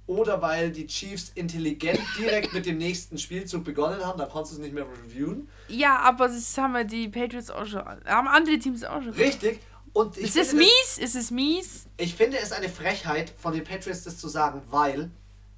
Oder 0.07 0.43
weil 0.43 0.73
die 0.73 0.89
Chiefs 0.89 1.31
intelligent 1.35 2.01
direkt 2.19 2.53
mit 2.53 2.67
dem 2.67 2.77
nächsten 2.77 3.19
Spielzug 3.19 3.63
begonnen 3.65 4.05
haben, 4.05 4.19
dann 4.19 4.29
konntest 4.29 4.57
du 4.57 4.61
es 4.61 4.63
nicht 4.63 4.75
mehr 4.75 4.85
reviewen. 4.85 5.49
Ja, 5.69 6.01
aber 6.01 6.27
das 6.27 6.59
haben 6.59 6.87
die 6.89 7.09
Patriots 7.09 7.51
auch 7.51 7.65
schon. 7.65 7.83
Haben 7.83 8.29
andere 8.29 8.59
Teams 8.59 8.83
auch 8.83 9.01
schon. 9.01 9.13
Richtig. 9.13 9.61
Und 9.93 10.17
ich 10.17 10.25
Ist 10.25 10.37
es 10.37 10.49
finde 10.49 10.65
mies? 10.65 10.99
Ist 10.99 11.15
es 11.15 11.31
mies? 11.31 11.87
Ich 11.99 12.15
finde 12.15 12.39
es 12.39 12.51
eine 12.53 12.69
Frechheit 12.69 13.33
von 13.39 13.53
den 13.53 13.63
Patriots, 13.63 14.03
das 14.03 14.19
zu 14.19 14.29
sagen, 14.29 14.63
weil 14.71 15.11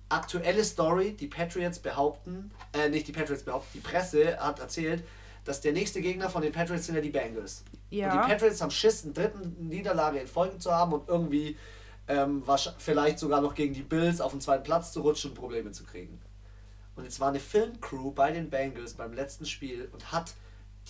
aktuelle 0.09 0.62
Story, 0.64 1.12
die 1.12 1.28
Patriots 1.28 1.78
behaupten, 1.78 2.51
äh, 2.72 2.89
nicht 2.89 3.09
die 3.09 3.12
Patriots 3.12 3.45
behaupten, 3.45 3.70
die 3.74 3.80
Presse 3.80 4.39
hat 4.39 4.61
erzählt, 4.61 5.05
dass 5.45 5.61
der 5.61 5.72
nächste 5.72 6.01
Gegner 6.01 6.30
von 6.30 6.43
den 6.43 6.53
Patriots 6.53 6.87
sind 6.87 6.97
ja 6.97 7.01
die 7.01 7.11
Bengals. 7.11 7.64
Ja. 7.91 8.12
Und 8.12 8.24
die 8.24 8.32
Patriots 8.32 8.61
haben 8.61 8.70
Schiss, 8.70 9.05
eine 9.05 9.12
dritten 9.12 9.68
Niederlage 9.68 10.18
in 10.18 10.26
Folge 10.26 10.59
zu 10.59 10.72
haben 10.72 10.93
und 10.93 11.09
irgendwie 11.09 11.57
ähm, 12.09 12.43
vielleicht 12.78 13.18
sogar 13.18 13.41
noch 13.41 13.55
gegen 13.55 13.72
die 13.72 13.82
Bills 13.82 14.20
auf 14.20 14.32
den 14.32 14.41
zweiten 14.41 14.64
Platz 14.64 14.93
zu 14.93 15.01
rutschen 15.01 15.30
und 15.30 15.37
Probleme 15.37 15.70
zu 15.72 15.85
kriegen. 15.85 16.20
Und 16.97 17.05
jetzt 17.05 17.20
war 17.20 17.28
eine 17.28 17.41
Filmcrew 17.41 18.12
bei 18.12 18.30
den 18.30 18.51
Bengals 18.51 18.95
beim 18.95 19.12
letzten 19.12 19.47
Spiel 19.47 19.89
und 19.93 20.12
hat 20.12 20.35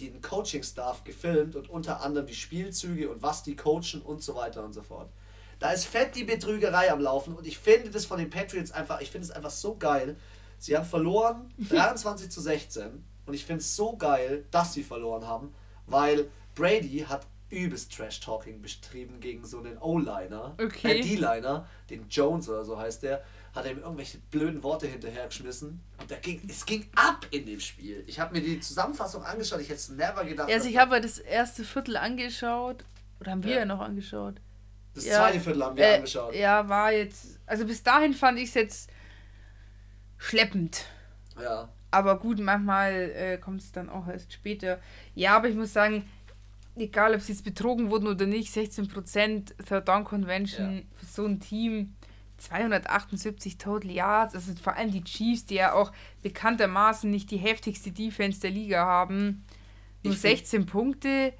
den 0.00 0.20
Coaching-Staff 0.20 1.04
gefilmt 1.04 1.56
und 1.56 1.70
unter 1.70 2.02
anderem 2.02 2.26
die 2.26 2.34
Spielzüge 2.34 3.08
und 3.08 3.22
was 3.22 3.42
die 3.42 3.56
coachen 3.56 4.02
und 4.02 4.22
so 4.22 4.34
weiter 4.34 4.64
und 4.64 4.72
so 4.72 4.82
fort. 4.82 5.08
Da 5.60 5.70
ist 5.70 5.86
fett 5.86 6.16
die 6.16 6.24
Betrügerei 6.24 6.90
am 6.90 7.00
Laufen 7.00 7.34
und 7.34 7.46
ich 7.46 7.58
finde 7.58 7.90
das 7.90 8.04
von 8.04 8.18
den 8.18 8.28
Patriots 8.28 8.72
einfach, 8.72 9.00
ich 9.00 9.10
finde 9.10 9.26
es 9.26 9.30
einfach 9.30 9.50
so 9.50 9.76
geil. 9.76 10.16
Sie 10.58 10.76
haben 10.76 10.84
verloren 10.84 11.54
23 11.70 12.28
zu 12.28 12.40
16 12.40 13.04
und 13.26 13.34
ich 13.34 13.44
finde 13.44 13.60
es 13.60 13.76
so 13.76 13.96
geil, 13.96 14.44
dass 14.50 14.72
sie 14.72 14.82
verloren 14.82 15.26
haben, 15.26 15.54
weil 15.86 16.28
Brady 16.54 17.04
hat 17.08 17.26
übelst 17.50 17.94
Trash-Talking 17.94 18.60
betrieben 18.62 19.20
gegen 19.20 19.44
so 19.44 19.58
einen 19.60 19.78
O-Liner, 19.78 20.54
Okay. 20.60 20.98
äh, 20.98 21.02
D-Liner, 21.02 21.68
den 21.90 22.08
Jones 22.08 22.48
oder 22.48 22.64
so 22.64 22.78
heißt 22.78 23.02
der, 23.04 23.22
hat 23.54 23.64
er 23.66 23.70
ihm 23.72 23.78
irgendwelche 23.78 24.18
blöden 24.30 24.62
Worte 24.64 24.88
hinterhergeschmissen 24.88 25.80
und 26.00 26.10
da 26.10 26.16
ging, 26.16 26.40
es 26.48 26.66
ging 26.66 26.88
ab 26.96 27.26
in 27.30 27.46
dem 27.46 27.60
Spiel. 27.60 28.02
Ich 28.08 28.18
habe 28.18 28.34
mir 28.34 28.40
die 28.42 28.58
Zusammenfassung 28.58 29.22
angeschaut, 29.22 29.60
ich 29.60 29.68
hätte 29.68 29.78
es 29.78 29.88
never 29.90 30.24
gedacht. 30.24 30.50
Also 30.50 30.68
ich 30.68 30.76
habe 30.78 31.00
das 31.00 31.18
erste 31.18 31.62
Viertel 31.64 31.96
angeschaut. 31.96 32.84
Oder 33.20 33.30
haben 33.30 33.44
wir 33.44 33.52
Ja. 33.52 33.58
ja 33.60 33.64
noch 33.66 33.80
angeschaut? 33.80 34.40
das 34.94 35.04
Ja, 35.06 35.18
zweite 35.18 35.40
Viertel 35.40 35.64
haben 35.64 35.76
wir 35.76 35.84
Äh, 35.84 35.94
angeschaut. 35.96 36.34
Ja, 36.34 36.68
war 36.68 36.90
jetzt. 36.92 37.38
Also 37.46 37.64
bis 37.66 37.82
dahin 37.84 38.14
fand 38.14 38.38
ich 38.38 38.48
es 38.48 38.54
jetzt 38.54 38.90
schleppend. 40.18 40.84
Ja. 41.40 41.68
Aber 41.90 42.18
gut, 42.18 42.40
manchmal 42.40 42.92
äh, 42.92 43.38
kommt 43.38 43.60
es 43.60 43.70
dann 43.70 43.88
auch 43.88 44.08
erst 44.08 44.32
später. 44.32 44.80
Ja, 45.14 45.36
aber 45.36 45.48
ich 45.48 45.54
muss 45.54 45.72
sagen, 45.72 46.08
egal 46.76 47.14
ob 47.14 47.20
sie 47.20 47.32
jetzt 47.32 47.44
betrogen 47.44 47.90
wurden 47.90 48.08
oder 48.08 48.26
nicht, 48.26 48.52
16% 48.54 49.54
Third 49.66 49.88
Down 49.88 50.04
Convention 50.04 50.76
Ja. 50.76 50.82
für 50.94 51.06
so 51.06 51.24
ein 51.26 51.40
Team, 51.40 51.94
278 52.38 53.58
Total 53.58 53.90
Yards, 53.90 54.34
also 54.34 54.52
vor 54.60 54.74
allem 54.76 54.90
die 54.90 55.04
Chiefs, 55.04 55.46
die 55.46 55.54
ja 55.56 55.72
auch 55.72 55.92
bekanntermaßen 56.22 57.10
nicht 57.10 57.30
die 57.30 57.36
heftigste 57.38 57.92
Defense 57.92 58.40
der 58.40 58.50
Liga 58.50 58.84
haben. 58.84 59.44
Nur 60.02 60.14
Ich 60.14 60.20
find- 60.20 60.38
16 60.38 60.66
Punkte, 60.66 61.32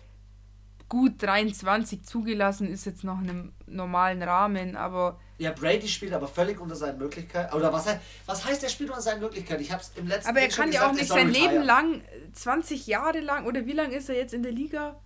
gut 0.89 1.21
23 1.23 2.03
zugelassen, 2.05 2.69
ist 2.69 2.85
jetzt 2.87 3.05
noch 3.05 3.21
in 3.21 3.29
einem 3.31 3.53
normalen 3.67 4.23
Rahmen, 4.23 4.77
aber 4.77 5.19
Ja, 5.39 5.51
Brady 5.51 5.89
spielt 5.89 6.13
aber 6.13 6.29
völlig 6.29 6.61
unter 6.61 6.77
seinen 6.77 6.99
Möglichkeiten. 6.99 7.55
Oder 7.57 7.73
was, 7.73 7.87
was 8.27 8.45
heißt, 8.45 8.63
er 8.63 8.69
spielt 8.69 8.91
unter 8.91 9.03
seinen 9.03 9.21
Möglichkeiten? 9.21 9.61
Ich 9.63 9.73
habe 9.73 9.83
es 9.83 9.91
im 9.97 10.07
letzten 10.07 10.31
Aber 10.31 10.41
er 10.41 10.49
kann 10.49 10.71
ja 10.71 10.89
auch 10.89 10.93
nicht 10.93 11.09
sein 11.09 11.29
Leben 11.31 11.63
lang, 11.65 12.01
äh, 12.03 12.33
20 12.33 12.87
Jahre 12.87 13.19
lang, 13.21 13.45
oder 13.47 13.67
wie 13.67 13.73
lange 13.73 13.95
ist 13.97 14.09
er 14.09 14.15
jetzt 14.17 14.33
in 14.33 14.45
der 14.45 14.53
Liga? 14.53 15.01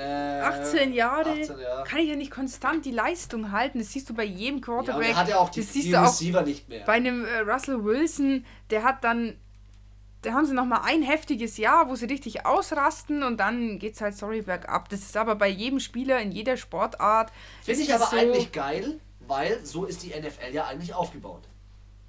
Äh, 0.00 0.40
18 0.40 0.92
Jahre 0.94 1.30
18 1.30 1.58
Jahre. 1.58 1.84
kann 1.84 1.98
ich 2.00 2.08
ja 2.08 2.16
nicht 2.16 2.30
konstant 2.30 2.84
die 2.84 2.90
Leistung 2.90 3.52
halten. 3.52 3.78
Das 3.78 3.92
siehst 3.92 4.08
du 4.08 4.14
bei 4.14 4.24
jedem 4.24 4.58
Ja, 4.58 4.64
Quarterback. 4.64 5.08
er 5.10 5.16
hat 5.16 5.28
ja 5.28 5.38
auch 5.38 5.50
die, 5.50 5.60
das 5.60 5.72
siehst 5.72 5.86
die 5.88 5.90
du 5.92 5.98
auch 6.00 6.04
Receiver 6.04 6.42
nicht 6.42 6.68
mehr. 6.68 6.84
bei 6.86 6.94
einem 6.94 7.24
äh, 7.24 7.38
Russell 7.40 7.84
Wilson, 7.84 8.44
der 8.70 8.82
hat 8.84 9.04
dann, 9.04 9.36
da 10.22 10.32
haben 10.32 10.46
sie 10.46 10.54
nochmal 10.54 10.80
ein 10.84 11.02
heftiges 11.02 11.56
Jahr, 11.56 11.88
wo 11.88 11.96
sie 11.96 12.06
richtig 12.06 12.46
ausrasten 12.46 13.22
und 13.22 13.38
dann 13.38 13.78
geht's 13.78 14.00
halt, 14.00 14.16
sorry, 14.16 14.42
bergab. 14.42 14.88
Das 14.88 15.00
ist 15.00 15.16
aber 15.16 15.34
bei 15.34 15.48
jedem 15.48 15.80
Spieler 15.80 16.18
in 16.20 16.32
jeder 16.32 16.56
Sportart. 16.56 17.30
Finde 17.62 17.82
ich 17.82 17.92
aber 17.94 18.06
so, 18.06 18.16
eigentlich 18.16 18.52
geil, 18.52 18.98
weil 19.26 19.64
so 19.64 19.84
ist 19.84 20.02
die 20.02 20.08
NFL 20.10 20.52
ja 20.52 20.66
eigentlich 20.66 20.94
aufgebaut. 20.94 21.42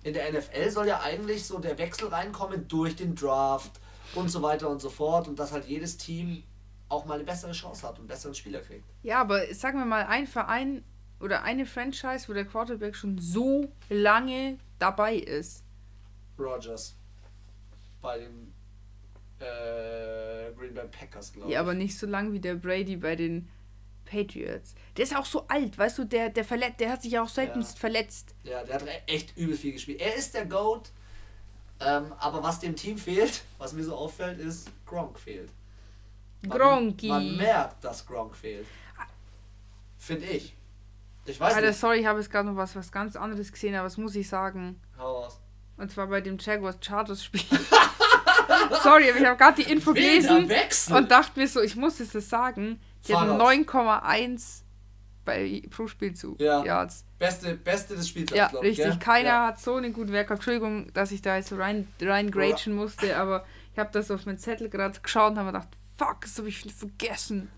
In 0.03 0.13
der 0.13 0.31
NFL 0.31 0.69
soll 0.71 0.87
ja 0.87 1.01
eigentlich 1.01 1.45
so 1.45 1.59
der 1.59 1.77
Wechsel 1.77 2.07
reinkommen 2.07 2.67
durch 2.67 2.95
den 2.95 3.15
Draft 3.15 3.71
und 4.15 4.29
so 4.29 4.41
weiter 4.41 4.67
und 4.69 4.81
so 4.81 4.89
fort 4.89 5.27
und 5.27 5.37
dass 5.39 5.51
halt 5.51 5.65
jedes 5.67 5.97
Team 5.97 6.43
auch 6.91 7.05
mal 7.05 7.15
eine 7.15 7.23
bessere 7.23 7.51
Chance 7.53 7.83
hat 7.83 7.91
und 7.93 7.99
einen 8.01 8.07
besseren 8.07 8.35
Spieler 8.35 8.59
kriegt. 8.59 8.83
Ja, 9.03 9.21
aber 9.21 9.53
sagen 9.53 9.79
wir 9.79 9.85
mal, 9.85 10.05
ein 10.05 10.27
Verein 10.27 10.83
oder 11.19 11.43
eine 11.43 11.65
Franchise, 11.65 12.27
wo 12.27 12.33
der 12.33 12.45
Quarterback 12.45 12.95
schon 12.95 13.17
so 13.17 13.71
lange 13.89 14.57
dabei 14.79 15.15
ist. 15.15 15.63
Rogers 16.37 16.95
bei 18.01 18.17
den 18.19 18.53
äh, 19.39 20.51
Green 20.57 20.73
Bay 20.73 20.87
Packers, 20.87 21.31
glaube 21.33 21.49
ich. 21.49 21.53
Ja, 21.53 21.61
aber 21.61 21.73
nicht 21.73 21.97
so 21.97 22.07
lang 22.07 22.33
wie 22.33 22.39
der 22.39 22.55
Brady 22.55 22.95
bei 22.97 23.15
den 23.15 23.47
Patriots. 24.05 24.75
Der 24.97 25.03
ist 25.05 25.15
auch 25.15 25.25
so 25.25 25.47
alt, 25.47 25.77
weißt 25.77 25.99
du, 25.99 26.03
der, 26.03 26.29
der, 26.29 26.43
verlet 26.43 26.79
der 26.79 26.91
hat 26.91 27.03
sich 27.03 27.11
ja 27.13 27.23
auch 27.23 27.29
seltenst 27.29 27.75
Ja. 27.75 27.79
verletzt. 27.79 28.35
Ja, 28.43 28.63
der 28.63 28.75
hat 28.75 28.83
e- 28.85 29.01
echt 29.13 29.37
übel 29.37 29.55
viel 29.55 29.71
gespielt. 29.73 30.01
Er 30.01 30.15
ist 30.15 30.33
der 30.33 30.45
GOAT, 30.45 30.91
ähm, 31.79 32.11
aber 32.19 32.43
was 32.43 32.59
dem 32.59 32.75
Team 32.75 32.97
fehlt, 32.97 33.43
was 33.57 33.73
mir 33.73 33.83
so 33.83 33.95
auffällt, 33.95 34.39
ist 34.39 34.69
Gronk 34.85 35.17
fehlt. 35.19 35.49
Gronki. 36.49 37.07
Man 37.07 37.37
merkt, 37.37 37.83
dass 37.83 38.05
Gronk 38.05 38.35
fehlt. 38.35 38.65
Finde 39.97 40.25
ich. 40.25 40.55
Ich 41.25 41.39
weiß 41.39 41.53
Alter, 41.55 41.67
nicht. 41.67 41.79
sorry, 41.79 41.99
ich 41.99 42.05
habe 42.07 42.19
jetzt 42.19 42.31
gerade 42.31 42.49
noch 42.49 42.55
was, 42.55 42.75
was 42.75 42.91
ganz 42.91 43.15
anderes 43.15 43.51
gesehen, 43.51 43.75
aber 43.75 43.83
das 43.83 43.97
muss 43.97 44.15
ich 44.15 44.27
sagen. 44.27 44.81
Hau 44.97 45.21
raus. 45.23 45.39
Und 45.77 45.91
zwar 45.91 46.07
bei 46.07 46.21
dem 46.21 46.37
Jaguars 46.39 46.77
Chargers 46.81 47.23
Spiel. 47.23 47.41
sorry, 48.83 49.09
aber 49.09 49.19
ich 49.19 49.25
habe 49.25 49.37
gerade 49.37 49.63
die 49.63 49.71
Info 49.71 49.93
Wilder 49.93 50.27
gelesen 50.35 50.49
Wechsel. 50.49 50.95
und 50.97 51.11
dachte 51.11 51.39
mir 51.39 51.47
so, 51.47 51.61
ich 51.61 51.75
muss 51.75 51.99
jetzt 51.99 52.15
das 52.15 52.29
sagen. 52.29 52.79
Die 53.07 53.13
Fahr 53.13 53.21
hatten 53.21 53.39
raus. 53.39 53.53
9,1 53.53 54.61
bei 55.25 55.61
pro 55.69 55.87
Spielzug. 55.87 56.39
Ja. 56.39 56.63
Yards. 56.63 57.05
Beste, 57.19 57.53
Beste 57.55 57.95
des 57.95 58.09
Spieltags, 58.09 58.37
Ja, 58.37 58.47
glaub 58.47 58.63
ich, 58.63 58.69
richtig. 58.79 58.85
gell? 58.85 58.99
Keiner 58.99 59.29
Ja. 59.29 59.47
hat 59.47 59.59
so 59.59 59.75
einen 59.75 59.93
guten 59.93 60.11
Werk 60.11 60.27
gehabt. 60.27 60.39
Entschuldigung, 60.39 60.91
dass 60.93 61.11
ich 61.11 61.21
da 61.21 61.35
jetzt 61.37 61.49
so 61.49 61.55
rein, 61.57 61.87
rein 62.01 62.31
musste, 62.69 63.15
aber 63.17 63.45
ich 63.73 63.79
habe 63.79 63.91
das 63.93 64.09
auf 64.09 64.25
meinen 64.25 64.39
Zettel 64.39 64.69
gerade 64.69 64.99
geschaut 64.99 65.31
und 65.31 65.37
habe 65.37 65.47
mir 65.51 65.53
gedacht, 65.53 65.69
fuck, 66.01 66.21
das 66.21 66.37
habe 66.37 66.49
ich 66.49 66.59
vergessen. 66.73 67.49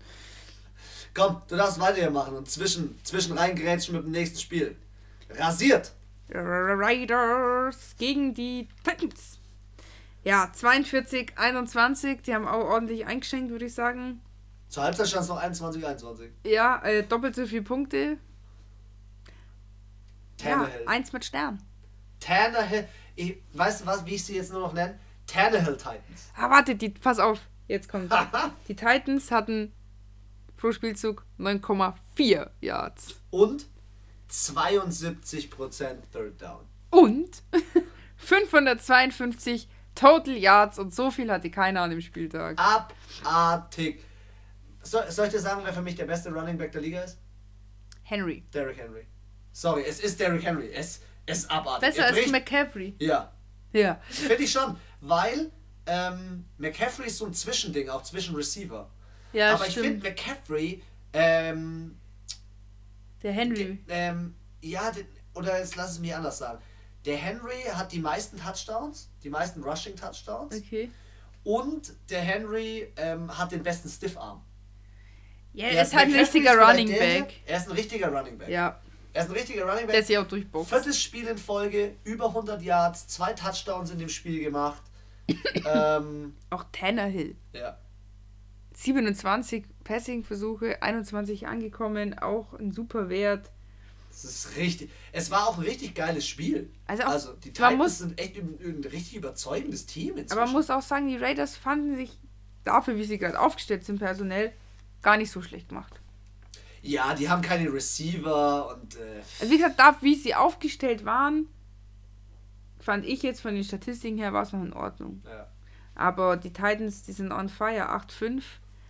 Komm, 1.14 1.42
du 1.48 1.56
darfst 1.56 1.80
weitermachen 1.80 2.36
und 2.36 2.50
zwischen, 2.50 2.98
zwischen 3.04 3.38
reingrätschen 3.38 3.94
mit 3.94 4.04
dem 4.04 4.10
nächsten 4.10 4.38
Spiel. 4.38 4.76
Rasiert. 5.30 5.92
Raiders 6.30 7.94
gegen 7.98 8.34
die 8.34 8.68
Titans. 8.82 9.38
Ja, 10.24 10.50
42, 10.52 11.38
21. 11.38 12.22
Die 12.22 12.34
haben 12.34 12.48
auch 12.48 12.64
ordentlich 12.64 13.06
eingeschenkt, 13.06 13.50
würde 13.50 13.66
ich 13.66 13.74
sagen. 13.74 14.20
Zur 14.68 14.82
Halbzeit 14.82 15.08
stand 15.08 15.22
es 15.24 15.28
noch 15.28 15.36
21, 15.36 15.86
21. 15.86 16.30
Ja, 16.44 16.82
äh, 16.82 17.02
doppelt 17.04 17.36
so 17.36 17.46
viele 17.46 17.62
Punkte. 17.62 18.16
Tannehill. 20.38 20.82
Ja, 20.82 20.88
eins 20.88 21.12
mit 21.12 21.24
Stern. 21.24 21.62
Tannehill. 22.20 22.88
Ich, 23.14 23.36
weißt 23.52 23.82
du 23.82 23.86
was, 23.86 24.04
wie 24.04 24.14
ich 24.14 24.24
sie 24.24 24.36
jetzt 24.36 24.50
nur 24.50 24.62
noch 24.62 24.72
nenne? 24.72 24.98
Tannehill 25.26 25.76
Titans. 25.76 26.30
Ah, 26.36 26.50
warte, 26.50 26.74
die, 26.74 26.88
pass 26.88 27.18
auf. 27.18 27.38
Jetzt 27.68 27.88
kommt. 27.88 28.12
die 28.68 28.76
Titans 28.76 29.30
hatten 29.30 29.72
pro 30.56 30.72
Spielzug 30.72 31.24
9,4 31.38 32.50
Yards. 32.60 33.20
Und 33.30 33.66
72% 34.30 35.96
Third 36.12 36.40
Down. 36.42 36.64
Und 36.90 37.42
552 38.16 39.68
Total 39.94 40.36
Yards 40.36 40.78
und 40.78 40.92
so 40.94 41.10
viel 41.10 41.30
hatte 41.30 41.50
keiner 41.50 41.82
an 41.82 41.90
dem 41.90 42.00
Spieltag. 42.00 42.58
Abartig. 42.58 44.02
So, 44.82 44.98
soll 45.08 45.26
ich 45.26 45.32
dir 45.32 45.40
sagen, 45.40 45.60
wer 45.64 45.72
für 45.72 45.82
mich 45.82 45.94
der 45.94 46.04
beste 46.04 46.30
Running 46.32 46.58
Back 46.58 46.72
der 46.72 46.80
Liga 46.80 47.00
ist? 47.02 47.18
Henry. 48.02 48.44
Derrick 48.52 48.76
Henry. 48.78 49.06
Sorry, 49.52 49.84
es 49.86 50.00
ist 50.00 50.18
Derrick 50.18 50.44
Henry. 50.44 50.70
Es 50.72 51.00
ist 51.26 51.50
abartig. 51.50 51.88
Besser 51.88 52.08
Er 52.08 52.14
als 52.14 52.30
McCaffrey. 52.30 52.96
Ja, 52.98 53.32
Ja. 53.72 54.00
finde 54.08 54.42
ich 54.42 54.50
schon. 54.52 54.76
Weil 55.00 55.50
ähm, 55.86 56.44
McCaffrey 56.58 57.06
ist 57.06 57.18
so 57.18 57.26
ein 57.26 57.34
Zwischending, 57.34 57.88
auch 57.88 58.02
zwischen 58.02 58.34
Receiver. 58.34 58.88
Ja, 59.32 59.54
Aber 59.54 59.66
ich 59.66 59.72
stimmt. 59.72 59.86
finde 59.86 60.08
McCaffrey, 60.10 60.82
ähm, 61.12 61.96
Der 63.22 63.32
Henry. 63.32 63.78
Ähm, 63.88 64.34
ja, 64.62 64.90
den, 64.90 65.06
oder 65.34 65.58
jetzt 65.58 65.76
lass 65.76 65.92
es 65.92 65.98
mich 65.98 66.14
anders 66.14 66.38
sagen. 66.38 66.60
Der 67.04 67.16
Henry 67.16 67.62
hat 67.72 67.92
die 67.92 67.98
meisten 67.98 68.38
Touchdowns, 68.38 69.10
die 69.22 69.28
meisten 69.30 69.62
Rushing 69.62 69.94
Touchdowns. 69.96 70.56
Okay. 70.56 70.90
Und 71.42 71.92
der 72.08 72.20
Henry 72.22 72.90
ähm, 72.96 73.36
hat 73.36 73.52
den 73.52 73.62
besten 73.62 73.88
Stiffarm. 73.90 74.42
Ja, 75.52 75.68
Der 75.68 75.76
er 75.78 75.82
ist 75.82 75.94
halt 75.94 76.08
ein 76.08 76.14
richtiger 76.14 76.56
Running 76.58 76.88
der 76.88 76.96
Back. 76.98 77.34
Er 77.46 77.58
ist 77.58 77.68
ein 77.68 77.72
richtiger 77.74 78.08
Running 78.08 78.38
Back. 78.38 78.48
Ja, 78.48 78.80
Er 79.12 79.22
ist 79.24 79.28
ein 79.30 79.36
richtiger 79.36 79.64
Running 79.64 79.86
der 79.86 79.92
Back. 79.92 80.00
ist 80.02 80.08
ja 80.08 80.22
auch 80.22 80.26
durchboxt. 80.26 80.70
Viertes 80.70 81.00
Spiel 81.02 81.28
in 81.28 81.36
Folge, 81.38 81.96
über 82.04 82.28
100 82.28 82.62
Yards, 82.62 83.06
zwei 83.08 83.34
Touchdowns 83.34 83.90
in 83.90 83.98
dem 83.98 84.08
Spiel 84.08 84.42
gemacht. 84.42 84.82
Ähm, 85.66 86.34
Auch 86.50 86.64
Tannehill. 86.72 87.36
ja. 87.52 87.78
27 88.76 89.64
Passing-Versuche, 89.84 90.82
21 90.82 91.46
angekommen, 91.46 92.18
auch 92.18 92.54
ein 92.54 92.72
super 92.72 93.08
Wert. 93.08 93.50
Es 94.10 94.24
ist 94.24 94.56
richtig. 94.56 94.90
Es 95.12 95.30
war 95.30 95.48
auch 95.48 95.58
ein 95.58 95.64
richtig 95.64 95.94
geiles 95.94 96.26
Spiel. 96.26 96.70
Also 96.86 97.04
auch- 97.04 97.08
also 97.08 97.32
die 97.34 97.52
Titans 97.52 97.76
muss- 97.76 97.98
sind 97.98 98.20
echt 98.20 98.36
ein, 98.36 98.58
ein 98.60 98.84
richtig 98.84 99.16
überzeugendes 99.16 99.86
Team 99.86 100.16
inzwischen. 100.16 100.32
Aber 100.32 100.44
man 100.46 100.52
muss 100.52 100.70
auch 100.70 100.82
sagen, 100.82 101.08
die 101.08 101.16
Raiders 101.16 101.56
fanden 101.56 101.96
sich 101.96 102.18
dafür, 102.64 102.96
wie 102.96 103.04
sie 103.04 103.18
gerade 103.18 103.38
aufgestellt 103.40 103.84
sind, 103.84 103.98
personell, 103.98 104.52
gar 105.02 105.16
nicht 105.16 105.30
so 105.30 105.42
schlecht 105.42 105.68
gemacht. 105.68 106.00
ja, 106.82 107.14
die 107.14 107.28
haben 107.28 107.42
keine 107.42 107.72
Receiver 107.72 108.68
und 108.76 108.96
äh, 108.96 109.22
Also 109.40 109.52
wie 109.52 109.56
gesagt, 109.56 109.78
da, 109.78 109.96
wie 110.00 110.14
sie 110.14 110.34
aufgestellt 110.34 111.04
waren, 111.04 111.48
fand 112.84 113.04
ich 113.04 113.22
jetzt 113.22 113.40
von 113.40 113.54
den 113.54 113.64
Statistiken 113.64 114.18
her, 114.18 114.32
war 114.32 114.42
es 114.42 114.52
noch 114.52 114.62
in 114.62 114.72
Ordnung. 114.72 115.22
ja. 115.26 115.48
Aber 115.96 116.36
die 116.36 116.52
Titans, 116.52 117.04
die 117.04 117.12
sind 117.12 117.30
on 117.30 117.48
fire, 117.48 117.88
8-5. 117.88 118.42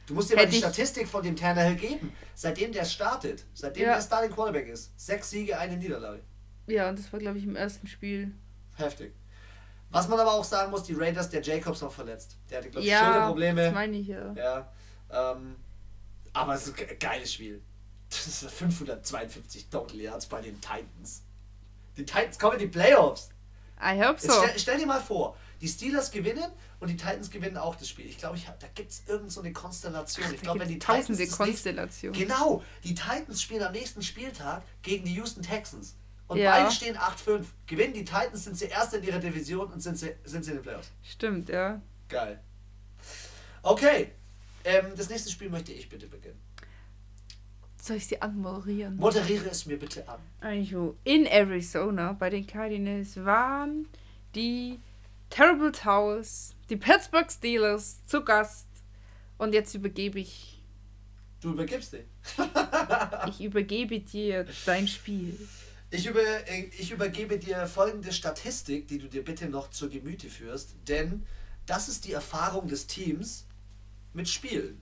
Du 0.06 0.14
musst 0.14 0.30
dir 0.30 0.36
mal 0.36 0.46
die 0.48 0.56
Statistik 0.56 1.06
von 1.06 1.22
dem 1.22 1.36
Tannehill 1.36 1.74
geben. 1.76 2.12
Seitdem 2.34 2.72
der 2.72 2.86
startet, 2.86 3.44
seitdem 3.52 3.84
Ja. 3.84 3.94
der 3.96 4.00
Starting 4.00 4.30
Quarterback 4.30 4.68
ist, 4.68 4.98
sechs 4.98 5.28
Siege, 5.28 5.58
eine 5.58 5.76
Niederlage. 5.76 6.22
Ja, 6.66 6.88
und 6.88 6.98
das 6.98 7.12
war, 7.12 7.20
glaube 7.20 7.36
ich, 7.36 7.44
im 7.44 7.56
ersten 7.56 7.86
Spiel. 7.88 8.32
Heftig. 8.76 9.12
Was 9.90 10.08
man 10.08 10.18
aber 10.18 10.32
auch 10.32 10.44
sagen 10.44 10.70
muss, 10.70 10.84
die 10.84 10.94
Raiders, 10.94 11.28
der 11.28 11.42
Jacobs 11.42 11.82
noch 11.82 11.92
verletzt. 11.92 12.38
Der 12.48 12.58
hatte, 12.58 12.70
glaube 12.70 12.84
ich, 12.86 12.90
Ja, 12.90 13.00
das 13.00 13.08
Schulterprobleme. 13.08 13.70
meine 13.72 13.96
ich 13.98 14.06
ja. 14.08 14.32
Ja. 14.32 14.72
Ähm, 15.10 15.56
aber 16.32 16.54
es 16.54 16.66
ist 16.66 16.80
ein 16.80 16.86
ge- 16.86 16.96
geiles 16.96 17.34
Spiel. 17.34 17.60
Das 18.08 18.26
ist 18.26 18.50
552 18.50 19.68
Total 19.68 20.00
Yards 20.00 20.24
bei 20.26 20.40
den 20.40 20.58
Titans. 20.60 21.22
Die 21.98 22.04
Titans 22.06 22.38
kommen 22.38 22.54
in 22.54 22.60
die 22.60 22.66
Playoffs. 22.68 23.28
I 23.80 24.00
hope 24.02 24.20
so. 24.20 24.32
stell, 24.32 24.58
stell 24.58 24.78
dir 24.78 24.86
mal 24.86 25.00
vor, 25.00 25.36
die 25.60 25.68
Steelers 25.68 26.10
gewinnen 26.10 26.44
und 26.80 26.88
die 26.88 26.96
Titans 26.96 27.30
gewinnen 27.30 27.56
auch 27.56 27.74
das 27.76 27.88
Spiel. 27.88 28.06
Ich 28.06 28.18
glaube, 28.18 28.36
ich 28.36 28.46
hab, 28.48 28.58
da 28.60 28.66
gibt 28.74 28.90
es 28.90 29.00
irgendeine 29.06 29.30
so 29.30 29.40
eine 29.40 29.52
Konstellation. 29.52 30.26
Ich 30.32 30.36
Da 30.40 30.42
glaube, 30.42 30.60
wenn 30.60 30.68
die 30.68 30.78
Titans. 30.78 31.06
das 31.08 31.38
nächste-. 31.38 32.10
Genau, 32.12 32.62
die 32.84 32.94
Titans 32.94 33.42
spielen 33.42 33.62
am 33.62 33.72
nächsten 33.72 34.02
Spieltag 34.02 34.62
gegen 34.82 35.04
die 35.04 35.14
Houston 35.14 35.42
Texans. 35.42 35.96
Und 36.26 36.38
Ja. 36.38 36.52
beide 36.52 36.70
stehen 36.70 36.96
8-5. 36.96 37.44
Gewinnen 37.66 37.92
die 37.94 38.04
Titans, 38.04 38.44
sind 38.44 38.56
sie 38.56 38.66
erst 38.66 38.94
in 38.94 39.02
ihrer 39.04 39.18
Division 39.18 39.70
und 39.72 39.80
sind 39.82 39.98
sie, 39.98 40.14
sind 40.24 40.44
sie 40.44 40.52
in 40.52 40.56
den 40.58 40.62
Playoffs. 40.62 40.88
Stimmt, 41.02 41.48
ja. 41.50 41.80
Geil. 42.08 42.40
Okay, 43.62 44.12
ähm, 44.64 44.92
das 44.96 45.08
nächste 45.08 45.30
Spiel 45.30 45.48
möchte 45.50 45.72
ich 45.72 45.88
bitte 45.88 46.06
beginnen. 46.06 46.40
Soll 47.84 47.98
ich 47.98 48.06
sie 48.06 48.22
anmoderieren? 48.22 48.96
Moderiere 48.96 49.50
es 49.50 49.66
mir 49.66 49.78
bitte 49.78 50.08
an. 50.08 50.18
Also, 50.40 50.96
in 51.04 51.26
Arizona 51.26 52.14
bei 52.14 52.30
den 52.30 52.46
Cardinals 52.46 53.22
waren 53.22 53.86
die 54.34 54.80
Terrible 55.28 55.70
Towers, 55.70 56.54
die 56.70 56.78
Pittsburgh 56.78 57.30
Steelers 57.30 58.00
zu 58.06 58.24
Gast. 58.24 58.68
Und 59.36 59.52
jetzt 59.52 59.74
übergebe 59.74 60.18
ich, 60.18 60.62
Du 61.42 61.50
übergibst 61.50 61.92
den. 61.92 62.06
ich 63.28 63.42
übergebe 63.42 64.00
dir 64.00 64.46
dein 64.64 64.88
Spiel. 64.88 65.38
Ich, 65.90 66.06
über, 66.06 66.22
äh, 66.22 66.70
ich 66.78 66.90
übergebe 66.90 67.38
dir 67.38 67.66
folgende 67.66 68.14
Statistik, 68.14 68.88
die 68.88 68.96
du 68.96 69.08
dir 69.10 69.22
bitte 69.22 69.50
noch 69.50 69.68
zur 69.68 69.90
Gemüte 69.90 70.30
führst, 70.30 70.74
denn 70.88 71.26
das 71.66 71.90
ist 71.90 72.06
die 72.06 72.12
Erfahrung 72.12 72.66
des 72.66 72.86
Teams 72.86 73.44
mit 74.14 74.26
Spielen. 74.26 74.80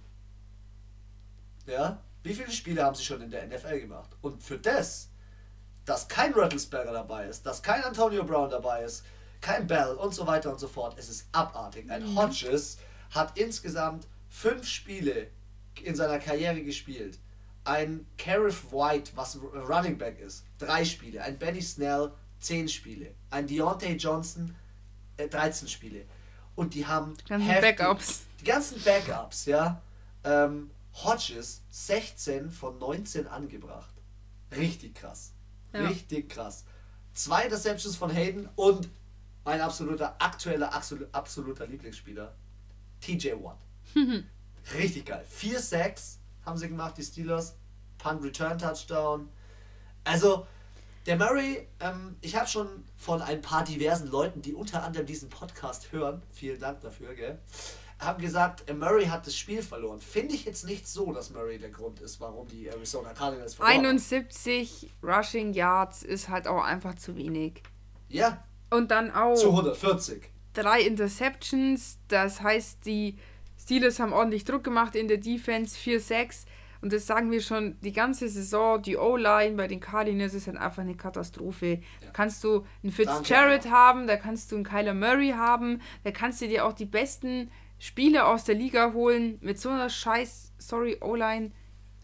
Ja? 1.67 2.01
Wie 2.23 2.35
viele 2.35 2.51
Spiele 2.51 2.85
haben 2.85 2.95
sie 2.95 3.05
schon 3.05 3.21
in 3.21 3.31
der 3.31 3.47
NFL 3.47 3.81
gemacht? 3.81 4.11
Und 4.21 4.43
für 4.43 4.59
das, 4.59 5.09
dass 5.85 6.07
kein 6.09 6.33
Rattlesberger 6.35 6.93
dabei 6.93 7.27
ist, 7.27 7.45
dass 7.45 7.63
kein 7.63 7.83
Antonio 7.83 8.25
Brown 8.25 8.51
dabei 8.51 8.85
ist, 8.85 9.05
kein 9.41 9.67
Bell 9.67 9.95
und 9.95 10.15
so 10.15 10.27
weiter 10.27 10.51
und 10.53 10.61
so 10.61 10.69
fort, 10.69 10.97
es 10.99 11.09
ist 11.09 11.27
abartig. 11.33 11.91
Ein 11.91 12.15
Hodges 12.17 12.79
hat 13.11 13.37
insgesamt 13.37 14.07
fünf 14.29 14.67
Spiele 14.67 15.29
in 15.83 15.97
seiner 15.97 16.19
Karriere 16.21 16.63
gespielt. 16.63 17.19
Ein 17.65 18.07
Carif 18.19 18.73
White, 18.73 19.13
was 19.17 19.39
Running 19.41 19.99
Back 19.99 20.21
ist, 20.21 20.45
drei 20.59 20.85
Spiele. 20.85 21.23
Ein 21.23 21.39
Benny 21.39 21.61
Snell, 21.63 22.13
zehn 22.39 22.69
Spiele. 22.69 23.15
Ein 23.31 23.47
Deontay 23.49 23.95
Johnson, 23.97 24.55
äh, 25.17 25.29
13 25.29 25.67
Spiele. 25.69 26.05
Und 26.55 26.75
die 26.75 26.87
haben 26.87 27.17
Die 27.17 27.25
ganzen 27.25 27.47
heftig- 27.49 27.77
Backups. 27.79 28.21
Die 28.41 28.45
ganzen 28.45 28.83
Backups, 28.83 29.47
ja. 29.47 29.81
Ähm, 30.25 30.71
Hodges 30.95 31.63
16 31.71 32.51
von 32.51 32.79
19 32.79 33.27
angebracht. 33.27 33.95
Richtig 34.55 34.95
krass. 34.95 35.33
Ja. 35.73 35.87
Richtig 35.89 36.29
krass. 36.29 36.65
Zwei 37.15 37.45
Interceptions 37.45 37.97
von 37.97 38.11
Hayden 38.11 38.49
und 38.57 38.89
mein 39.45 39.61
absoluter, 39.61 40.17
aktueller, 40.21 40.73
absolu- 40.75 41.09
absoluter 41.13 41.67
Lieblingsspieler, 41.67 42.35
TJ 43.01 43.33
Watt. 43.43 43.59
Richtig 44.75 45.07
geil. 45.07 45.25
Vier 45.29 45.61
Sacks 45.61 46.19
haben 46.45 46.57
sie 46.59 46.69
gemacht, 46.69 46.97
die 46.99 47.03
Steelers. 47.03 47.57
Punt 47.99 48.23
Return 48.25 48.59
Touchdown. 48.59 49.29
Also, 50.05 50.47
der 51.07 51.17
Murray, 51.17 51.69
ähm, 51.81 52.17
ich 52.21 52.37
habe 52.37 52.47
schon 52.49 52.85
von 52.97 53.23
ein 53.23 53.41
paar 53.41 53.65
diversen 53.65 54.09
Leuten, 54.09 54.43
die 54.43 54.55
unter 54.55 54.83
anderem 54.83 55.07
diesen 55.07 55.29
Podcast 55.29 55.91
hören, 55.93 56.23
vielen 56.33 56.61
Dank 56.61 56.81
dafür, 56.81 57.15
gell, 57.15 57.39
haben 58.05 58.21
gesagt, 58.21 58.69
äh, 58.69 58.75
Murray 58.75 59.07
hat 59.07 59.27
das 59.27 59.37
Spiel 59.37 59.63
verloren. 59.63 60.01
Finde 60.01 60.35
ich 60.35 60.45
jetzt 60.45 60.65
nicht 60.65 60.89
so, 60.89 61.13
dass 61.13 61.31
Murray 61.31 61.59
der 61.59 61.71
Grund 61.71 62.01
ist, 62.01 62.21
warum 62.21 62.47
die 62.49 62.67
Arizona 62.69 63.13
Cardinals 63.13 63.55
verloren 63.55 63.77
haben. 63.77 63.85
71 63.87 64.91
Rushing 65.03 65.53
Yards 65.53 66.03
ist 66.03 66.29
halt 66.29 66.47
auch 66.47 66.63
einfach 66.63 66.95
zu 66.97 67.17
wenig. 67.17 67.63
Ja, 68.09 68.45
Und 68.71 68.91
dann 68.91 69.11
auch 69.11 69.35
zu 69.35 69.51
140. 69.51 70.23
drei 70.55 70.83
Interceptions. 70.83 71.99
Das 72.09 72.41
heißt, 72.43 72.85
die 72.85 73.17
Steelers 73.61 74.01
haben 74.01 74.13
ordentlich 74.13 74.45
Druck 74.45 74.65
gemacht 74.65 74.95
in 74.97 75.09
der 75.09 75.19
Defense, 75.19 75.77
4-6. 75.79 76.45
Und 76.83 76.93
das 76.93 77.07
sagen 77.07 77.31
wir 77.31 77.41
schon 77.41 77.77
die 77.81 77.93
ganze 77.93 78.29
Saison. 78.29 78.83
Die 78.83 78.97
O-Line 78.97 79.57
bei 79.57 79.69
den 79.69 79.79
Cardinals 79.79 80.35
ist 80.35 80.49
halt 80.49 80.57
einfach 80.57 80.83
eine 80.83 80.97
Katastrophe. 80.97 81.81
Da 82.01 82.09
kannst 82.13 82.43
du 82.43 82.67
einen 82.83 82.91
Fitzgerald 82.93 83.65
Danke, 83.65 83.71
haben, 83.71 84.07
da 84.09 84.17
kannst 84.17 84.51
du 84.51 84.57
einen 84.57 84.65
Kyler 84.65 84.93
Murray 84.93 85.31
haben, 85.31 85.81
da 86.03 86.11
kannst 86.11 86.41
du 86.43 86.49
dir 86.49 86.67
auch 86.67 86.73
die 86.73 86.85
besten 86.85 87.53
Spieler 87.83 88.29
aus 88.29 88.45
der 88.45 88.55
Liga 88.55 88.93
holen. 88.93 89.39
Mit 89.41 89.59
so 89.59 89.69
einer 89.69 89.91
scheiß, 89.91 90.53
sorry, 90.57 90.99
O-Line. 91.01 91.51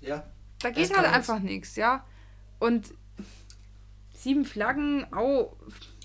Ja. 0.00 0.24
Da 0.60 0.70
geht 0.70 0.92
halt 0.96 1.06
einfach 1.06 1.38
nichts, 1.38 1.76
ja. 1.76 2.04
Und 2.58 2.92
sieben 4.12 4.44
Flaggen, 4.44 5.06
au, 5.12 5.56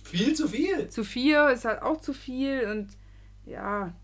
Viel 0.03 0.35
zu 0.35 0.47
viel. 0.47 0.89
zu 0.89 1.03
vier 1.03 1.49
ist 1.49 1.65
halt 1.65 1.81
auch 1.81 1.99
zu 2.01 2.13
viel. 2.13 2.67
Und 2.69 2.89
ja, 3.47 3.95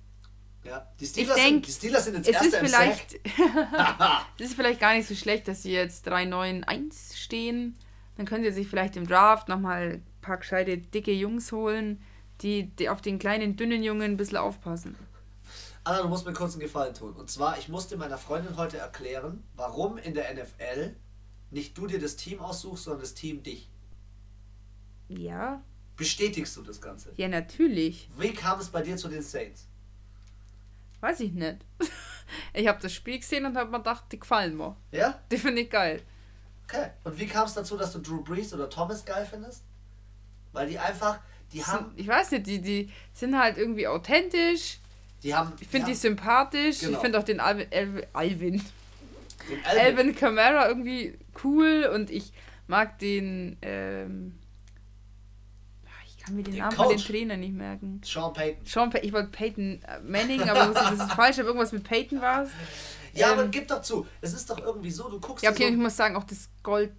Ja. 0.64 0.88
Die 1.00 1.06
Steelers, 1.06 1.36
denk, 1.36 1.48
sind, 1.48 1.68
die 1.68 1.72
Steelers 1.72 2.06
sind 2.06 2.16
jetzt 2.16 2.30
es 2.30 2.36
ist 2.36 2.54
erster 2.54 2.60
im 2.62 2.66
vielleicht, 2.66 3.16
es 4.40 4.46
ist 4.48 4.56
vielleicht 4.56 4.80
gar 4.80 4.96
nicht 4.96 5.08
so 5.08 5.14
schlecht, 5.14 5.48
dass 5.48 5.62
sie 5.62 5.72
jetzt 5.72 6.08
3-9-1 6.08 7.16
stehen. 7.16 7.78
Dann 8.18 8.26
könnt 8.26 8.44
ihr 8.44 8.54
sich 8.54 8.68
vielleicht 8.68 8.98
im 8.98 9.06
Draft 9.06 9.48
nochmal 9.48 10.02
ein 10.02 10.22
paar 10.22 10.38
gescheite, 10.38 10.80
dicke 10.80 11.12
Jungs 11.14 11.52
holen, 11.52 12.02
die, 12.42 12.64
die 12.76 12.90
auf 12.90 13.02
den 13.02 13.20
kleinen, 13.20 13.56
dünnen 13.56 13.84
Jungen 13.84 14.14
ein 14.14 14.18
bisschen 14.18 14.38
aufpassen. 14.38 14.96
Anna, 15.90 16.04
du 16.04 16.08
musst 16.08 16.28
mir 16.28 16.34
kurz 16.34 16.54
einen 16.54 16.62
Gefallen 16.62 16.94
tun. 16.94 17.14
Und 17.14 17.32
zwar, 17.32 17.58
ich 17.58 17.68
musste 17.68 17.98
meiner 17.98 18.20
Freundin 18.20 18.58
heute 18.58 18.78
erklären, 18.78 19.44
warum 19.56 19.98
in 19.98 20.14
der 20.14 20.32
NFL 20.32 20.96
nicht 21.50 21.76
du 21.76 21.88
dir 21.88 22.00
das 22.00 22.16
Team 22.16 22.42
aussuchst, 22.42 22.84
sondern 22.84 23.02
das 23.02 23.16
Team 23.16 23.42
dich. 23.42 23.68
Ja, 25.08 25.64
Bestätigst 25.98 26.56
du 26.56 26.62
das 26.62 26.80
Ganze? 26.80 27.12
ja, 27.18 27.28
natürlich. 27.28 28.08
Wie 28.20 28.32
kam 28.34 28.60
es 28.60 28.70
bei 28.70 28.84
dir 28.84 28.98
zu 28.98 29.08
den 29.08 29.24
Saints? 29.24 29.68
Weiß 31.02 31.20
ich 31.22 31.34
nicht. 31.34 31.66
Ich 32.54 32.68
habe 32.68 32.80
das 32.80 32.94
Spiel 32.94 33.18
gesehen 33.18 33.48
und 33.48 33.58
habe 33.58 33.72
mir 33.72 33.80
gedacht, 33.80 34.04
die 34.12 34.20
gefallen 34.20 34.56
mir. 34.56 34.78
Ja? 34.92 35.20
Die 35.32 35.38
finde 35.40 35.64
ich 35.64 35.70
geil. 35.72 36.04
Okay. 36.66 36.92
Und 37.04 37.18
wie 37.18 37.26
kam 37.26 37.48
es 37.48 37.56
dazu, 37.56 37.76
dass 37.76 37.92
du 37.94 37.98
Drew 38.00 38.24
Brees 38.24 38.54
oder 38.54 38.70
Thomas 38.70 39.04
geil 39.04 39.26
findest? 39.28 39.64
Weil 40.52 40.68
die 40.68 40.78
einfach, 40.78 41.20
die 41.52 41.66
haben, 41.66 41.88
Sind, 41.88 42.00
ich 42.00 42.08
weiß 42.08 42.30
nicht, 42.30 42.46
die, 42.46 42.62
die 42.62 42.92
sind 43.14 43.36
halt 43.36 43.58
irgendwie 43.58 43.88
authentisch. 43.88 44.79
Die 45.24 45.34
haben, 45.36 45.54
Ich 45.60 45.68
finde 45.68 45.88
die 45.88 45.94
haben 45.94 46.00
sympathisch. 46.00 46.80
Genau. 46.80 46.94
Ich 46.94 46.98
finde 47.00 47.20
auch 47.20 47.24
den 47.24 47.40
Alvin, 47.40 47.68
Alvin, 47.72 48.04
Alvin, 48.14 48.52
den 49.50 49.66
Alvin. 49.66 49.82
Alvin 49.86 50.16
Kamara 50.16 50.68
irgendwie 50.70 51.18
cool 51.44 51.90
und 51.94 52.10
ich 52.10 52.32
mag 52.68 53.00
den, 53.00 53.58
ähm, 53.62 54.38
ach, 55.86 56.06
ich 56.08 56.18
kann 56.24 56.36
mir 56.36 56.44
den, 56.44 56.54
Den 56.54 56.60
Namen 56.62 56.76
von 56.76 56.90
den 56.90 56.98
Coach. 56.98 57.08
Trainer 57.08 57.38
nicht 57.38 57.54
merken. 57.54 58.02
Sean 58.06 58.32
Payton. 58.34 58.66
Sean 58.66 58.90
Pay 58.90 59.02
ich 59.02 59.12
wollte 59.14 59.30
Peyton 59.30 59.82
äh, 59.84 60.00
Manning, 60.02 60.42
aber 60.50 60.74
das 60.74 60.92
ist 60.94 61.12
falsch, 61.14 61.40
aber 61.40 61.48
irgendwas 61.48 61.72
mit 61.72 61.84
Peyton 61.84 62.22
war 62.22 62.44
es. 62.44 62.50
Ja, 63.14 63.34
Ähm, 63.34 63.40
aber 63.40 63.48
gib 63.48 63.68
doch 63.68 63.82
zu. 63.82 64.06
Es 64.22 64.34
ist 64.34 64.50
doch 64.50 64.60
irgendwie 64.60 64.92
so, 64.92 65.10
du 65.10 65.20
guckst 65.20 65.44
Ja, 65.44 65.50
okay, 65.52 65.64
so, 65.64 65.70
ich 65.70 65.78
muss 65.78 65.96
sagen, 65.98 66.16
auch 66.16 66.24
das 66.26 66.50
Gold 66.62 66.94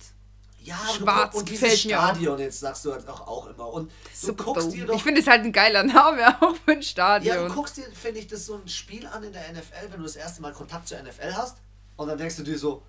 Ja, 0.62 0.76
Schwarz 0.94 1.34
und 1.34 1.48
dieses 1.48 1.62
gefällt 1.62 1.84
mir 1.86 1.98
auch. 1.98 2.11
Stadion, 2.11 2.38
jetzt 2.38 2.61
sagst 2.61 2.84
du 2.84 2.92
halt 2.92 3.08
auch, 3.08 3.26
auch 3.26 3.46
immer. 3.48 3.72
Und 3.72 3.90
du 4.22 4.34
guckst 4.34 4.66
dumm. 4.66 4.72
dir 4.72 4.86
doch 4.86 4.94
Ich 4.94 5.02
finde 5.02 5.20
es 5.20 5.26
halt 5.26 5.44
ein 5.44 5.52
geiler 5.52 5.82
Name 5.82 6.26
auch 6.42 6.54
für 6.56 6.72
ein 6.72 6.82
Stadion. 6.82 7.34
Ja, 7.34 7.48
du 7.48 7.54
guckst 7.54 7.78
dir, 7.78 7.84
finde 7.92 8.20
ich, 8.20 8.26
das 8.26 8.46
so 8.46 8.56
ein 8.56 8.68
Spiel 8.68 9.06
an 9.06 9.22
in 9.22 9.32
der 9.32 9.52
NFL, 9.52 9.90
wenn 9.90 9.98
du 9.98 10.02
das 10.04 10.16
erste 10.16 10.42
Mal 10.42 10.52
Kontakt 10.52 10.88
zur 10.88 11.02
NFL 11.02 11.32
hast 11.34 11.58
und 11.96 12.08
dann 12.08 12.18
denkst 12.18 12.36
du 12.36 12.42
dir 12.42 12.58
so, 12.58 12.82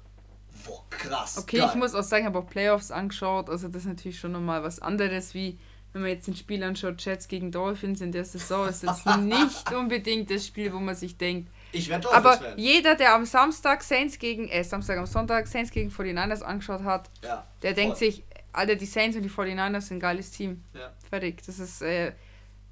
boah, 0.65 0.83
krass. 0.89 1.37
Okay, 1.37 1.59
geil. 1.59 1.69
ich 1.69 1.75
muss 1.75 1.95
auch 1.95 2.03
sagen, 2.03 2.23
ich 2.23 2.27
habe 2.27 2.39
auch 2.39 2.49
Playoffs 2.49 2.91
angeschaut. 2.91 3.49
Also 3.49 3.67
das 3.67 3.83
ist 3.83 3.87
natürlich 3.87 4.19
schon 4.19 4.33
nochmal 4.33 4.63
was 4.63 4.79
anderes, 4.79 5.33
wie 5.33 5.57
wenn 5.93 6.03
man 6.03 6.11
jetzt 6.11 6.27
ein 6.27 6.35
Spiel 6.35 6.63
anschaut, 6.63 7.03
Jets 7.03 7.27
gegen 7.27 7.51
Dolphins 7.51 8.01
in 8.01 8.11
der 8.11 8.25
Saison, 8.25 8.67
ist 8.67 8.83
das 8.83 9.05
nicht 9.17 9.73
unbedingt 9.73 10.31
das 10.31 10.47
Spiel, 10.47 10.73
wo 10.73 10.79
man 10.79 10.95
sich 10.95 11.17
denkt. 11.17 11.49
Ich 11.71 11.87
werde 11.89 12.09
Aber 12.11 12.31
Dolphins-Fan. 12.31 12.59
jeder, 12.59 12.95
der 12.95 13.13
am 13.15 13.25
Samstag 13.25 13.83
Saints 13.83 14.19
gegen, 14.19 14.47
äh, 14.49 14.63
Samstag 14.63 14.97
am 14.97 15.05
Sonntag 15.05 15.47
Saints 15.47 15.71
gegen 15.71 15.89
49ers 15.89 16.41
angeschaut 16.41 16.83
hat, 16.83 17.09
Ja, 17.23 17.47
der 17.61 17.73
denkt 17.73 17.97
voll. 17.97 18.07
sich, 18.07 18.25
Alter, 18.53 18.75
die 18.75 18.85
Saints 18.85 19.15
und 19.15 19.23
die 19.23 19.29
49ers 19.29 19.87
sind 19.87 19.97
ein 19.97 19.99
geiles 20.01 20.31
Team. 20.31 20.63
Ja. 20.73 20.91
Fertig. 21.09 21.41
Das 21.45 21.59
ist 21.59 21.81
äh, 21.81 22.13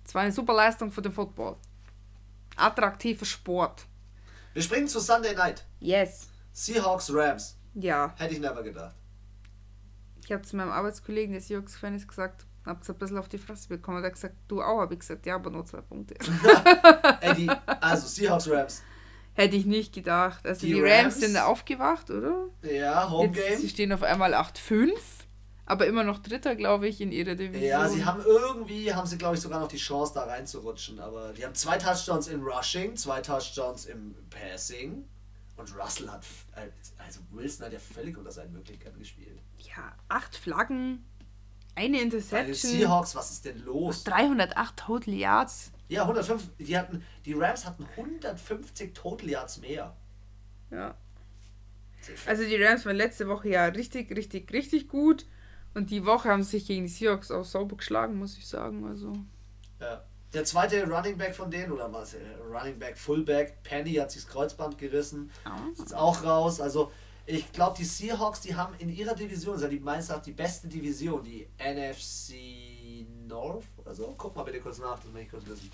zwar 0.04 0.24
eine 0.24 0.32
super 0.32 0.54
Leistung 0.54 0.92
für 0.92 1.02
den 1.02 1.14
Football. 1.14 1.56
Attraktiver 2.58 3.26
Sport. 3.26 3.86
Wir 4.54 4.62
springen 4.62 4.88
zu 4.88 5.00
Sunday 5.00 5.34
Night. 5.36 5.66
Yes. 5.80 6.28
Seahawks 6.52 7.10
Rams. 7.14 7.58
Ja. 7.76 8.14
Hätte 8.18 8.34
ich 8.34 8.40
never 8.42 8.62
gedacht. 8.64 8.96
Ich 10.26 10.32
habe 10.34 10.42
zu 10.44 10.58
meinem 10.58 10.72
Arbeitskollegen, 10.72 11.32
der 11.32 11.42
Seahawks-Fan 11.42 11.96
ist, 11.96 12.08
gesagt, 12.08 12.46
hab 12.70 12.88
ein 12.88 12.96
bisschen 12.98 13.18
auf 13.18 13.28
die 13.30 13.38
Fresse 13.38 13.68
bekommen. 13.70 13.98
Er 14.04 14.06
hat 14.08 14.14
gesagt, 14.14 14.36
du 14.48 14.62
auch, 14.62 14.80
habe 14.80 14.94
ich 14.94 15.00
gesagt, 15.02 15.26
ja, 15.26 15.36
aber 15.36 15.50
nur 15.50 15.66
zwei 15.66 15.82
Punkte. 15.82 16.16
Ey, 17.22 17.36
die, 17.36 17.50
also 17.82 18.08
Seahawks 18.08 18.50
Rams. 18.50 18.82
Hätte 19.34 19.56
ich 19.56 19.66
nicht 19.66 19.94
gedacht. 19.94 20.46
Also 20.46 20.62
Die 20.62 20.74
die, 20.74 20.82
Rams, 20.82 21.16
Rams? 21.16 21.20
sind 21.20 21.38
aufgewacht, 21.38 22.10
oder? 22.12 22.48
Ja, 22.62 23.10
Home 23.10 23.34
Jetzt, 23.36 23.58
sie 23.58 23.62
Game. 23.64 23.70
stehen 23.70 23.94
auf 23.94 24.04
einmal 24.04 24.34
8-5, 24.34 24.92
aber 25.66 25.88
immer 25.88 26.04
noch 26.04 26.20
Dritter, 26.20 26.56
glaube 26.56 26.88
ich, 26.88 27.00
in 27.00 27.12
ihrer 27.12 27.36
Division. 27.36 27.70
Ja, 27.70 27.88
sie 27.88 28.04
haben 28.04 28.22
irgendwie, 28.26 28.94
haben 28.94 29.08
sie 29.08 29.18
glaube 29.18 29.36
ich 29.36 29.42
sogar 29.42 29.60
noch 29.62 29.68
die 29.70 29.78
Chance 29.78 30.14
da 30.16 30.24
reinzurutschen, 30.24 31.00
aber 31.00 31.32
die 31.34 31.46
haben 31.46 31.56
zwei 31.56 31.78
Touchdowns 31.78 32.28
in 32.28 32.42
Rushing, 32.42 32.96
zwei 32.98 33.22
Touchdowns 33.22 33.86
im 33.86 34.14
Passing 34.30 35.08
und 35.56 35.74
Russell 35.78 36.10
hat, 36.10 36.24
also 37.06 37.20
Wilson 37.32 37.66
hat 37.68 37.74
ja 37.74 37.80
völlig 37.80 38.18
unter 38.18 38.32
seinen 38.32 38.52
Möglichkeiten 38.54 38.98
gespielt. 39.00 39.40
Ja, 39.60 39.94
acht 40.10 40.36
Flaggen, 40.36 41.06
eine 41.76 41.92
Bei 41.92 42.00
den 42.00 42.04
Interception, 42.06 42.72
Seahawks, 42.72 43.16
was 43.16 43.32
ist 43.32 43.46
denn 43.46 43.64
los? 43.64 44.04
308 44.04 44.78
Total 44.78 45.14
Yards. 45.14 45.72
Ja, 45.88 46.04
105, 46.04 46.50
die 46.60 46.78
hatten, 46.78 47.04
die 47.26 47.34
Rams 47.34 47.66
hatten 47.66 47.86
150 47.98 48.94
Total 48.94 49.30
Yards 49.30 49.60
mehr. 49.60 49.96
Ja. 50.72 50.96
Also 52.26 52.44
die 52.44 52.62
Rams 52.62 52.86
waren 52.86 52.96
letzte 52.96 53.28
Woche 53.28 53.50
ja 53.50 53.66
richtig, 53.66 54.16
richtig, 54.16 54.52
richtig 54.54 54.88
gut. 54.88 55.26
Und 55.74 55.92
die 55.92 56.06
Woche 56.06 56.30
haben 56.30 56.44
sie 56.44 56.52
sich 56.52 56.68
gegen 56.68 56.84
die 56.84 56.90
Seahawks 56.90 57.32
auch 57.32 57.46
sauber 57.46 57.78
geschlagen, 57.78 58.18
muss 58.18 58.38
ich 58.38 58.48
sagen. 58.48 58.86
Also. 58.88 59.14
Ja. 59.80 60.04
Der 60.34 60.44
zweite 60.44 60.88
Running 60.88 61.18
Back 61.18 61.36
von 61.36 61.50
denen, 61.50 61.72
oder 61.72 61.92
was? 61.92 62.14
äh, 62.14 62.20
Running 62.52 62.78
Back, 62.78 62.98
Fullback, 63.00 63.64
Penny 63.64 63.96
hat 63.96 64.12
sich 64.12 64.24
das 64.26 64.32
Kreuzband 64.32 64.78
gerissen. 64.78 65.32
Ist 65.74 65.80
jetzt 65.80 65.96
auch 65.96 66.24
raus. 66.24 66.62
Also 66.62 66.92
ich 67.32 67.52
glaube, 67.52 67.78
die 67.78 67.86
Seahawks, 67.86 68.42
die 68.42 68.56
haben 68.56 68.74
in 68.80 68.90
ihrer 68.90 69.14
Division, 69.14 69.56
ist 69.56 69.62
ja 69.62 69.68
die 69.68 69.80
meines 69.80 70.10
Erachtens 70.10 70.26
die 70.26 70.32
beste 70.34 70.68
Division, 70.68 71.24
die 71.24 71.48
NFC 71.60 73.06
North 73.28 73.66
oder 73.78 73.94
so. 73.94 74.16
Guck 74.18 74.36
mal 74.36 74.44
bitte 74.44 74.60
kurz 74.60 74.80
nach, 74.80 75.00
das 75.00 75.12
möchte 75.12 75.38
ich 75.38 75.44
kurz 75.44 75.46
wissen. 75.46 75.72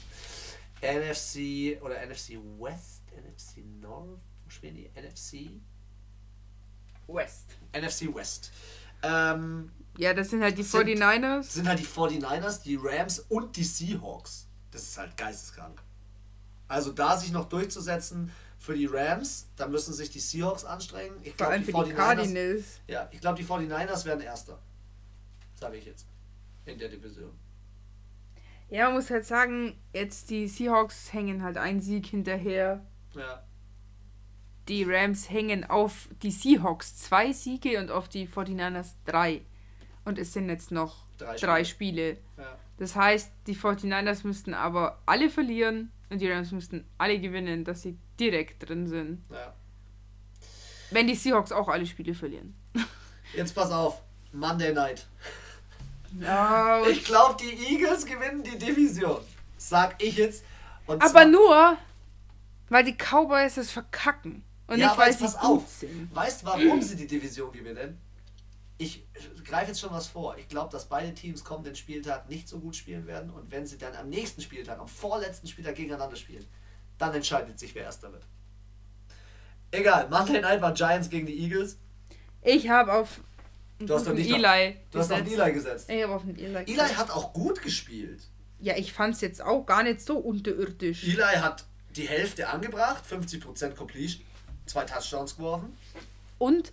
NFC 0.82 1.82
oder 1.82 2.06
NFC 2.06 2.38
West, 2.60 3.03
NFC 3.16 3.64
North, 3.82 4.20
wo 4.43 4.49
spielen 4.49 4.76
die? 4.76 4.89
NFC? 4.99 5.62
West. 7.08 7.45
NFC 7.74 8.14
West. 8.14 8.51
Ähm, 9.03 9.72
Ja, 9.97 10.14
das 10.14 10.30
sind 10.32 10.41
halt 10.43 10.58
die 10.58 10.64
Sind- 10.64 10.88
49ers. 10.89 11.43
sind 11.43 11.68
halt 11.70 11.80
die 11.80 11.86
49ers, 11.86 12.64
die 12.64 12.76
Rams 12.82 13.20
und 13.20 13.56
die 13.56 13.64
Seahawks. 13.64 14.47
Das 14.72 14.82
ist 14.84 14.97
halt 14.97 15.16
geisteskrank. 15.16 15.82
Also 16.68 16.91
da 16.91 17.16
sich 17.18 17.32
noch 17.32 17.45
durchzusetzen 17.47 18.32
für 18.66 18.76
die 18.76 18.88
Rams, 18.88 19.47
da 19.55 19.68
müssen 19.68 19.93
sich 19.93 20.09
die 20.09 20.20
Seahawks 20.20 20.66
anstrengen. 20.66 21.16
Ich 21.24 21.38
glaube, 21.38 21.59
die 21.59 21.66
für 21.66 21.72
die 21.72 21.91
49ers, 21.91 21.95
Cardinals. 21.95 22.82
ja, 22.88 23.07
ich 23.11 23.22
glaube, 23.22 23.38
die 23.38 23.45
49ers 23.45 24.05
werden 24.05 24.22
Erster. 24.22 24.59
Sage 25.53 25.78
ich 25.78 25.86
jetzt. 25.86 26.07
In 26.66 26.78
der 26.80 26.89
Division. 26.89 27.32
Ja, 28.70 28.86
man 28.86 28.95
muss 28.95 29.11
halt 29.11 29.26
sagen, 29.26 29.80
jetzt 29.93 30.32
die 30.32 30.47
Seahawks 30.47 31.13
hängen 31.13 31.43
halt 31.43 31.57
einen 31.57 31.80
Sieg 31.82 32.07
hinterher. 32.07 32.84
Ja. 33.16 33.43
Die 34.68 34.84
Rams 34.84 35.30
hängen 35.30 35.63
auf 35.63 36.09
die 36.24 36.32
Seahawks 36.32 36.97
zwei 36.97 37.32
Siege 37.32 37.80
und 37.80 37.91
auf 37.91 38.09
die 38.09 38.28
49ers 38.28 38.95
drei. 39.05 39.41
Und 40.03 40.18
es 40.18 40.34
sind 40.34 40.49
jetzt 40.49 40.72
noch 40.72 41.05
Drei 41.18 41.36
drei 41.38 41.63
Spiele. 41.63 42.18
ja. 42.38 42.57
Das 42.78 42.95
heißt, 42.95 43.32
die 43.47 43.55
49ers 43.55 44.26
müssten 44.28 44.53
aber 44.53 45.01
alle 45.05 45.30
verlieren 45.30 45.91
und 46.09 46.20
die 46.20 46.30
Rams 46.30 46.51
müssten 46.51 46.84
alle 46.97 47.20
gewinnen, 47.22 47.63
dass 47.63 47.84
sie 47.84 47.97
direkt 48.20 48.68
drin 48.68 48.88
sind. 48.88 49.24
ja. 49.32 49.53
Wenn 50.91 51.07
die 51.07 51.16
Seahawks 51.16 51.51
auch 51.51 51.68
alle 51.68 51.86
Spiele 51.86 52.13
verlieren. 52.13 52.55
Jetzt 53.36 53.55
pass 53.55 53.72
auf. 53.72 54.01
Monday 54.32 54.72
Night. 54.74 55.07
Ja, 56.20 56.86
Ich 56.89 57.03
glaube, 57.03 57.36
die 57.41 57.74
Eagles 57.74 58.05
gewinnen 58.05 58.43
die 58.43 58.57
Division. 58.57 59.20
Sag 59.57 60.01
ich 60.01 60.16
jetzt. 60.18 60.43
Und 60.86 61.01
aber 61.01 61.26
nur, 61.26 61.78
weil 62.70 62.84
die 62.84 62.95
Cowboys 62.95 63.57
es 63.57 63.72
verkacken. 63.72 64.43
Und 64.68 64.80
ja, 64.80 64.88
nicht, 64.89 64.97
weil 64.97 65.11
sie 65.11 65.24
pass 65.24 65.39
gut 65.39 65.68
sind. 65.68 66.13
Weißt 66.13 66.41
du, 66.43 66.45
warum 66.45 66.82
sie 66.82 66.95
die 66.95 67.07
Division 67.07 67.51
gewinnen? 67.51 67.99
Ich 68.78 69.05
greife 69.43 69.68
jetzt 69.70 69.80
schon 69.80 69.91
was 69.91 70.07
vor. 70.07 70.38
Ich 70.38 70.47
glaube, 70.47 70.72
dass 70.72 70.86
beide 70.86 71.13
Teams 71.13 71.43
kommenden 71.43 71.76
Spieltag 71.76 72.30
nicht 72.30 72.47
so 72.47 72.59
gut 72.59 72.76
spielen 72.76 73.07
werden. 73.07 73.30
Und 73.32 73.49
wenn 73.49 73.66
sie 73.66 73.78
dann 73.78 73.95
am 73.95 74.09
nächsten 74.09 74.41
Spieltag, 74.41 74.80
am 74.80 74.88
vorletzten 74.88 75.47
Spieltag 75.47 75.76
gegeneinander 75.76 76.16
spielen, 76.16 76.45
dann 76.98 77.14
entscheidet 77.14 77.60
sich, 77.60 77.74
wer 77.76 77.84
Erster 77.84 78.12
wird. 78.12 78.26
Egal, 79.72 80.08
Monday 80.10 80.41
Night 80.41 80.62
war 80.62 80.74
Giants 80.74 81.10
gegen 81.10 81.26
die 81.26 81.38
Eagles. 81.38 81.78
Ich 82.41 82.70
habe 82.70 82.93
auf 82.93 83.20
Du 83.80 83.93
hast 83.93 84.08
doch 84.08 84.14
nicht 84.14 84.32
auf- 84.32 84.38
Eli 84.39 84.78
Du 84.91 85.00
hast 85.00 85.12
auf 85.12 85.20
gesetzt. 85.24 85.39
Eli 85.41 85.52
gesetzt. 85.54 85.89
Ich 85.89 86.04
habe 86.04 86.16
auf 86.16 86.22
den 86.24 86.38
Eli 86.38 86.56
Eli 86.56 86.66
gesetzt. 86.66 86.98
hat 86.98 87.12
auch 87.12 87.34
gut 87.34 87.62
gespielt. 87.62 88.22
Ja, 88.60 88.78
ich 88.78 88.93
fand 88.93 89.16
es 89.16 89.22
jetzt 89.22 89.41
auch 89.41 89.66
gar 89.66 89.84
nicht 89.84 90.00
so 90.02 90.18
unterirdisch. 90.18 91.04
Eli 91.04 91.22
hat 91.38 91.66
die 91.96 92.08
Hälfte 92.08 92.48
angebracht, 92.48 93.04
50% 93.06 93.76
Completion, 93.76 94.24
zwei 94.66 94.86
Touchdowns 94.86 95.36
geworfen. 95.36 95.76
Und 96.38 96.72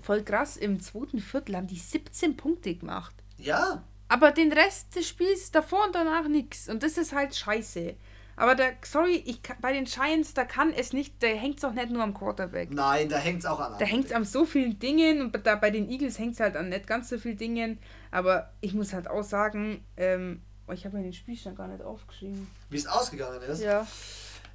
voll 0.00 0.22
krass, 0.24 0.56
im 0.56 0.80
zweiten 0.80 1.20
Viertel 1.20 1.56
haben 1.56 1.68
die 1.68 1.78
17 1.78 2.36
Punkte 2.36 2.74
gemacht. 2.74 3.14
Ja, 3.38 3.84
Aber 4.08 4.30
den 4.32 4.52
Rest 4.52 4.94
des 4.96 5.08
Spiels 5.08 5.50
davor 5.52 5.86
und 5.86 5.94
danach 5.94 6.26
nichts. 6.28 6.68
Und 6.68 6.82
das 6.82 6.98
ist 6.98 7.12
halt 7.12 7.34
scheiße. 7.36 7.94
Aber 8.42 8.56
da, 8.56 8.70
sorry, 8.84 9.22
ich, 9.24 9.40
bei 9.60 9.72
den 9.72 9.84
Giants, 9.84 10.34
da 10.34 10.44
kann 10.44 10.72
es 10.72 10.92
nicht, 10.92 11.22
da 11.22 11.28
hängt 11.28 11.58
es 11.58 11.64
auch 11.64 11.74
nicht 11.74 11.90
nur 11.90 12.02
am 12.02 12.12
Quarterback. 12.12 12.72
nein, 12.72 13.08
da 13.08 13.16
hängt 13.16 13.38
es 13.38 13.46
auch 13.46 13.60
an. 13.60 13.76
Da 13.78 13.84
hängt 13.84 14.06
es 14.06 14.12
an 14.12 14.24
so 14.24 14.44
vielen 14.44 14.80
Dingen 14.80 15.22
und 15.22 15.46
da 15.46 15.54
bei 15.54 15.70
den 15.70 15.88
Eagles 15.88 16.18
hängt 16.18 16.34
es 16.34 16.40
halt 16.40 16.56
an 16.56 16.68
nicht 16.68 16.88
ganz 16.88 17.08
so 17.08 17.18
vielen 17.18 17.36
Dingen. 17.36 17.78
Aber 18.10 18.50
ich 18.60 18.74
muss 18.74 18.94
halt 18.94 19.06
auch 19.06 19.22
sagen, 19.22 19.84
ähm, 19.96 20.42
oh, 20.66 20.72
ich 20.72 20.84
habe 20.84 20.96
mir 20.96 21.04
den 21.04 21.12
Spielstand 21.12 21.56
gar 21.56 21.68
nicht 21.68 21.84
aufgeschrieben. 21.84 22.50
Wie 22.68 22.78
es 22.78 22.88
ausgegangen 22.88 23.40
ist. 23.42 23.62
Ja. 23.62 23.86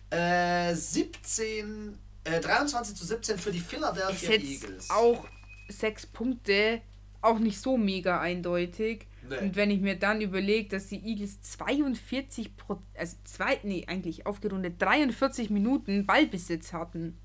Äh, 0.10 0.76
17, 0.76 1.98
äh, 2.26 2.42
23 2.42 2.94
zu 2.94 3.06
17 3.06 3.40
für 3.40 3.54
die 3.54 3.62
Philadelphia 3.62 4.32
Eagles. 4.32 4.90
auch 4.90 5.26
sechs 5.70 6.06
Punkte, 6.06 6.82
auch 7.22 7.40
nicht 7.40 7.62
so 7.62 7.78
mega 7.78 8.20
eindeutig. 8.20 9.08
Nee. 9.30 9.38
Und 9.38 9.56
wenn 9.56 9.72
ich 9.72 9.82
mir 9.82 9.98
dann 9.98 10.22
überlege, 10.22 10.70
dass 10.70 10.88
die 10.88 11.04
Eagles 11.06 11.42
42 11.42 12.56
Pro, 12.56 12.82
also 12.98 13.18
zwei, 13.24 13.60
nee, 13.64 13.86
eigentlich 13.88 14.26
aufgerundet 14.26 14.82
43 14.82 15.50
Minuten 15.50 16.06
Ballbesitz 16.06 16.74
hatten. 16.74 17.18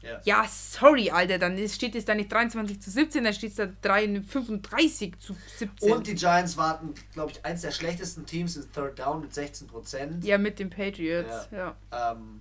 Ja. 0.00 0.20
Ja, 0.24 0.46
sorry, 0.48 1.10
Alter, 1.10 1.38
dann 1.38 1.56
ist, 1.56 1.76
steht 1.76 1.94
es 1.94 2.04
da 2.04 2.14
nicht 2.14 2.32
23 2.32 2.82
zu 2.82 2.90
17, 2.90 3.22
dann 3.22 3.32
steht 3.32 3.50
es 3.50 3.56
da 3.56 3.66
3, 3.82 4.22
35 4.22 5.18
zu 5.20 5.36
17. 5.58 5.92
Und 5.92 6.06
die 6.08 6.14
Giants 6.14 6.56
warten, 6.56 6.92
glaube 7.12 7.30
ich, 7.30 7.44
eins 7.44 7.62
der 7.62 7.70
schlechtesten 7.70 8.26
Teams 8.26 8.56
in 8.56 8.70
Third 8.72 8.98
Down 8.98 9.20
mit 9.20 9.32
16 9.32 9.68
Prozent. 9.68 10.24
ja, 10.24 10.38
mit 10.38 10.58
den 10.58 10.70
Patriots, 10.70 11.48
ja. 11.52 11.76
Ähm, 11.92 12.40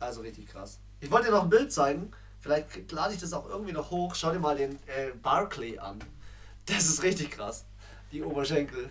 also 0.00 0.22
richtig 0.22 0.48
krass. 0.48 0.80
Ich 1.00 1.10
wollte 1.10 1.26
dir 1.26 1.32
noch 1.32 1.44
ein 1.44 1.50
Bild 1.50 1.70
zeigen. 1.72 2.10
Vielleicht 2.40 2.90
lade 2.92 3.14
ich 3.14 3.20
das 3.20 3.32
auch 3.32 3.48
irgendwie 3.48 3.72
noch 3.72 3.90
hoch. 3.90 4.14
Schau 4.14 4.32
dir 4.32 4.38
mal 4.38 4.56
den 4.56 4.72
äh, 4.72 5.10
Barclay 5.22 5.78
an. 5.78 5.98
Das 6.66 6.86
ist 6.86 7.02
richtig 7.02 7.30
krass. 7.30 7.66
Die 8.14 8.22
Oberschenkel. 8.22 8.90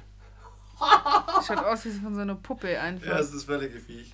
Schaut 1.47 1.59
aus 1.59 1.85
wie 1.85 1.91
von 1.91 2.13
so 2.13 2.19
einer 2.19 2.35
Puppe 2.35 2.77
einfach. 2.77 3.07
Ja, 3.07 3.17
das 3.19 3.31
ist 3.31 3.45
völlig 3.45 3.73
Viech. 3.81 4.11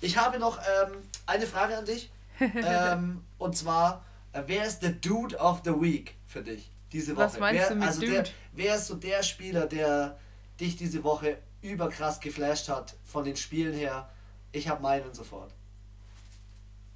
Ich 0.00 0.18
habe 0.18 0.40
noch 0.40 0.58
ähm, 0.58 0.96
eine 1.24 1.46
Frage 1.46 1.78
an 1.78 1.84
dich. 1.84 2.10
ähm, 2.40 3.22
und 3.38 3.56
zwar, 3.56 4.04
äh, 4.32 4.42
wer 4.46 4.64
ist 4.66 4.80
der 4.80 4.90
Dude 4.90 5.36
of 5.36 5.60
the 5.64 5.70
Week 5.70 6.16
für 6.26 6.42
dich 6.42 6.72
diese 6.90 7.14
Woche? 7.14 7.26
Was 7.26 7.38
meinst 7.38 7.60
wer, 7.60 7.68
du 7.68 7.74
mit 7.76 7.86
also 7.86 8.00
Dude? 8.00 8.12
Der, 8.12 8.24
wer 8.54 8.74
ist 8.74 8.86
so 8.88 8.96
der 8.96 9.22
Spieler, 9.22 9.66
der 9.66 10.18
dich 10.58 10.74
diese 10.74 11.04
Woche 11.04 11.38
überkrass 11.62 12.18
geflasht 12.18 12.68
hat 12.68 12.96
von 13.04 13.22
den 13.22 13.36
Spielen 13.36 13.72
her? 13.72 14.10
Ich 14.50 14.68
habe 14.68 14.82
meinen 14.82 15.14
sofort. 15.14 15.54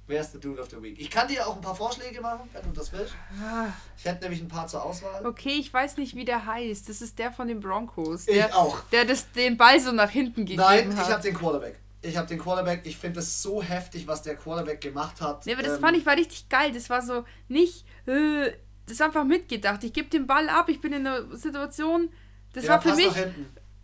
Wer 0.07 0.21
ist 0.21 0.31
der 0.33 0.39
Dude 0.39 0.61
of 0.61 0.69
the 0.69 0.79
Week? 0.81 0.99
Ich 0.99 1.09
kann 1.09 1.27
dir 1.27 1.47
auch 1.47 1.55
ein 1.55 1.61
paar 1.61 1.75
Vorschläge 1.75 2.21
machen, 2.21 2.47
wenn 2.53 2.61
du 2.63 2.69
das 2.71 2.91
willst. 2.93 3.13
Ah, 3.43 3.67
Ich 3.97 4.05
hätte 4.05 4.23
nämlich 4.23 4.39
ein 4.41 4.47
paar 4.47 4.67
zur 4.67 4.83
Auswahl. 4.83 5.25
okay, 5.25 5.57
ich 5.59 5.73
weiß 5.73 5.97
nicht, 5.97 6.15
wie 6.15 6.25
der 6.25 6.45
heißt. 6.45 6.87
Das 6.87 7.01
ist 7.01 7.17
der 7.17 7.31
von 7.31 7.47
den 7.47 7.59
Broncos. 7.59 8.27
Ich 8.27 8.35
Der, 8.35 8.55
auch. 8.55 8.81
Der 8.91 9.05
das, 9.05 9.31
den 9.31 9.57
Ball 9.57 9.79
so 9.79 9.91
nach 9.91 10.11
hinten 10.11 10.41
gegeben 10.45 10.61
Nein, 10.61 10.91
ich 10.91 10.97
hat. 10.97 11.09
habe 11.09 11.23
den 11.23 11.33
Quarterback. 11.33 11.79
Ich 12.03 12.15
habe 12.17 12.27
den 12.27 12.37
Quarterback. 12.39 12.81
Ich 12.83 12.97
finde 12.97 13.19
es 13.19 13.41
so 13.41 13.63
heftig, 13.63 14.05
was 14.05 14.21
der 14.21 14.35
Quarterback 14.35 14.79
gemacht 14.79 15.19
hat. 15.21 15.43
Nee, 15.47 15.53
aber 15.53 15.63
das 15.63 15.77
Ähm, 15.77 15.81
fand 15.81 15.97
ich 15.97 16.05
war 16.05 16.15
richtig 16.15 16.49
geil. 16.49 16.71
Das 16.71 16.87
war 16.91 17.01
so 17.01 17.25
nicht, 17.47 17.83
äh, 18.05 18.51
das 18.85 18.93
ist 18.97 19.01
einfach 19.01 19.23
mitgedacht. 19.23 19.83
Ich 19.83 19.91
gebe 19.93 20.07
den 20.09 20.27
Ball 20.27 20.49
ab, 20.49 20.69
ich 20.69 20.81
bin 20.81 20.93
in 20.93 21.07
einer 21.07 21.35
Situation, 21.35 22.09
das 22.53 22.65
ja, 22.65 22.73
war 22.73 22.81
für 22.83 22.93
mich 22.93 23.09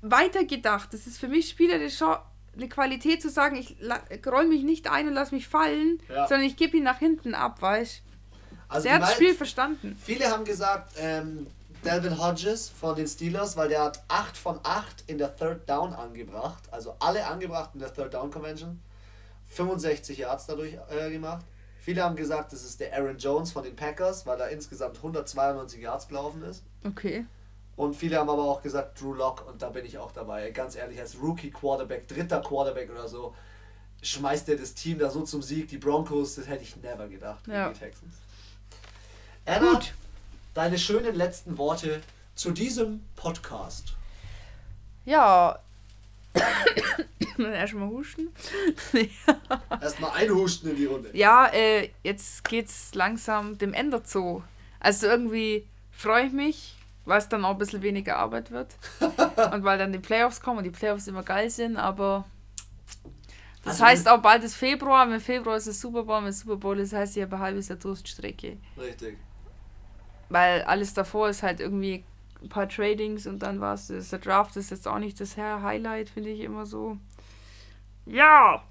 weitergedacht. 0.01 0.93
Das 0.93 1.07
ist 1.07 1.17
für 1.19 1.27
mich 1.27 1.49
spielerisch 1.49 1.97
schon 1.97 2.15
eine 2.55 2.67
Qualität 2.69 3.21
zu 3.21 3.29
sagen, 3.29 3.55
ich 3.55 3.77
roll 4.25 4.45
mich 4.47 4.63
nicht 4.63 4.89
ein 4.91 5.07
und 5.07 5.13
lass 5.13 5.31
mich 5.31 5.47
fallen, 5.47 6.01
Ja. 6.09 6.27
sondern 6.27 6.45
ich 6.47 6.57
gebe 6.57 6.77
ihn 6.77 6.83
nach 6.83 6.99
hinten 6.99 7.33
ab, 7.35 7.61
weißt 7.61 8.01
Also 8.67 8.83
Der 8.85 8.95
hat 8.95 9.01
das 9.03 9.13
Spiel 9.13 9.33
verstanden. 9.33 9.97
Viele 10.01 10.29
haben 10.29 10.45
gesagt, 10.45 10.93
ähm, 10.97 11.47
Delvin 11.83 12.17
Hodges 12.19 12.69
von 12.69 12.95
den 12.95 13.07
Steelers, 13.07 13.57
weil 13.57 13.69
der 13.69 13.83
hat 13.83 14.03
8 14.07 14.37
von 14.37 14.59
8 14.63 15.03
in 15.07 15.17
der 15.17 15.35
Third 15.35 15.67
Down 15.69 15.93
angebracht. 15.93 16.63
Also 16.71 16.95
alle 16.99 17.25
angebracht 17.25 17.71
in 17.73 17.79
der 17.79 17.93
Third 17.93 18.13
Down 18.13 18.29
Convention. 18.31 18.79
65 19.49 20.17
Yards 20.19 20.45
dadurch 20.45 20.77
äh, 20.89 21.09
gemacht. 21.11 21.43
Viele 21.79 22.03
haben 22.03 22.15
gesagt, 22.15 22.53
das 22.53 22.63
ist 22.63 22.79
der 22.79 22.93
Aaron 22.95 23.17
Jones 23.17 23.51
von 23.51 23.63
den 23.63 23.75
Packers, 23.75 24.25
weil 24.27 24.39
er 24.39 24.49
insgesamt 24.49 24.97
192 24.97 25.81
Yards 25.81 26.07
gelaufen 26.07 26.43
ist. 26.43 26.63
Okay. 26.85 27.25
Und 27.81 27.95
viele 27.95 28.17
haben 28.19 28.29
aber 28.29 28.43
auch 28.43 28.61
gesagt 28.61 29.01
Drew 29.01 29.13
Lock 29.15 29.47
und 29.47 29.59
da 29.63 29.69
bin 29.69 29.83
ich 29.85 29.97
auch 29.97 30.11
dabei. 30.11 30.51
Ganz 30.51 30.75
ehrlich, 30.75 30.99
als 30.99 31.19
Rookie 31.19 31.49
Quarterback, 31.49 32.07
dritter 32.07 32.39
Quarterback 32.39 32.91
oder 32.91 33.07
so, 33.07 33.33
schmeißt 34.03 34.49
er 34.49 34.57
das 34.57 34.75
Team 34.75 34.99
da 34.99 35.09
so 35.09 35.23
zum 35.23 35.41
Sieg. 35.41 35.67
Die 35.67 35.79
Broncos, 35.79 36.35
das 36.35 36.47
hätte 36.47 36.61
ich 36.61 36.75
never 36.75 37.07
gedacht 37.07 37.47
Ja. 37.47 37.69
die 37.69 37.79
Texans. 37.79 38.13
Anna, 39.47 39.71
Gut. 39.73 39.93
deine 40.53 40.77
schönen 40.77 41.15
letzten 41.15 41.57
Worte 41.57 42.01
zu 42.35 42.51
diesem 42.51 43.03
Podcast. 43.15 43.95
Ja. 45.05 45.57
Erstmal 47.39 47.89
husten. 47.89 48.27
Erstmal 49.81 50.11
einhusten 50.11 50.69
in 50.69 50.75
die 50.75 50.85
Runde. 50.85 51.09
Ja, 51.13 51.47
äh, 51.47 51.89
jetzt 52.03 52.43
geht's 52.47 52.93
langsam 52.93 53.57
dem 53.57 53.73
Ende 53.73 54.03
zu. 54.03 54.43
Also 54.79 55.07
irgendwie 55.07 55.67
freue 55.91 56.27
ich 56.27 56.31
mich, 56.33 56.75
weil 57.05 57.17
es 57.19 57.29
dann 57.29 57.43
auch 57.45 57.51
ein 57.51 57.57
bisschen 57.57 57.81
weniger 57.81 58.17
Arbeit 58.17 58.51
wird. 58.51 58.75
und 58.99 59.63
weil 59.63 59.77
dann 59.77 59.91
die 59.91 59.99
Playoffs 59.99 60.41
kommen 60.41 60.59
und 60.59 60.63
die 60.63 60.71
Playoffs 60.71 61.07
immer 61.07 61.23
geil 61.23 61.49
sind, 61.49 61.77
aber 61.77 62.25
das 63.63 63.73
Also 63.73 63.85
heißt 63.85 64.09
auch 64.09 64.21
bald 64.21 64.43
ist 64.43 64.55
Februar, 64.55 65.09
wenn 65.09 65.19
Februar 65.19 65.55
ist 65.57 65.67
es 65.67 65.79
Super 65.81 66.03
Bowl, 66.03 66.23
wenn 66.23 66.33
Super 66.33 66.55
Bowl 66.57 66.79
ist, 66.79 66.93
heißt 66.93 67.15
ich 67.17 67.23
habe 67.23 67.35
ein 67.35 67.41
halbes 67.41 67.67
Jahr 67.67 67.77
Durststrecke. 67.77 68.57
Richtig. 68.77 69.17
Weil 70.29 70.61
alles 70.63 70.93
davor 70.93 71.29
ist 71.29 71.43
halt 71.43 71.59
irgendwie 71.59 72.03
ein 72.41 72.49
paar 72.49 72.67
Tradings 72.67 73.27
und 73.27 73.39
dann 73.39 73.59
war 73.61 73.75
es 73.75 73.87
das. 73.87 74.09
Der 74.09 74.19
Draft 74.19 74.55
ist 74.55 74.71
jetzt 74.71 74.87
auch 74.87 74.97
nicht 74.97 75.19
das 75.19 75.37
Highlight, 75.37 76.09
finde 76.09 76.29
ich 76.31 76.39
immer 76.39 76.65
so. 76.65 76.97
Ja! 78.05 78.63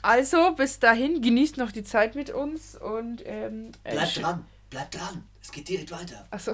Also, 0.00 0.52
bis 0.54 0.78
dahin, 0.78 1.20
genießt 1.22 1.56
noch 1.56 1.72
die 1.72 1.82
Zeit 1.82 2.14
mit 2.14 2.30
uns 2.30 2.76
und 2.76 3.22
ähm, 3.26 3.72
äh, 3.84 3.92
Bleib 3.92 4.08
sch- 4.08 4.20
dran, 4.20 4.44
bleib 4.70 4.90
dran. 4.90 5.24
Es 5.42 5.50
geht 5.50 5.68
direkt 5.68 5.90
weiter. 5.90 6.26
Achso. 6.30 6.52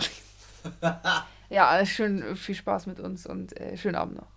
Ja, 1.49 1.85
schön 1.87 2.37
viel 2.37 2.55
Spaß 2.55 2.87
mit 2.87 3.01
uns 3.01 3.27
und 3.27 3.59
äh, 3.61 3.77
schönen 3.77 3.97
Abend 3.97 4.17
noch. 4.17 4.34